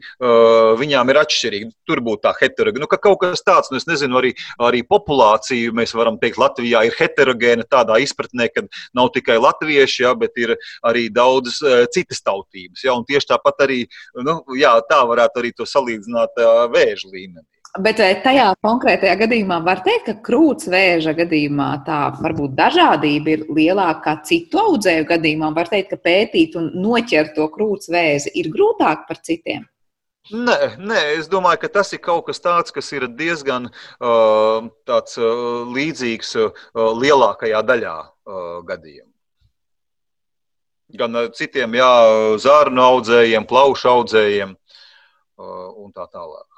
viņām 0.77 1.09
ir 1.09 1.19
atšķirīgi. 1.23 1.71
Tur 1.89 2.03
būtu 2.05 2.21
tā 2.27 2.33
heterogēna. 2.37 2.83
Nu, 2.85 2.89
ka 2.91 2.99
kaut 3.01 3.23
kas 3.23 3.41
tāds, 3.41 3.71
nu, 3.73 3.81
es 3.81 3.89
nezinu, 3.89 4.19
arī, 4.21 4.35
arī 4.61 4.83
populācija, 4.85 5.73
mēs 5.73 5.95
varam 5.97 6.21
teikt, 6.21 6.37
Latvijā 6.37 6.83
ir 6.85 6.93
heterogēna 6.99 7.65
tādā 7.65 7.97
izpratnē, 8.05 8.51
ka 8.53 8.67
nav 8.93 9.09
tikai 9.17 9.39
latvieši, 9.41 10.03
jā, 10.05 10.13
bet 10.13 10.37
ir 10.37 10.53
arī 10.85 11.07
daudzas 11.09 11.57
citas 11.95 12.21
tautības. 12.21 12.85
Jā, 12.85 12.93
tieši 13.09 13.31
tāpat 13.33 13.65
arī, 13.65 13.79
nu, 14.21 14.43
jā, 14.61 14.75
tā 14.93 15.01
varētu 15.09 15.41
arī 15.41 15.55
to 15.57 15.65
salīdzināt 15.65 16.37
vēža 16.69 17.09
līmenī. 17.09 17.47
Bet 17.81 17.97
tajā 17.97 18.51
konkrētajā 18.61 19.15
gadījumā 19.17 19.55
var 19.65 19.79
teikt, 19.81 20.05
ka 20.05 20.13
krūts 20.27 20.67
vēža 20.69 21.15
gadījumā 21.17 21.69
tā 21.87 22.11
varbūt 22.21 22.53
dažādība 22.53 23.31
ir 23.33 23.45
lielāka 23.49 24.03
kā 24.03 24.13
citu 24.29 24.59
audzēju 24.61 25.07
gadījumā. 25.09 25.49
Var 25.55 25.71
teikt, 25.71 25.89
ka 25.89 25.97
pētīt 25.97 26.53
un 26.59 26.69
noķert 26.77 27.33
to 27.33 27.47
krūts 27.49 27.89
vēzi 27.89 28.35
ir 28.37 28.51
grūtāk 28.53 29.07
par 29.09 29.17
citiem. 29.25 29.65
Nē, 30.29 30.77
nē, 30.77 31.01
es 31.17 31.25
domāju, 31.27 31.63
ka 31.65 31.71
tas 31.79 31.89
ir 31.97 32.03
kaut 32.05 32.27
kas 32.29 32.39
tāds, 32.39 32.71
kas 32.71 32.93
ir 32.93 33.09
diezgan 33.09 33.65
uh, 33.73 34.69
tāds, 34.85 35.17
uh, 35.17 35.65
līdzīgs 35.73 36.37
uh, 36.45 36.63
lielākajā 36.77 37.65
daļā 37.65 37.97
uh, 37.97 38.61
gadījumu. 38.69 39.09
Gan 41.01 41.23
citiem, 41.33 41.73
jā, 41.81 41.91
zārnu 42.37 42.85
audzējiem, 42.85 43.49
plaušu 43.49 43.95
audzējiem 43.97 44.53
uh, 44.53 45.69
un 45.73 45.89
tā 45.89 46.05
tālāk. 46.05 46.52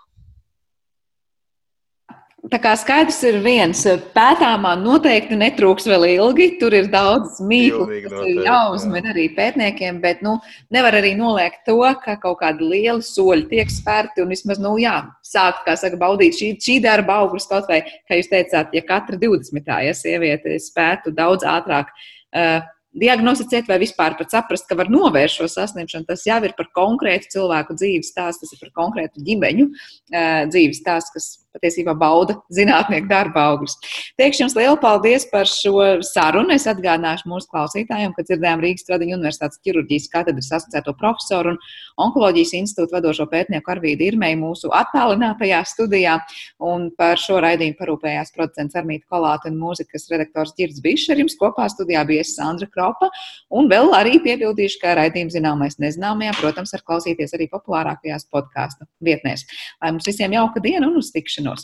Tā 2.46 2.60
kā 2.62 2.76
skaidrs 2.78 3.18
ir 3.26 3.39
viens, 3.41 3.80
pētāmā 4.14 4.76
noteikti 4.78 5.38
netrūks 5.39 5.88
vēl 5.89 6.04
ilgi. 6.12 6.46
Tur 6.60 6.76
ir 6.78 6.89
daudz 6.93 7.39
mīklu, 7.41 7.88
kas 8.04 8.20
ir 8.30 8.41
jāuzmin 8.46 9.08
arī 9.10 9.26
pētniekiem, 9.34 9.98
bet 10.04 10.22
nu, 10.26 10.36
nevar 10.74 11.00
arī 11.00 11.16
noliegt 11.18 11.64
to, 11.66 11.80
ka 12.04 12.18
kaut 12.22 12.38
kādi 12.43 12.68
lieli 12.70 13.02
soļi 13.06 13.48
tiek 13.50 13.72
spērti 13.74 14.22
un 14.22 14.30
vismaz, 14.34 14.62
nu 14.62 14.76
jā, 14.82 14.93
sākt, 15.26 15.64
kā 15.66 15.74
saka, 15.80 15.98
baudīt 16.02 16.38
šī, 16.38 16.52
šī 16.62 16.76
darba 16.84 17.18
augļus 17.24 17.50
kaut 17.50 17.72
vai, 17.72 17.82
kā 18.06 18.20
jūs 18.20 18.30
teicāt, 18.30 18.76
ja 18.78 18.84
katra 18.86 19.18
20. 19.22 19.74
ja 19.88 19.96
sieviete 19.98 20.60
spētu 20.62 21.16
daudz 21.18 21.48
ātrāk. 21.50 21.89
Uh, 22.36 22.60
diagnosticēt 22.96 23.68
vai 23.68 23.80
vispār 23.82 24.14
pat 24.20 24.32
saprast, 24.32 24.68
ka 24.70 24.78
var 24.80 24.91
novērst 24.91 25.41
šo 25.41 25.50
sasniegšanu. 25.52 26.06
Tas 26.08 26.28
jau 26.28 26.38
ir 26.46 26.54
par 26.56 26.70
konkrētu 26.78 27.34
cilvēku 27.34 27.76
dzīves 27.80 28.14
stāstu, 28.14 28.46
tas 28.46 28.54
ir 28.54 28.62
par 28.68 28.72
konkrētu 28.84 29.26
ģimeņu 29.26 29.66
uh, 29.72 30.46
dzīves 30.54 30.84
stāstu, 30.84 31.18
kas 31.18 31.32
patiesībā 31.56 31.95
bauda 31.97 32.38
zinātnieku 32.53 33.10
darba 33.10 33.47
augļus. 33.51 33.78
Teikšu 34.20 34.45
jums 34.45 34.56
lielu 34.58 34.78
paldies 34.82 35.28
par 35.32 35.49
šo 35.49 36.01
sarunu. 36.06 36.53
Es 36.56 36.68
atgādināšu 36.70 37.30
mūsu 37.32 37.49
klausītājiem, 37.51 38.14
ka 38.16 38.26
dzirdējām 38.28 38.64
Rīgas 38.64 38.88
Tradiņu 38.88 39.18
Universitātes 39.18 39.62
ķirurģijas 39.66 40.10
katedras 40.14 40.51
asociēto 40.60 40.95
profesoru 40.99 41.56
un 41.56 41.60
onkoloģijas 42.06 42.53
institūtu 42.60 42.97
vadošo 42.97 43.28
pētnieku 43.32 43.74
Arvīdu 43.74 44.08
Irmēju 44.10 44.41
mūsu 44.41 44.72
attālinātajā 44.76 45.62
studijā. 45.70 46.18
Un 46.66 46.89
par 46.97 47.20
šo 47.22 47.39
raidījumu 47.43 47.80
parūpējās 47.80 48.34
producents 48.36 48.78
Armīta 48.80 49.08
Kolāta 49.12 49.51
un 49.51 49.60
mūzikas 49.62 50.10
redaktors 50.12 50.56
Girds 50.60 50.82
Bišs. 50.84 51.10
Ar 51.14 51.22
jums 51.24 51.38
kopā 51.39 51.68
studijā 51.72 52.03
bija 52.08 52.26
Sandra 52.28 52.70
Kropa. 52.72 53.12
Un 53.56 53.70
vēl 53.72 53.93
arī 53.95 54.20
piebildīšu, 54.24 54.82
ka 54.82 54.95
raidījums 54.99 55.36
zināmais 55.38 55.80
nezināmajā, 55.82 56.36
protams, 56.41 56.74
var 56.76 56.86
klausīties 56.88 57.36
arī 57.38 57.49
populārākajās 57.51 58.28
podkāstu 58.34 58.88
vietnēs. 59.06 59.45
Lai 59.82 59.93
mums 59.95 60.08
visiem 60.10 60.36
jauka 60.36 60.64
diena 60.64 60.89
un 60.89 60.99
uz 61.01 61.12
tikšanos! 61.16 61.45
not 61.46 61.60